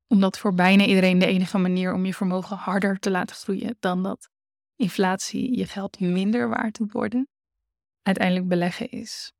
Omdat 0.07 0.39
voor 0.39 0.53
bijna 0.53 0.85
iedereen 0.85 1.19
de 1.19 1.25
enige 1.25 1.57
manier 1.57 1.93
om 1.93 2.05
je 2.05 2.13
vermogen 2.13 2.57
harder 2.57 2.99
te 2.99 3.09
laten 3.09 3.35
groeien 3.35 3.75
dan 3.79 4.03
dat 4.03 4.29
inflatie 4.75 5.57
je 5.57 5.65
geld 5.65 5.99
minder 5.99 6.49
waard 6.49 6.79
moet 6.79 6.91
worden, 6.91 7.27
uiteindelijk 8.01 8.47
beleggen 8.47 8.89
is. 8.89 9.33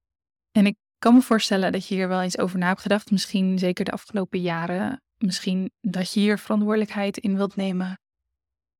En 0.52 0.66
ik 0.66 0.78
kan 0.98 1.14
me 1.14 1.22
voorstellen 1.22 1.72
dat 1.72 1.88
je 1.88 1.96
hier 1.96 2.08
wel 2.08 2.22
eens 2.22 2.38
over 2.38 2.60
na 2.60 2.68
hebt 2.68 2.82
gedacht, 2.82 3.12
misschien 3.12 3.60
zeker 3.60 3.86
de 3.86 3.92
afgelopen 3.92 4.42
jaren. 4.42 5.02
Misschien 5.18 5.72
dat 5.82 6.14
je 6.14 6.20
hier 6.20 6.40
verantwoordelijkheid 6.40 7.18
in 7.18 7.36
wilt 7.36 7.56
nemen. 7.56 8.00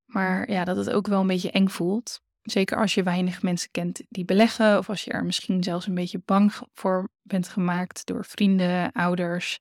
Maar 0.06 0.52
ja, 0.52 0.64
dat 0.64 0.78
het 0.78 0.90
ook 0.90 1.08
wel 1.08 1.22
een 1.22 1.28
beetje 1.28 1.52
eng 1.52 1.68
voelt. 1.68 2.22
Zeker 2.52 2.78
als 2.78 2.94
je 2.94 3.04
weinig 3.04 3.42
mensen 3.42 3.72
kent 3.72 4.02
die 4.10 4.26
beleggen, 4.26 4.78
of 4.78 4.90
als 4.90 5.04
je 5.04 5.12
er 5.12 5.26
misschien 5.26 5.64
zelfs 5.64 5.88
een 5.88 5.96
beetje 5.96 6.22
bang 6.26 6.54
voor 6.74 7.10
bent 7.22 7.48
gemaakt 7.48 8.06
door 8.06 8.26
vrienden, 8.26 8.92
ouders, 8.92 9.60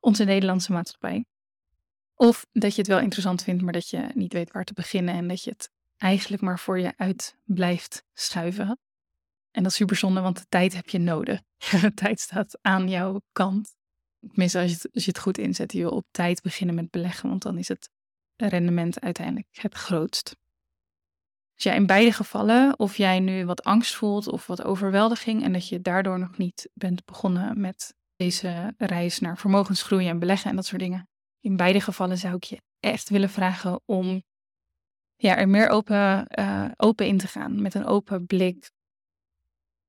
onze 0.00 0.24
Nederlandse 0.24 0.72
maatschappij. 0.72 1.24
Of 2.14 2.46
dat 2.52 2.74
je 2.74 2.80
het 2.80 2.90
wel 2.90 3.00
interessant 3.00 3.42
vindt, 3.42 3.62
maar 3.62 3.72
dat 3.72 3.88
je 3.88 4.10
niet 4.14 4.32
weet 4.32 4.52
waar 4.52 4.64
te 4.64 4.72
beginnen 4.72 5.14
en 5.14 5.28
dat 5.28 5.44
je 5.44 5.50
het 5.50 5.70
eigenlijk 5.96 6.42
maar 6.42 6.58
voor 6.58 6.78
je 6.78 6.92
uit 6.96 7.36
blijft 7.44 8.04
schuiven. 8.12 8.78
En 9.50 9.62
dat 9.62 9.72
is 9.72 9.78
super 9.78 9.96
zonde, 9.96 10.20
want 10.20 10.38
de 10.38 10.46
tijd 10.48 10.74
heb 10.74 10.88
je 10.88 10.98
nodig. 10.98 11.40
De 11.80 11.94
tijd 11.94 12.20
staat 12.20 12.58
aan 12.62 12.88
jouw 12.88 13.20
kant. 13.32 13.74
Tenminste, 14.28 14.58
als 14.58 14.70
je 14.70 14.76
het, 14.76 14.94
als 14.94 15.04
je 15.04 15.10
het 15.10 15.20
goed 15.20 15.38
inzet, 15.38 15.72
je 15.72 15.78
wil 15.78 15.90
op 15.90 16.06
tijd 16.10 16.42
beginnen 16.42 16.74
met 16.74 16.90
beleggen, 16.90 17.28
want 17.28 17.42
dan 17.42 17.58
is 17.58 17.68
het 17.68 17.90
rendement 18.36 19.00
uiteindelijk 19.00 19.48
het 19.50 19.74
grootst. 19.74 20.36
Dus 21.54 21.64
ja, 21.64 21.72
in 21.72 21.86
beide 21.86 22.12
gevallen, 22.12 22.78
of 22.78 22.96
jij 22.96 23.20
nu 23.20 23.46
wat 23.46 23.62
angst 23.62 23.94
voelt 23.94 24.28
of 24.28 24.46
wat 24.46 24.62
overweldiging 24.62 25.42
en 25.42 25.52
dat 25.52 25.68
je 25.68 25.80
daardoor 25.80 26.18
nog 26.18 26.36
niet 26.36 26.70
bent 26.74 27.04
begonnen 27.04 27.60
met 27.60 27.94
deze 28.16 28.74
reis 28.76 29.18
naar 29.18 29.38
vermogensgroei 29.38 30.08
en 30.08 30.18
beleggen 30.18 30.50
en 30.50 30.56
dat 30.56 30.66
soort 30.66 30.80
dingen. 30.80 31.08
In 31.40 31.56
beide 31.56 31.80
gevallen 31.80 32.18
zou 32.18 32.34
ik 32.34 32.44
je 32.44 32.62
echt 32.80 33.08
willen 33.08 33.30
vragen 33.30 33.80
om 33.84 34.22
ja, 35.16 35.36
er 35.36 35.48
meer 35.48 35.68
open, 35.68 36.26
uh, 36.38 36.68
open 36.76 37.06
in 37.06 37.18
te 37.18 37.26
gaan, 37.26 37.62
met 37.62 37.74
een 37.74 37.84
open 37.84 38.26
blik 38.26 38.70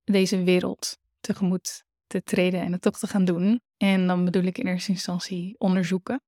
deze 0.04 0.44
wereld 0.44 0.98
tegemoet 1.20 1.84
te 2.08 2.24
treden 2.24 2.62
en 2.62 2.72
het 2.72 2.82
toch 2.82 3.00
te 3.00 3.08
gaan 3.08 3.26
doen. 3.26 3.62
En 3.78 4.08
dan 4.08 4.26
bedoel 4.26 4.44
ik 4.44 4.58
in 4.58 4.68
eerste 4.68 4.92
instantie 4.92 5.56
onderzoeken, 5.58 6.22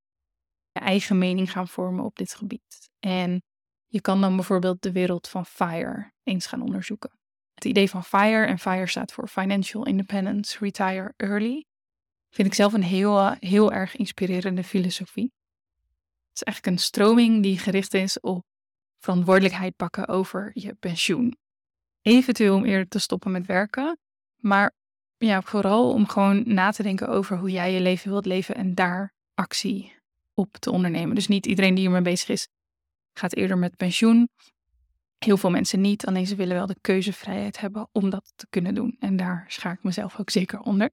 je 0.72 0.80
eigen 0.80 1.18
mening 1.18 1.52
gaan 1.52 1.68
vormen 1.68 2.06
op 2.06 2.16
dit 2.16 2.34
gebied. 2.34 2.90
En 3.00 3.44
je 3.88 4.02
kan 4.02 4.22
dan 4.22 4.36
bijvoorbeeld 4.36 4.82
de 4.82 4.92
wereld 4.92 5.28
van 5.28 5.46
FIRE 5.46 6.12
eens 6.24 6.46
gaan 6.46 6.62
onderzoeken. 6.62 7.12
Het 7.54 7.66
idee 7.66 7.90
van 7.90 8.04
FIRE, 8.04 8.46
en 8.46 8.60
FIRE 8.60 8.88
staat 8.88 9.12
voor 9.12 9.28
Financial 9.28 9.86
Independence 9.86 10.58
Retire 10.60 11.14
Early, 11.18 11.66
vind 12.30 12.48
ik 12.48 12.54
zelf 12.54 12.74
een 12.74 12.84
heel, 12.84 13.32
heel 13.32 13.72
erg 13.72 13.96
inspirerende 13.96 14.64
filosofie. 14.64 15.32
Het 16.28 16.36
is 16.36 16.44
eigenlijk 16.44 16.78
een 16.78 16.84
stroming 16.84 17.44
die 17.44 17.58
gericht 17.60 17.94
is 17.94 18.20
op 18.20 18.46
verantwoordelijkheid 19.00 19.76
pakken 19.76 20.08
over 20.08 20.52
je 20.54 20.74
pensioen. 20.74 21.38
Eventueel 22.02 22.56
om 22.56 22.66
eerder 22.66 22.88
te 22.88 23.00
stoppen 23.00 23.32
met 23.32 23.46
werken, 23.46 23.98
maar 24.36 24.76
ja, 25.18 25.42
vooral 25.42 25.94
om 25.94 26.08
gewoon 26.08 26.44
na 26.46 26.72
te 26.72 26.84
denken 26.84 27.08
over 27.08 27.38
hoe 27.38 27.52
jij 27.52 27.74
je 27.74 27.80
leven 27.80 28.10
wilt 28.10 28.26
leven 28.26 28.56
en 28.56 28.76
daar 28.76 29.14
actie 29.34 29.96
op 30.34 30.58
te 30.58 30.72
ondernemen. 30.72 31.16
Dus 31.16 31.28
niet 31.28 31.46
iedereen 31.46 31.74
die 31.74 31.84
hiermee 31.84 32.02
bezig 32.02 32.30
is, 32.30 32.48
gaat 33.18 33.36
eerder 33.36 33.58
met 33.58 33.76
pensioen. 33.76 34.30
Heel 35.18 35.38
veel 35.38 35.50
mensen 35.50 35.82
niet, 35.82 36.06
alleen 36.06 36.28
ze 36.28 36.36
willen 36.36 36.56
wel 36.56 36.66
de 36.66 36.78
keuzevrijheid 36.82 37.60
hebben 37.60 37.90
om 37.92 38.10
dat 38.10 38.34
te 38.36 38.48
kunnen 38.50 38.76
doen. 38.76 38.96
En 39.00 39.16
daar 39.16 39.46
schaar 39.48 39.74
ik 39.74 39.84
mezelf 39.84 40.20
ook 40.20 40.30
zeker 40.30 40.60
onder. 40.60 40.90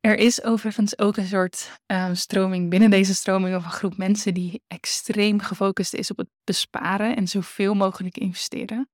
Er 0.00 0.18
is 0.18 0.42
overigens 0.42 0.98
ook 0.98 1.16
een 1.16 1.26
soort 1.26 1.80
uh, 1.86 2.10
stroming 2.12 2.70
binnen 2.70 2.90
deze 2.90 3.14
stroming 3.14 3.56
of 3.56 3.64
een 3.64 3.70
groep 3.70 3.96
mensen 3.96 4.34
die 4.34 4.62
extreem 4.66 5.40
gefocust 5.40 5.94
is 5.94 6.10
op 6.10 6.16
het 6.16 6.28
besparen 6.44 7.16
en 7.16 7.28
zoveel 7.28 7.74
mogelijk 7.74 8.18
investeren. 8.18 8.88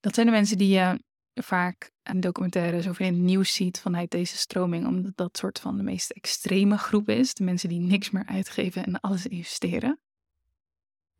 Dat 0.00 0.14
zijn 0.14 0.26
de 0.26 0.32
mensen 0.32 0.58
die 0.58 0.68
je 0.68 0.98
vaak 1.34 1.90
aan 2.02 2.20
documentaires 2.20 2.86
of 2.86 2.98
in 2.98 3.06
het 3.06 3.22
nieuws 3.22 3.54
ziet 3.54 3.80
vanuit 3.80 4.10
deze 4.10 4.36
stroming, 4.36 4.86
omdat 4.86 5.16
dat 5.16 5.36
soort 5.36 5.60
van 5.60 5.76
de 5.76 5.82
meest 5.82 6.10
extreme 6.10 6.78
groep 6.78 7.08
is. 7.08 7.34
De 7.34 7.44
mensen 7.44 7.68
die 7.68 7.80
niks 7.80 8.10
meer 8.10 8.26
uitgeven 8.26 8.84
en 8.84 9.00
alles 9.00 9.26
investeren. 9.26 10.00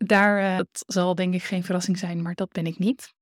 Daar, 0.07 0.43
uh, 0.43 0.57
dat 0.57 0.83
zal 0.87 1.15
denk 1.15 1.35
ik 1.35 1.43
geen 1.43 1.65
verrassing 1.65 1.99
zijn, 1.99 2.23
maar 2.23 2.35
dat 2.35 2.53
ben 2.53 2.67
ik 2.67 2.79
niet. 2.79 3.15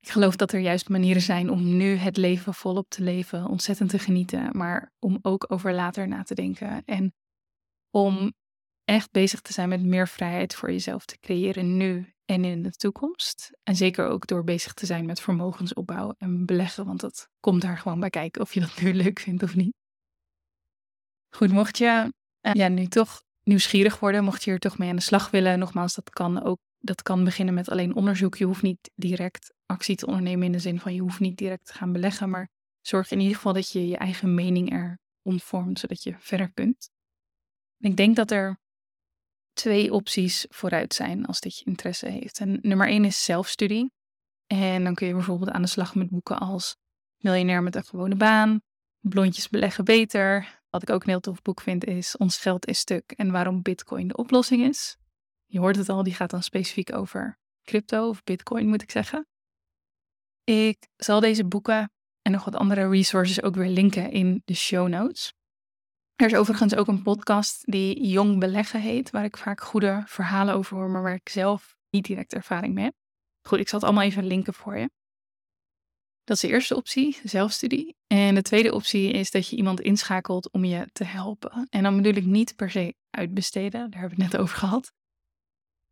Ik 0.00 0.10
geloof 0.10 0.36
dat 0.36 0.52
er 0.52 0.60
juist 0.60 0.88
manieren 0.88 1.22
zijn 1.22 1.50
om 1.50 1.76
nu 1.76 1.94
het 1.94 2.16
leven 2.16 2.54
volop 2.54 2.88
te 2.88 3.02
leven, 3.02 3.46
ontzettend 3.46 3.90
te 3.90 3.98
genieten, 3.98 4.56
maar 4.56 4.92
om 4.98 5.18
ook 5.22 5.52
over 5.52 5.72
later 5.72 6.08
na 6.08 6.22
te 6.22 6.34
denken 6.34 6.84
en 6.84 7.14
om 7.90 8.32
echt 8.84 9.10
bezig 9.10 9.40
te 9.40 9.52
zijn 9.52 9.68
met 9.68 9.82
meer 9.82 10.08
vrijheid 10.08 10.54
voor 10.54 10.70
jezelf 10.70 11.04
te 11.04 11.18
creëren 11.18 11.76
nu 11.76 12.14
en 12.24 12.44
in 12.44 12.62
de 12.62 12.70
toekomst. 12.70 13.50
En 13.62 13.76
zeker 13.76 14.06
ook 14.06 14.26
door 14.26 14.44
bezig 14.44 14.72
te 14.72 14.86
zijn 14.86 15.06
met 15.06 15.20
vermogensopbouw 15.20 16.14
en 16.18 16.46
beleggen, 16.46 16.86
want 16.86 17.00
dat 17.00 17.28
komt 17.40 17.62
daar 17.62 17.78
gewoon 17.78 18.00
bij 18.00 18.10
kijken 18.10 18.42
of 18.42 18.54
je 18.54 18.60
dat 18.60 18.80
nu 18.80 18.94
leuk 18.94 19.18
vindt 19.18 19.42
of 19.42 19.54
niet. 19.54 19.74
Goed, 21.36 21.52
mocht 21.52 21.78
je 21.78 22.12
uh, 22.40 22.52
ja, 22.52 22.68
nu 22.68 22.86
toch 22.86 23.22
nieuwsgierig 23.44 23.98
worden, 23.98 24.24
mocht 24.24 24.44
je 24.44 24.50
er 24.50 24.58
toch 24.58 24.78
mee 24.78 24.90
aan 24.90 24.96
de 24.96 25.02
slag 25.02 25.30
willen, 25.30 25.58
nogmaals, 25.58 25.94
dat 25.94 26.10
kan 26.10 26.42
ook 26.42 26.58
dat 26.84 27.02
kan 27.02 27.24
beginnen 27.24 27.54
met 27.54 27.68
alleen 27.68 27.94
onderzoek. 27.94 28.36
Je 28.36 28.44
hoeft 28.44 28.62
niet 28.62 28.90
direct 28.94 29.54
actie 29.66 29.96
te 29.96 30.06
ondernemen 30.06 30.46
in 30.46 30.52
de 30.52 30.58
zin 30.58 30.80
van 30.80 30.94
je 30.94 31.00
hoeft 31.00 31.20
niet 31.20 31.36
direct 31.36 31.66
te 31.66 31.72
gaan 31.72 31.92
beleggen, 31.92 32.30
maar 32.30 32.48
zorg 32.80 33.10
in 33.10 33.20
ieder 33.20 33.36
geval 33.36 33.52
dat 33.52 33.70
je 33.70 33.88
je 33.88 33.96
eigen 33.96 34.34
mening 34.34 34.72
er 34.72 34.98
omvormt, 35.22 35.78
zodat 35.78 36.02
je 36.02 36.14
verder 36.18 36.52
kunt. 36.52 36.90
Ik 37.78 37.96
denk 37.96 38.16
dat 38.16 38.30
er 38.30 38.58
twee 39.52 39.92
opties 39.92 40.46
vooruit 40.48 40.94
zijn 40.94 41.26
als 41.26 41.40
dit 41.40 41.58
je 41.58 41.64
interesse 41.64 42.08
heeft. 42.08 42.38
En 42.38 42.58
nummer 42.62 42.88
één 42.88 43.04
is 43.04 43.24
zelfstudie. 43.24 43.92
En 44.46 44.84
dan 44.84 44.94
kun 44.94 45.06
je 45.06 45.14
bijvoorbeeld 45.14 45.50
aan 45.50 45.62
de 45.62 45.68
slag 45.68 45.94
met 45.94 46.10
boeken 46.10 46.38
als 46.38 46.76
Miljonair 47.16 47.62
met 47.62 47.74
een 47.74 47.84
gewone 47.84 48.16
baan, 48.16 48.60
Blondjes 49.00 49.48
beleggen 49.48 49.84
beter. 49.84 50.62
Wat 50.74 50.82
ik 50.82 50.90
ook 50.90 51.02
een 51.02 51.08
heel 51.08 51.20
tof 51.20 51.42
boek 51.42 51.60
vind 51.60 51.84
is 51.84 52.16
Ons 52.16 52.38
geld 52.38 52.66
is 52.66 52.78
stuk 52.78 53.12
en 53.12 53.30
waarom 53.30 53.62
Bitcoin 53.62 54.08
de 54.08 54.16
oplossing 54.16 54.62
is. 54.62 54.96
Je 55.46 55.58
hoort 55.58 55.76
het 55.76 55.88
al, 55.88 56.02
die 56.02 56.14
gaat 56.14 56.30
dan 56.30 56.42
specifiek 56.42 56.94
over 56.94 57.38
crypto 57.62 58.08
of 58.08 58.24
Bitcoin 58.24 58.68
moet 58.68 58.82
ik 58.82 58.90
zeggen. 58.90 59.26
Ik 60.44 60.88
zal 60.96 61.20
deze 61.20 61.44
boeken 61.44 61.92
en 62.22 62.32
nog 62.32 62.44
wat 62.44 62.54
andere 62.54 62.88
resources 62.88 63.42
ook 63.42 63.54
weer 63.54 63.68
linken 63.68 64.10
in 64.10 64.42
de 64.44 64.54
show 64.54 64.88
notes. 64.88 65.32
Er 66.16 66.26
is 66.26 66.34
overigens 66.34 66.74
ook 66.74 66.86
een 66.86 67.02
podcast 67.02 67.70
die 67.70 68.06
Jong 68.06 68.38
Beleggen 68.38 68.80
heet, 68.80 69.10
waar 69.10 69.24
ik 69.24 69.36
vaak 69.36 69.60
goede 69.60 70.02
verhalen 70.06 70.54
over 70.54 70.76
hoor, 70.76 70.90
maar 70.90 71.02
waar 71.02 71.14
ik 71.14 71.28
zelf 71.28 71.76
niet 71.90 72.04
direct 72.04 72.34
ervaring 72.34 72.74
mee 72.74 72.84
heb. 72.84 72.94
Goed, 73.48 73.58
ik 73.58 73.68
zal 73.68 73.78
het 73.78 73.88
allemaal 73.88 74.06
even 74.06 74.26
linken 74.26 74.54
voor 74.54 74.78
je. 74.78 74.90
Dat 76.24 76.36
is 76.36 76.42
de 76.42 76.48
eerste 76.48 76.76
optie, 76.76 77.18
zelfstudie. 77.24 77.96
En 78.06 78.34
de 78.34 78.42
tweede 78.42 78.74
optie 78.74 79.10
is 79.10 79.30
dat 79.30 79.48
je 79.48 79.56
iemand 79.56 79.80
inschakelt 79.80 80.50
om 80.50 80.64
je 80.64 80.88
te 80.92 81.04
helpen. 81.04 81.66
En 81.70 81.82
dan 81.82 81.96
bedoel 81.96 82.14
ik 82.14 82.24
niet 82.24 82.56
per 82.56 82.70
se 82.70 82.94
uitbesteden, 83.10 83.90
daar 83.90 84.00
hebben 84.00 84.18
we 84.18 84.22
het 84.22 84.32
net 84.32 84.40
over 84.40 84.56
gehad. 84.56 84.92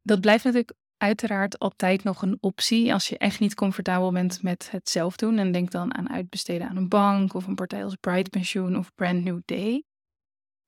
Dat 0.03 0.21
blijft 0.21 0.45
natuurlijk 0.45 0.73
uiteraard 0.97 1.59
altijd 1.59 2.03
nog 2.03 2.23
een 2.23 2.37
optie 2.41 2.93
als 2.93 3.09
je 3.09 3.19
echt 3.19 3.41
niet 3.41 3.55
comfortabel 3.55 4.13
bent 4.13 4.43
met 4.43 4.71
het 4.71 4.89
zelf 4.89 5.17
doen. 5.17 5.39
En 5.39 5.53
denk 5.53 5.71
dan 5.71 5.95
aan 5.95 6.11
uitbesteden 6.11 6.69
aan 6.69 6.77
een 6.77 6.89
bank 6.89 7.35
of 7.35 7.47
een 7.47 7.55
partij 7.55 7.85
als 7.85 7.95
Bright 7.95 8.31
Pensioen 8.31 8.77
of 8.77 8.95
Brand 8.95 9.25
New 9.25 9.41
Day. 9.45 9.85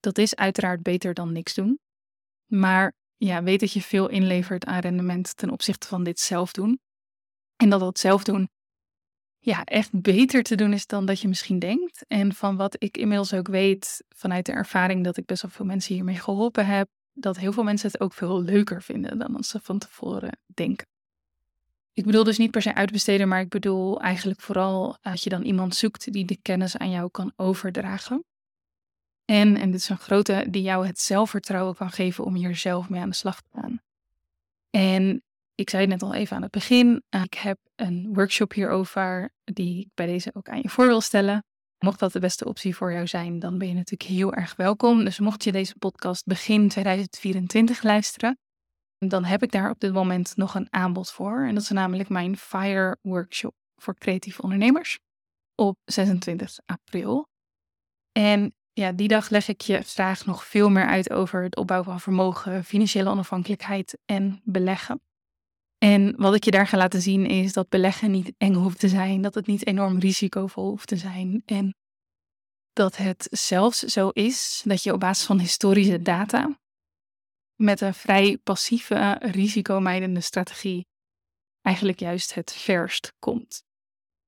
Dat 0.00 0.18
is 0.18 0.36
uiteraard 0.36 0.82
beter 0.82 1.14
dan 1.14 1.32
niks 1.32 1.54
doen. 1.54 1.78
Maar 2.46 2.92
ja, 3.16 3.42
weet 3.42 3.60
dat 3.60 3.72
je 3.72 3.82
veel 3.82 4.08
inlevert 4.08 4.64
aan 4.64 4.80
rendement 4.80 5.36
ten 5.36 5.50
opzichte 5.50 5.86
van 5.86 6.04
dit 6.04 6.20
zelf 6.20 6.52
doen. 6.52 6.78
En 7.56 7.70
dat 7.70 7.80
dat 7.80 7.98
zelf 7.98 8.24
doen 8.24 8.48
ja, 9.44 9.64
echt 9.64 10.00
beter 10.00 10.42
te 10.42 10.54
doen 10.54 10.72
is 10.72 10.86
dan 10.86 11.06
dat 11.06 11.20
je 11.20 11.28
misschien 11.28 11.58
denkt. 11.58 12.04
En 12.08 12.34
van 12.34 12.56
wat 12.56 12.76
ik 12.78 12.96
inmiddels 12.96 13.34
ook 13.34 13.48
weet 13.48 14.04
vanuit 14.08 14.46
de 14.46 14.52
ervaring 14.52 15.04
dat 15.04 15.16
ik 15.16 15.26
best 15.26 15.42
wel 15.42 15.50
veel 15.50 15.64
mensen 15.64 15.94
hiermee 15.94 16.18
geholpen 16.18 16.66
heb, 16.66 16.88
dat 17.12 17.38
heel 17.38 17.52
veel 17.52 17.62
mensen 17.62 17.90
het 17.90 18.00
ook 18.00 18.12
veel 18.12 18.42
leuker 18.42 18.82
vinden 18.82 19.18
dan 19.18 19.44
ze 19.44 19.60
van 19.62 19.78
tevoren 19.78 20.38
denken. 20.46 20.86
Ik 21.92 22.04
bedoel 22.04 22.24
dus 22.24 22.38
niet 22.38 22.50
per 22.50 22.62
se 22.62 22.74
uitbesteden, 22.74 23.28
maar 23.28 23.40
ik 23.40 23.48
bedoel 23.48 24.00
eigenlijk 24.00 24.40
vooral 24.40 24.96
dat 25.00 25.22
je 25.22 25.30
dan 25.30 25.42
iemand 25.42 25.74
zoekt 25.74 26.12
die 26.12 26.24
de 26.24 26.38
kennis 26.42 26.76
aan 26.76 26.90
jou 26.90 27.10
kan 27.10 27.32
overdragen. 27.36 28.24
En, 29.24 29.56
en 29.56 29.70
dit 29.70 29.80
is 29.80 29.88
een 29.88 29.98
grote, 29.98 30.46
die 30.48 30.62
jou 30.62 30.86
het 30.86 31.00
zelfvertrouwen 31.00 31.74
kan 31.74 31.90
geven 31.90 32.24
om 32.24 32.34
hier 32.34 32.56
zelf 32.56 32.88
mee 32.88 33.00
aan 33.00 33.08
de 33.08 33.14
slag 33.14 33.40
te 33.40 33.48
gaan. 33.52 33.80
En 34.70 35.22
ik 35.54 35.70
zei 35.70 35.82
het 35.82 35.90
net 35.90 36.02
al 36.02 36.14
even 36.14 36.36
aan 36.36 36.42
het 36.42 36.50
begin, 36.50 37.02
ik 37.22 37.34
heb 37.34 37.58
een 37.74 38.08
workshop 38.12 38.52
hierover 38.52 39.32
die 39.44 39.80
ik 39.80 39.88
bij 39.94 40.06
deze 40.06 40.30
ook 40.32 40.48
aan 40.48 40.60
je 40.62 40.68
voor 40.68 40.86
wil 40.86 41.00
stellen. 41.00 41.44
Mocht 41.78 41.98
dat 41.98 42.12
de 42.12 42.20
beste 42.20 42.44
optie 42.44 42.76
voor 42.76 42.92
jou 42.92 43.06
zijn, 43.06 43.38
dan 43.38 43.58
ben 43.58 43.68
je 43.68 43.74
natuurlijk 43.74 44.10
heel 44.10 44.34
erg 44.34 44.56
welkom. 44.56 45.04
Dus 45.04 45.18
mocht 45.18 45.44
je 45.44 45.52
deze 45.52 45.74
podcast 45.78 46.24
begin 46.24 46.68
2024 46.68 47.82
luisteren, 47.82 48.38
dan 48.98 49.24
heb 49.24 49.42
ik 49.42 49.52
daar 49.52 49.70
op 49.70 49.80
dit 49.80 49.92
moment 49.92 50.36
nog 50.36 50.54
een 50.54 50.66
aanbod 50.70 51.10
voor. 51.10 51.44
En 51.46 51.54
dat 51.54 51.62
is 51.62 51.68
namelijk 51.68 52.08
mijn 52.08 52.36
FIRE 52.36 52.98
workshop 53.00 53.54
voor 53.76 53.94
creatieve 53.94 54.42
ondernemers 54.42 54.98
op 55.54 55.78
26 55.84 56.58
april. 56.66 57.28
En 58.12 58.54
ja, 58.72 58.92
die 58.92 59.08
dag 59.08 59.28
leg 59.28 59.48
ik 59.48 59.60
je 59.60 59.82
graag 59.82 60.26
nog 60.26 60.44
veel 60.44 60.70
meer 60.70 60.86
uit 60.86 61.10
over 61.10 61.42
het 61.42 61.56
opbouwen 61.56 61.90
van 61.90 62.00
vermogen, 62.00 62.64
financiële 62.64 63.10
onafhankelijkheid 63.10 63.98
en 64.04 64.40
beleggen. 64.44 65.00
En 65.84 66.16
wat 66.16 66.34
ik 66.34 66.44
je 66.44 66.50
daar 66.50 66.66
ga 66.66 66.76
laten 66.76 67.02
zien 67.02 67.26
is 67.26 67.52
dat 67.52 67.68
beleggen 67.68 68.10
niet 68.10 68.32
eng 68.38 68.54
hoeft 68.54 68.78
te 68.78 68.88
zijn, 68.88 69.22
dat 69.22 69.34
het 69.34 69.46
niet 69.46 69.66
enorm 69.66 69.98
risicovol 69.98 70.68
hoeft 70.68 70.88
te 70.88 70.96
zijn 70.96 71.42
en 71.46 71.74
dat 72.72 72.96
het 72.96 73.26
zelfs 73.30 73.78
zo 73.78 74.08
is 74.08 74.62
dat 74.64 74.82
je 74.82 74.92
op 74.92 75.00
basis 75.00 75.26
van 75.26 75.38
historische 75.38 76.02
data 76.02 76.58
met 77.54 77.80
een 77.80 77.94
vrij 77.94 78.38
passieve, 78.42 79.18
risicomijdende 79.20 80.20
strategie 80.20 80.86
eigenlijk 81.60 82.00
juist 82.00 82.34
het 82.34 82.52
verst 82.52 83.12
komt. 83.18 83.62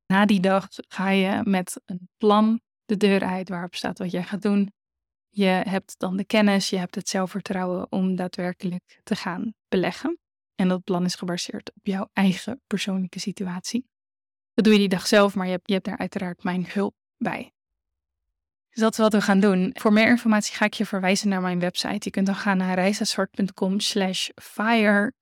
Na 0.07 0.26
die 0.26 0.40
dag 0.40 0.68
ga 0.88 1.11
je 1.11 1.40
met 1.44 1.80
een 1.84 2.09
plan 2.16 2.61
de 2.84 2.96
deur 2.96 3.24
uit 3.24 3.48
waarop 3.48 3.74
staat 3.74 3.98
wat 3.98 4.11
jij 4.11 4.24
gaat 4.24 4.42
doen. 4.42 4.72
Je 5.28 5.62
hebt 5.68 5.98
dan 5.98 6.16
de 6.16 6.24
kennis, 6.24 6.70
je 6.70 6.78
hebt 6.78 6.94
het 6.94 7.09
zelfvertrouwen 7.09 7.92
om 7.92 8.16
daadwerkelijk 8.16 9.00
te 9.02 9.16
gaan 9.16 9.54
beleggen. 9.68 10.18
En 10.57 10.68
dat 10.68 10.84
plan 10.84 11.04
is 11.04 11.14
gebaseerd 11.14 11.72
op 11.74 11.86
jouw 11.86 12.09
eigen 12.12 12.61
persoonlijke 12.66 13.20
situatie. 13.20 13.86
Dat 14.54 14.64
doe 14.64 14.72
je 14.72 14.78
die 14.78 14.88
dag 14.88 15.07
zelf, 15.07 15.34
maar 15.34 15.46
je 15.46 15.52
hebt, 15.52 15.66
je 15.66 15.72
hebt 15.72 15.84
daar 15.84 15.98
uiteraard 15.98 16.42
mijn 16.42 16.66
hulp 16.68 16.94
bij. 17.16 17.50
Dus 18.70 18.80
dat 18.84 18.92
is 18.92 18.98
wat 18.98 19.12
we 19.12 19.20
gaan 19.20 19.40
doen. 19.40 19.70
Voor 19.74 19.92
meer 19.92 20.09
informatie 20.09 20.54
ga 20.54 20.64
ik 20.64 20.74
je 20.74 20.86
verwijzen 20.86 21.28
naar 21.28 21.40
mijn 21.40 21.59
website. 21.59 22.00
Je 22.00 22.11
kunt 22.11 22.26
dan 22.26 22.34
gaan 22.34 22.57
naar 22.57 22.74
reisaswart.com 22.74 23.80
slash 23.80 24.28
fire-24. 24.42 25.14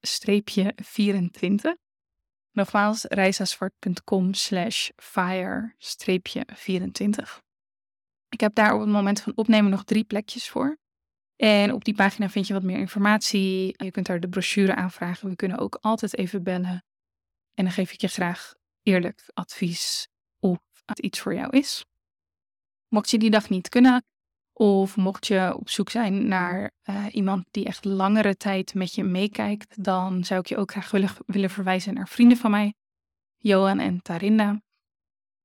Nogmaals, 2.51 3.05
reisaswart.com 3.05 4.35
slash 4.35 4.91
fire-24. 4.97 7.43
Ik 8.29 8.41
heb 8.41 8.55
daar 8.55 8.75
op 8.75 8.81
het 8.81 8.89
moment 8.89 9.21
van 9.21 9.33
opnemen 9.37 9.71
nog 9.71 9.85
drie 9.85 10.05
plekjes 10.05 10.49
voor. 10.49 10.79
En 11.37 11.73
op 11.73 11.85
die 11.85 11.95
pagina 11.95 12.29
vind 12.29 12.47
je 12.47 12.53
wat 12.53 12.63
meer 12.63 12.79
informatie. 12.79 13.75
Je 13.77 13.91
kunt 13.91 14.07
daar 14.07 14.21
de 14.21 14.29
brochure 14.29 14.75
aanvragen. 14.75 15.29
We 15.29 15.37
kunnen 15.37 15.59
ook 15.59 15.79
altijd 15.81 16.17
even 16.17 16.43
bellen. 16.43 16.85
En 17.55 17.65
dan 17.65 17.73
geef 17.73 17.93
ik 17.93 18.01
je 18.01 18.09
graag 18.09 18.55
eerlijk 18.83 19.31
advies 19.35 20.09
of 20.39 20.59
het 20.85 20.99
iets 20.99 21.21
voor 21.21 21.35
jou 21.35 21.57
is. 21.57 21.85
Mocht 22.89 23.11
je 23.11 23.19
die 23.19 23.31
dag 23.31 23.49
niet 23.49 23.69
kunnen, 23.69 24.05
of 24.53 24.97
mocht 24.97 25.27
je 25.27 25.55
op 25.57 25.69
zoek 25.69 25.91
zijn 25.91 26.29
naar 26.29 26.71
uh, 26.85 27.07
iemand 27.11 27.47
die 27.51 27.65
echt 27.65 27.85
langere 27.85 28.37
tijd 28.37 28.75
met 28.75 28.95
je 28.95 29.05
meekijkt, 29.05 29.85
dan 29.85 30.25
zou 30.25 30.41
ik 30.41 30.47
je 30.47 30.57
ook 30.57 30.71
graag 30.71 30.91
willen, 30.91 31.11
willen 31.27 31.51
verwijzen 31.51 31.95
naar 31.95 32.09
vrienden 32.09 32.37
van 32.37 32.51
mij, 32.51 32.75
Johan 33.39 33.79
en 33.79 34.03
Tarinda. 34.03 34.63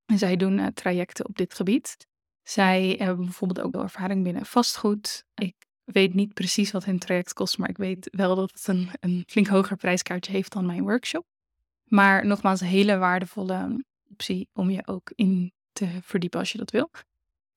Zij 0.05 0.35
doen 0.35 0.57
uh, 0.57 0.67
trajecten 0.67 1.27
op 1.27 1.37
dit 1.37 1.53
gebied. 1.53 2.07
Zij 2.43 2.95
hebben 2.97 3.25
bijvoorbeeld 3.25 3.65
ook 3.65 3.73
wel 3.73 3.83
ervaring 3.83 4.23
binnen 4.23 4.45
vastgoed. 4.45 5.25
Ik 5.35 5.55
weet 5.91 6.13
niet 6.13 6.33
precies 6.33 6.71
wat 6.71 6.85
hun 6.85 6.99
traject 6.99 7.33
kost, 7.33 7.57
maar 7.57 7.69
ik 7.69 7.77
weet 7.77 8.09
wel 8.11 8.35
dat 8.35 8.51
het 8.51 8.67
een, 8.67 8.89
een 8.99 9.23
flink 9.27 9.47
hoger 9.47 9.77
prijskaartje 9.77 10.31
heeft 10.31 10.51
dan 10.53 10.65
mijn 10.65 10.83
workshop. 10.83 11.25
Maar 11.83 12.25
nogmaals, 12.25 12.61
een 12.61 12.67
hele 12.67 12.97
waardevolle 12.97 13.85
optie 14.11 14.47
om 14.53 14.69
je 14.69 14.87
ook 14.87 15.11
in 15.15 15.53
te 15.71 15.87
verdiepen 16.01 16.39
als 16.39 16.51
je 16.51 16.57
dat 16.57 16.71
wil. 16.71 16.89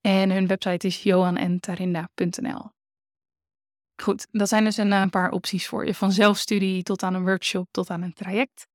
En 0.01 0.31
hun 0.31 0.47
website 0.47 0.87
is 0.87 1.03
johanentarinda.nl. 1.03 2.71
Goed, 3.95 4.27
dat 4.31 4.49
zijn 4.49 4.63
dus 4.63 4.77
een, 4.77 4.91
een 4.91 5.09
paar 5.09 5.31
opties 5.31 5.67
voor 5.67 5.85
je. 5.85 5.93
Van 5.93 6.11
zelfstudie 6.11 6.83
tot 6.83 7.03
aan 7.03 7.13
een 7.13 7.23
workshop 7.23 7.67
tot 7.71 7.89
aan 7.89 8.01
een 8.01 8.13
traject. 8.13 8.67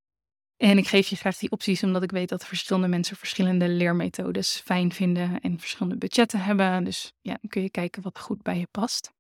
En 0.56 0.78
ik 0.78 0.88
geef 0.88 1.08
je 1.08 1.16
graag 1.16 1.36
die 1.36 1.50
opties 1.50 1.82
omdat 1.82 2.02
ik 2.02 2.10
weet 2.10 2.28
dat 2.28 2.46
verschillende 2.46 2.88
mensen 2.88 3.16
verschillende 3.16 3.68
leermethodes 3.68 4.60
fijn 4.64 4.92
vinden 4.92 5.40
en 5.40 5.58
verschillende 5.58 5.98
budgetten 5.98 6.40
hebben. 6.40 6.84
Dus 6.84 7.12
ja, 7.20 7.38
dan 7.40 7.50
kun 7.50 7.62
je 7.62 7.70
kijken 7.70 8.02
wat 8.02 8.18
goed 8.18 8.42
bij 8.42 8.58
je 8.58 8.68
past. 8.70 9.12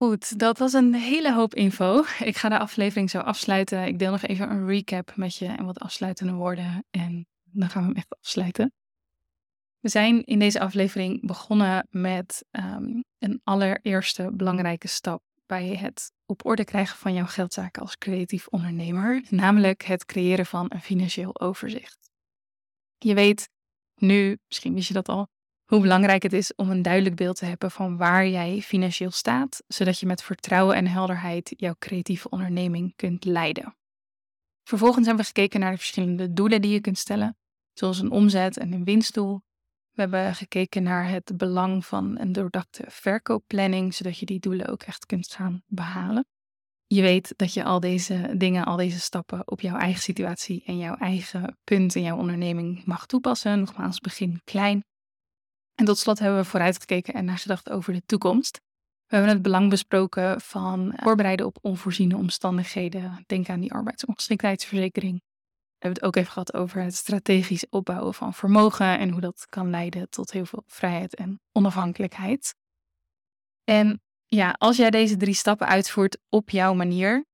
Goed, 0.00 0.38
dat 0.38 0.58
was 0.58 0.72
een 0.72 0.94
hele 0.94 1.34
hoop 1.34 1.54
info. 1.54 2.04
Ik 2.18 2.36
ga 2.36 2.48
de 2.48 2.58
aflevering 2.58 3.10
zo 3.10 3.18
afsluiten. 3.18 3.86
Ik 3.86 3.98
deel 3.98 4.10
nog 4.10 4.22
even 4.22 4.50
een 4.50 4.66
recap 4.66 5.16
met 5.16 5.36
je 5.36 5.46
en 5.46 5.64
wat 5.64 5.78
afsluitende 5.78 6.32
woorden. 6.32 6.84
En 6.90 7.26
dan 7.42 7.70
gaan 7.70 7.82
we 7.82 7.88
hem 7.88 7.96
echt 7.96 8.16
afsluiten. 8.20 8.72
We 9.78 9.88
zijn 9.88 10.24
in 10.24 10.38
deze 10.38 10.60
aflevering 10.60 11.26
begonnen 11.26 11.86
met 11.90 12.44
um, 12.50 13.04
een 13.18 13.40
allereerste 13.44 14.30
belangrijke 14.32 14.88
stap 14.88 15.22
bij 15.46 15.76
het 15.76 16.12
op 16.26 16.44
orde 16.44 16.64
krijgen 16.64 16.96
van 16.96 17.14
jouw 17.14 17.26
geldzaken 17.26 17.82
als 17.82 17.96
creatief 17.96 18.46
ondernemer, 18.46 19.22
namelijk 19.30 19.82
het 19.82 20.04
creëren 20.04 20.46
van 20.46 20.66
een 20.68 20.82
financieel 20.82 21.40
overzicht. 21.40 22.10
Je 22.98 23.14
weet 23.14 23.48
nu, 23.94 24.38
misschien 24.48 24.74
wist 24.74 24.88
je 24.88 24.94
dat 24.94 25.08
al, 25.08 25.28
hoe 25.68 25.80
belangrijk 25.80 26.22
het 26.22 26.32
is 26.32 26.54
om 26.54 26.70
een 26.70 26.82
duidelijk 26.82 27.16
beeld 27.16 27.36
te 27.36 27.44
hebben 27.44 27.70
van 27.70 27.96
waar 27.96 28.28
jij 28.28 28.60
financieel 28.62 29.10
staat, 29.10 29.62
zodat 29.66 29.98
je 29.98 30.06
met 30.06 30.22
vertrouwen 30.22 30.76
en 30.76 30.86
helderheid 30.86 31.54
jouw 31.56 31.74
creatieve 31.78 32.28
onderneming 32.28 32.92
kunt 32.96 33.24
leiden. 33.24 33.76
Vervolgens 34.62 35.06
hebben 35.06 35.24
we 35.24 35.32
gekeken 35.34 35.60
naar 35.60 35.70
de 35.70 35.76
verschillende 35.76 36.32
doelen 36.32 36.62
die 36.62 36.70
je 36.70 36.80
kunt 36.80 36.98
stellen, 36.98 37.36
zoals 37.72 37.98
een 37.98 38.10
omzet 38.10 38.56
en 38.56 38.72
een 38.72 38.84
winstdoel. 38.84 39.42
We 39.90 40.00
hebben 40.00 40.34
gekeken 40.34 40.82
naar 40.82 41.08
het 41.08 41.36
belang 41.36 41.86
van 41.86 42.18
een 42.18 42.32
doordachte 42.32 42.84
verkoopplanning, 42.86 43.94
zodat 43.94 44.18
je 44.18 44.26
die 44.26 44.40
doelen 44.40 44.68
ook 44.68 44.82
echt 44.82 45.06
kunt 45.06 45.32
gaan 45.32 45.62
behalen. 45.66 46.26
Je 46.86 47.02
weet 47.02 47.32
dat 47.36 47.52
je 47.52 47.64
al 47.64 47.80
deze 47.80 48.34
dingen, 48.36 48.64
al 48.64 48.76
deze 48.76 49.00
stappen 49.00 49.50
op 49.50 49.60
jouw 49.60 49.76
eigen 49.76 50.02
situatie 50.02 50.62
en 50.64 50.78
jouw 50.78 50.94
eigen 50.94 51.58
punt 51.64 51.94
in 51.94 52.02
jouw 52.02 52.16
onderneming 52.16 52.84
mag 52.84 53.06
toepassen. 53.06 53.58
Nogmaals, 53.58 54.00
begin 54.00 54.40
klein. 54.44 54.84
En 55.78 55.84
tot 55.84 55.98
slot 55.98 56.18
hebben 56.18 56.38
we 56.38 56.44
vooruitgekeken 56.44 57.14
en 57.14 57.24
nagedacht 57.24 57.70
over 57.70 57.92
de 57.92 58.02
toekomst. 58.06 58.60
We 59.06 59.16
hebben 59.16 59.32
het 59.32 59.42
belang 59.42 59.70
besproken 59.70 60.40
van 60.40 60.92
voorbereiden 60.96 61.46
op 61.46 61.58
onvoorziene 61.60 62.16
omstandigheden. 62.16 63.24
Denk 63.26 63.48
aan 63.48 63.60
die 63.60 63.72
arbeidsongeschiktheidsverzekering. 63.72 65.14
We 65.14 65.76
hebben 65.78 66.02
het 66.02 66.08
ook 66.08 66.16
even 66.16 66.32
gehad 66.32 66.54
over 66.54 66.82
het 66.82 66.94
strategisch 66.94 67.68
opbouwen 67.70 68.14
van 68.14 68.34
vermogen 68.34 68.98
en 68.98 69.10
hoe 69.10 69.20
dat 69.20 69.46
kan 69.48 69.70
leiden 69.70 70.10
tot 70.10 70.30
heel 70.30 70.46
veel 70.46 70.62
vrijheid 70.66 71.14
en 71.14 71.40
onafhankelijkheid. 71.52 72.54
En 73.64 74.00
ja, 74.26 74.54
als 74.58 74.76
jij 74.76 74.90
deze 74.90 75.16
drie 75.16 75.34
stappen 75.34 75.66
uitvoert 75.66 76.18
op 76.28 76.50
jouw 76.50 76.74
manier, 76.74 77.24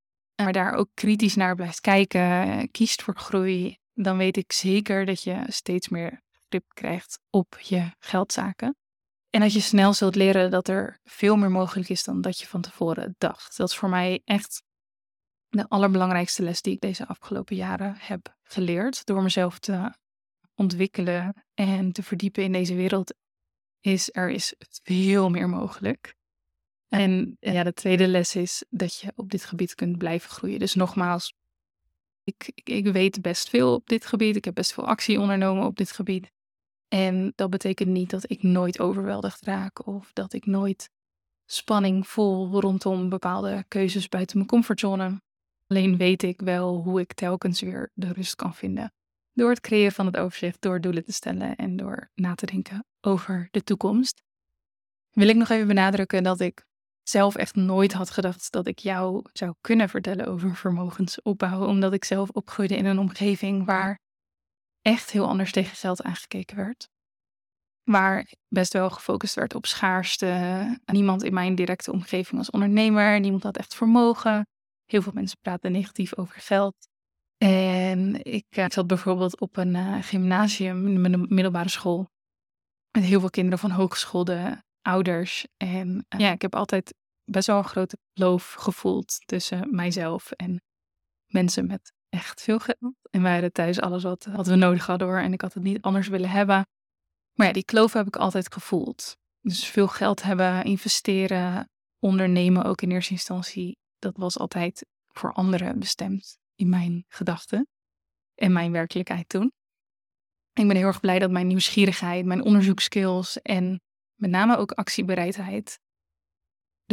maar 0.43 0.53
daar 0.53 0.73
ook 0.73 0.89
kritisch 0.95 1.35
naar 1.35 1.55
blijft 1.55 1.81
kijken, 1.81 2.71
kiest 2.71 3.03
voor 3.03 3.17
groei, 3.17 3.79
dan 3.95 4.17
weet 4.17 4.37
ik 4.37 4.53
zeker 4.53 5.05
dat 5.05 5.23
je 5.23 5.45
steeds 5.47 5.89
meer 5.89 6.23
krijgt 6.69 7.21
op 7.31 7.59
je 7.61 7.91
geldzaken. 7.99 8.77
En 9.31 9.41
dat 9.41 9.53
je 9.53 9.61
snel 9.61 9.93
zult 9.93 10.15
leren 10.15 10.51
dat 10.51 10.69
er 10.69 11.01
veel 11.05 11.37
meer 11.37 11.51
mogelijk 11.51 11.89
is 11.89 12.05
dan 12.05 12.21
dat 12.21 12.39
je 12.39 12.47
van 12.47 12.61
tevoren 12.61 13.15
dacht. 13.19 13.57
Dat 13.57 13.69
is 13.69 13.77
voor 13.77 13.89
mij 13.89 14.21
echt 14.25 14.63
de 15.49 15.69
allerbelangrijkste 15.69 16.43
les 16.43 16.63
die 16.63 16.75
ik 16.75 16.81
deze 16.81 17.07
afgelopen 17.07 17.57
jaren 17.57 17.97
heb 17.99 18.37
geleerd. 18.43 19.07
Door 19.07 19.23
mezelf 19.23 19.59
te 19.59 19.93
ontwikkelen 20.55 21.45
en 21.55 21.93
te 21.93 22.03
verdiepen 22.03 22.43
in 22.43 22.53
deze 22.53 22.75
wereld, 22.75 23.15
is 23.81 24.09
er 24.13 24.31
is 24.31 24.55
veel 24.83 25.31
meer 25.31 25.49
mogelijk. 25.49 26.15
En 26.89 27.37
ja, 27.41 27.63
de 27.63 27.73
tweede 27.73 28.09
les 28.09 28.37
is 28.37 28.65
dat 28.71 28.99
je 28.99 29.13
op 29.17 29.31
dit 29.31 29.45
gebied 29.45 29.75
kunt 29.75 29.99
blijven 29.99 30.31
groeien. 30.31 30.59
Dus 30.59 30.75
nogmaals, 30.75 31.35
ik, 32.25 32.51
ik 32.55 32.87
weet 32.87 33.23
best 33.23 33.49
veel 33.49 33.75
op 33.75 33.89
dit 33.89 34.07
gebied. 34.07 34.37
Ik 34.37 34.45
heb 34.45 34.55
best 34.55 34.73
veel 34.73 34.87
actie 34.87 35.21
ondernomen 35.21 35.65
op 35.65 35.77
dit 35.77 35.93
gebied. 35.93 36.33
En 36.95 37.33
dat 37.35 37.51
betekent 37.51 37.89
niet 37.89 38.11
dat 38.11 38.31
ik 38.31 38.43
nooit 38.43 38.81
overweldigd 38.81 39.45
raak 39.45 39.87
of 39.87 40.11
dat 40.13 40.33
ik 40.33 40.47
nooit 40.47 40.91
spanning 41.45 42.09
voel 42.09 42.61
rondom 42.61 43.09
bepaalde 43.09 43.65
keuzes 43.69 44.09
buiten 44.09 44.37
mijn 44.37 44.49
comfortzone. 44.49 45.23
Alleen 45.67 45.97
weet 45.97 46.23
ik 46.23 46.41
wel 46.41 46.83
hoe 46.83 47.01
ik 47.01 47.13
telkens 47.13 47.61
weer 47.61 47.91
de 47.95 48.13
rust 48.13 48.35
kan 48.35 48.55
vinden. 48.55 48.93
Door 49.33 49.51
het 49.51 49.61
creëren 49.61 49.93
van 49.93 50.07
het 50.07 50.17
overzicht, 50.17 50.61
door 50.61 50.81
doelen 50.81 51.05
te 51.05 51.13
stellen 51.13 51.57
en 51.57 51.77
door 51.77 52.11
na 52.15 52.35
te 52.35 52.47
denken 52.47 52.87
over 53.01 53.49
de 53.51 53.63
toekomst. 53.63 54.23
Wil 55.11 55.29
ik 55.29 55.37
nog 55.37 55.49
even 55.49 55.67
benadrukken 55.67 56.23
dat 56.23 56.41
ik 56.41 56.65
zelf 57.03 57.35
echt 57.35 57.55
nooit 57.55 57.93
had 57.93 58.11
gedacht 58.11 58.53
dat 58.53 58.67
ik 58.67 58.79
jou 58.79 59.25
zou 59.33 59.55
kunnen 59.61 59.89
vertellen 59.89 60.27
over 60.27 60.57
vermogensopbouw, 60.57 61.67
omdat 61.67 61.93
ik 61.93 62.05
zelf 62.05 62.31
opgroeide 62.31 62.77
in 62.77 62.87
een 62.87 62.99
omgeving 62.99 63.65
waar 63.65 64.03
echt 64.87 65.11
heel 65.11 65.27
anders 65.27 65.53
tegen 65.53 65.77
geld 65.77 66.03
aangekeken 66.03 66.57
werd. 66.57 66.89
Waar 67.83 68.33
best 68.49 68.73
wel 68.73 68.91
gefocust 68.91 69.35
werd 69.35 69.55
op 69.55 69.67
schaarste. 69.67 70.81
Niemand 70.85 71.23
in 71.23 71.35
mijn 71.35 71.55
directe 71.55 71.93
omgeving 71.93 72.37
was 72.37 72.51
ondernemer, 72.51 73.21
niemand 73.21 73.43
had 73.43 73.57
echt 73.57 73.75
vermogen. 73.75 74.47
Heel 74.85 75.03
veel 75.03 75.13
mensen 75.15 75.39
praten 75.41 75.73
negatief 75.73 76.17
over 76.17 76.41
geld. 76.41 76.75
En 77.37 78.25
ik, 78.25 78.47
eh, 78.49 78.65
zat 78.69 78.87
bijvoorbeeld 78.87 79.41
op 79.41 79.57
een 79.57 79.75
uh, 79.75 80.03
gymnasium, 80.03 81.05
een 81.05 81.27
middelbare 81.29 81.69
school, 81.69 82.09
met 82.91 83.05
heel 83.05 83.21
veel 83.21 83.31
kinderen 83.31 83.59
van 83.59 83.71
hogeschoolde 83.71 84.63
ouders. 84.83 85.47
En 85.57 86.07
uh, 86.09 86.21
ja, 86.21 86.33
ik 86.33 86.43
heb 86.43 86.55
altijd 86.55 86.95
best 87.25 87.47
wel 87.47 87.59
een 87.59 87.65
grote 87.65 87.99
kloof 88.13 88.53
gevoeld 88.53 89.21
tussen 89.25 89.75
mijzelf 89.75 90.31
en 90.31 90.63
mensen 91.27 91.67
met 91.67 91.93
echt 92.15 92.43
veel 92.43 92.59
geld. 92.59 92.95
En 93.11 93.23
wij 93.23 93.33
hadden 93.33 93.53
thuis 93.53 93.81
alles 93.81 94.03
wat, 94.03 94.25
wat 94.25 94.47
we 94.47 94.55
nodig 94.55 94.87
hadden 94.87 95.09
hoor. 95.09 95.19
En 95.19 95.33
ik 95.33 95.41
had 95.41 95.55
het 95.55 95.63
niet 95.63 95.83
anders 95.83 96.09
willen 96.09 96.31
hebben. 96.31 96.67
Maar 97.33 97.47
ja, 97.47 97.53
die 97.53 97.65
kloof 97.65 97.93
heb 97.93 98.07
ik 98.07 98.17
altijd 98.17 98.53
gevoeld. 98.53 99.17
Dus 99.41 99.67
veel 99.67 99.89
geld 99.89 100.23
hebben, 100.23 100.65
investeren, 100.65 101.71
ondernemen 101.99 102.65
ook 102.65 102.83
in 102.83 102.91
eerste 102.91 103.13
instantie. 103.13 103.79
Dat 103.99 104.17
was 104.17 104.39
altijd 104.39 104.87
voor 105.09 105.33
anderen 105.33 105.79
bestemd 105.79 106.39
in 106.55 106.69
mijn 106.69 107.05
gedachten 107.09 107.69
en 108.35 108.53
mijn 108.53 108.73
werkelijkheid 108.73 109.29
toen. 109.29 109.53
Ik 110.53 110.67
ben 110.67 110.77
heel 110.77 110.87
erg 110.87 111.01
blij 111.01 111.19
dat 111.19 111.31
mijn 111.31 111.47
nieuwsgierigheid, 111.47 112.25
mijn 112.25 112.43
onderzoekskills 112.43 113.43
en 113.43 113.81
met 114.15 114.31
name 114.31 114.57
ook 114.57 114.73
actiebereidheid 114.73 115.79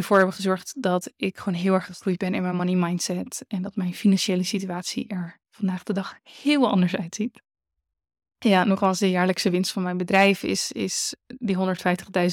ervoor 0.02 0.18
hebben 0.18 0.36
gezorgd 0.36 0.82
dat 0.82 1.12
ik 1.16 1.38
gewoon 1.38 1.60
heel 1.60 1.74
erg 1.74 1.86
gegroeid 1.86 2.18
ben 2.18 2.34
in 2.34 2.42
mijn 2.42 2.56
money 2.56 2.76
mindset. 2.76 3.46
En 3.48 3.62
dat 3.62 3.76
mijn 3.76 3.94
financiële 3.94 4.44
situatie 4.44 5.08
er 5.08 5.40
vandaag 5.50 5.84
de 5.84 5.94
dag 5.94 6.20
heel 6.24 6.70
anders 6.70 6.96
uitziet. 6.96 7.42
Ja, 8.38 8.64
nogmaals, 8.64 9.00
de 9.00 9.10
jaarlijkse 9.10 9.50
winst 9.50 9.72
van 9.72 9.84
mijn 9.84 9.98
bedrijf 9.98 10.44
is, 10.44 10.72
is 10.72 11.16
die 11.28 11.56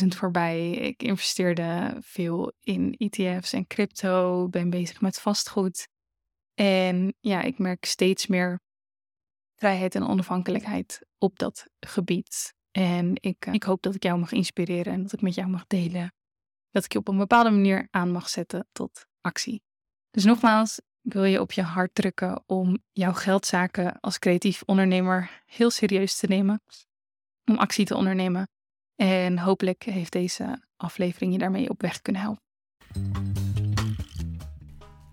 150.000 0.02 0.06
voorbij. 0.06 0.70
Ik 0.70 1.02
investeerde 1.02 1.96
veel 2.00 2.52
in 2.60 2.94
ETF's 2.98 3.52
en 3.52 3.66
crypto, 3.66 4.48
ben 4.48 4.70
bezig 4.70 5.00
met 5.00 5.20
vastgoed. 5.20 5.88
En 6.54 7.14
ja, 7.20 7.42
ik 7.42 7.58
merk 7.58 7.84
steeds 7.84 8.26
meer 8.26 8.60
vrijheid 9.56 9.94
en 9.94 10.06
onafhankelijkheid 10.06 11.06
op 11.18 11.38
dat 11.38 11.66
gebied. 11.80 12.54
En 12.70 13.12
ik, 13.14 13.46
ik 13.46 13.62
hoop 13.62 13.82
dat 13.82 13.94
ik 13.94 14.02
jou 14.02 14.18
mag 14.18 14.32
inspireren 14.32 14.92
en 14.92 15.02
dat 15.02 15.12
ik 15.12 15.20
met 15.20 15.34
jou 15.34 15.48
mag 15.48 15.66
delen 15.66 16.12
dat 16.70 16.84
ik 16.84 16.92
je 16.92 16.98
op 16.98 17.08
een 17.08 17.18
bepaalde 17.18 17.50
manier 17.50 17.88
aan 17.90 18.10
mag 18.10 18.28
zetten 18.28 18.66
tot 18.72 19.06
actie. 19.20 19.62
Dus 20.10 20.24
nogmaals, 20.24 20.80
ik 21.02 21.12
wil 21.12 21.24
je 21.24 21.40
op 21.40 21.52
je 21.52 21.62
hart 21.62 21.94
drukken 21.94 22.42
om 22.46 22.78
jouw 22.92 23.12
geldzaken 23.12 24.00
als 24.00 24.18
creatief 24.18 24.62
ondernemer 24.66 25.42
heel 25.46 25.70
serieus 25.70 26.16
te 26.16 26.26
nemen, 26.26 26.60
om 27.44 27.56
actie 27.56 27.84
te 27.84 27.96
ondernemen. 27.96 28.48
En 28.96 29.38
hopelijk 29.38 29.82
heeft 29.82 30.12
deze 30.12 30.62
aflevering 30.76 31.32
je 31.32 31.38
daarmee 31.38 31.70
op 31.70 31.80
weg 31.80 32.02
kunnen 32.02 32.22
helpen. 32.22 32.42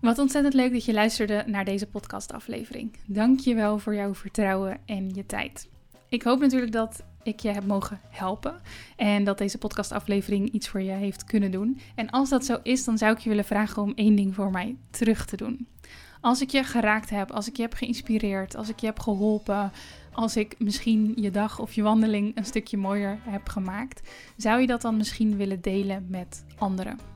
Wat 0.00 0.18
ontzettend 0.18 0.54
leuk 0.54 0.72
dat 0.72 0.84
je 0.84 0.92
luisterde 0.92 1.44
naar 1.46 1.64
deze 1.64 1.86
podcastaflevering. 1.86 2.96
Dank 3.06 3.40
je 3.40 3.54
wel 3.54 3.78
voor 3.78 3.94
jouw 3.94 4.14
vertrouwen 4.14 4.80
en 4.86 5.14
je 5.14 5.26
tijd. 5.26 5.68
Ik 6.08 6.22
hoop 6.22 6.40
natuurlijk 6.40 6.72
dat 6.72 7.04
ik 7.26 7.40
je 7.40 7.48
heb 7.48 7.64
mogen 7.64 8.00
helpen. 8.08 8.60
En 8.96 9.24
dat 9.24 9.38
deze 9.38 9.58
podcastaflevering 9.58 10.50
iets 10.50 10.68
voor 10.68 10.82
je 10.82 10.92
heeft 10.92 11.24
kunnen 11.24 11.50
doen. 11.50 11.80
En 11.94 12.10
als 12.10 12.28
dat 12.28 12.44
zo 12.44 12.58
is, 12.62 12.84
dan 12.84 12.98
zou 12.98 13.12
ik 13.12 13.18
je 13.18 13.28
willen 13.28 13.44
vragen 13.44 13.82
om 13.82 13.92
één 13.94 14.14
ding 14.14 14.34
voor 14.34 14.50
mij 14.50 14.76
terug 14.90 15.26
te 15.26 15.36
doen. 15.36 15.66
Als 16.20 16.40
ik 16.40 16.50
je 16.50 16.64
geraakt 16.64 17.10
heb, 17.10 17.30
als 17.30 17.48
ik 17.48 17.56
je 17.56 17.62
heb 17.62 17.74
geïnspireerd, 17.74 18.56
als 18.56 18.68
ik 18.68 18.80
je 18.80 18.86
heb 18.86 19.00
geholpen, 19.00 19.72
als 20.12 20.36
ik 20.36 20.54
misschien 20.58 21.12
je 21.16 21.30
dag 21.30 21.58
of 21.58 21.72
je 21.72 21.82
wandeling 21.82 22.36
een 22.36 22.44
stukje 22.44 22.76
mooier 22.76 23.18
heb 23.22 23.48
gemaakt, 23.48 24.08
zou 24.36 24.60
je 24.60 24.66
dat 24.66 24.82
dan 24.82 24.96
misschien 24.96 25.36
willen 25.36 25.60
delen 25.60 26.06
met 26.08 26.44
anderen? 26.58 27.15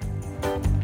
Thank 0.00 0.83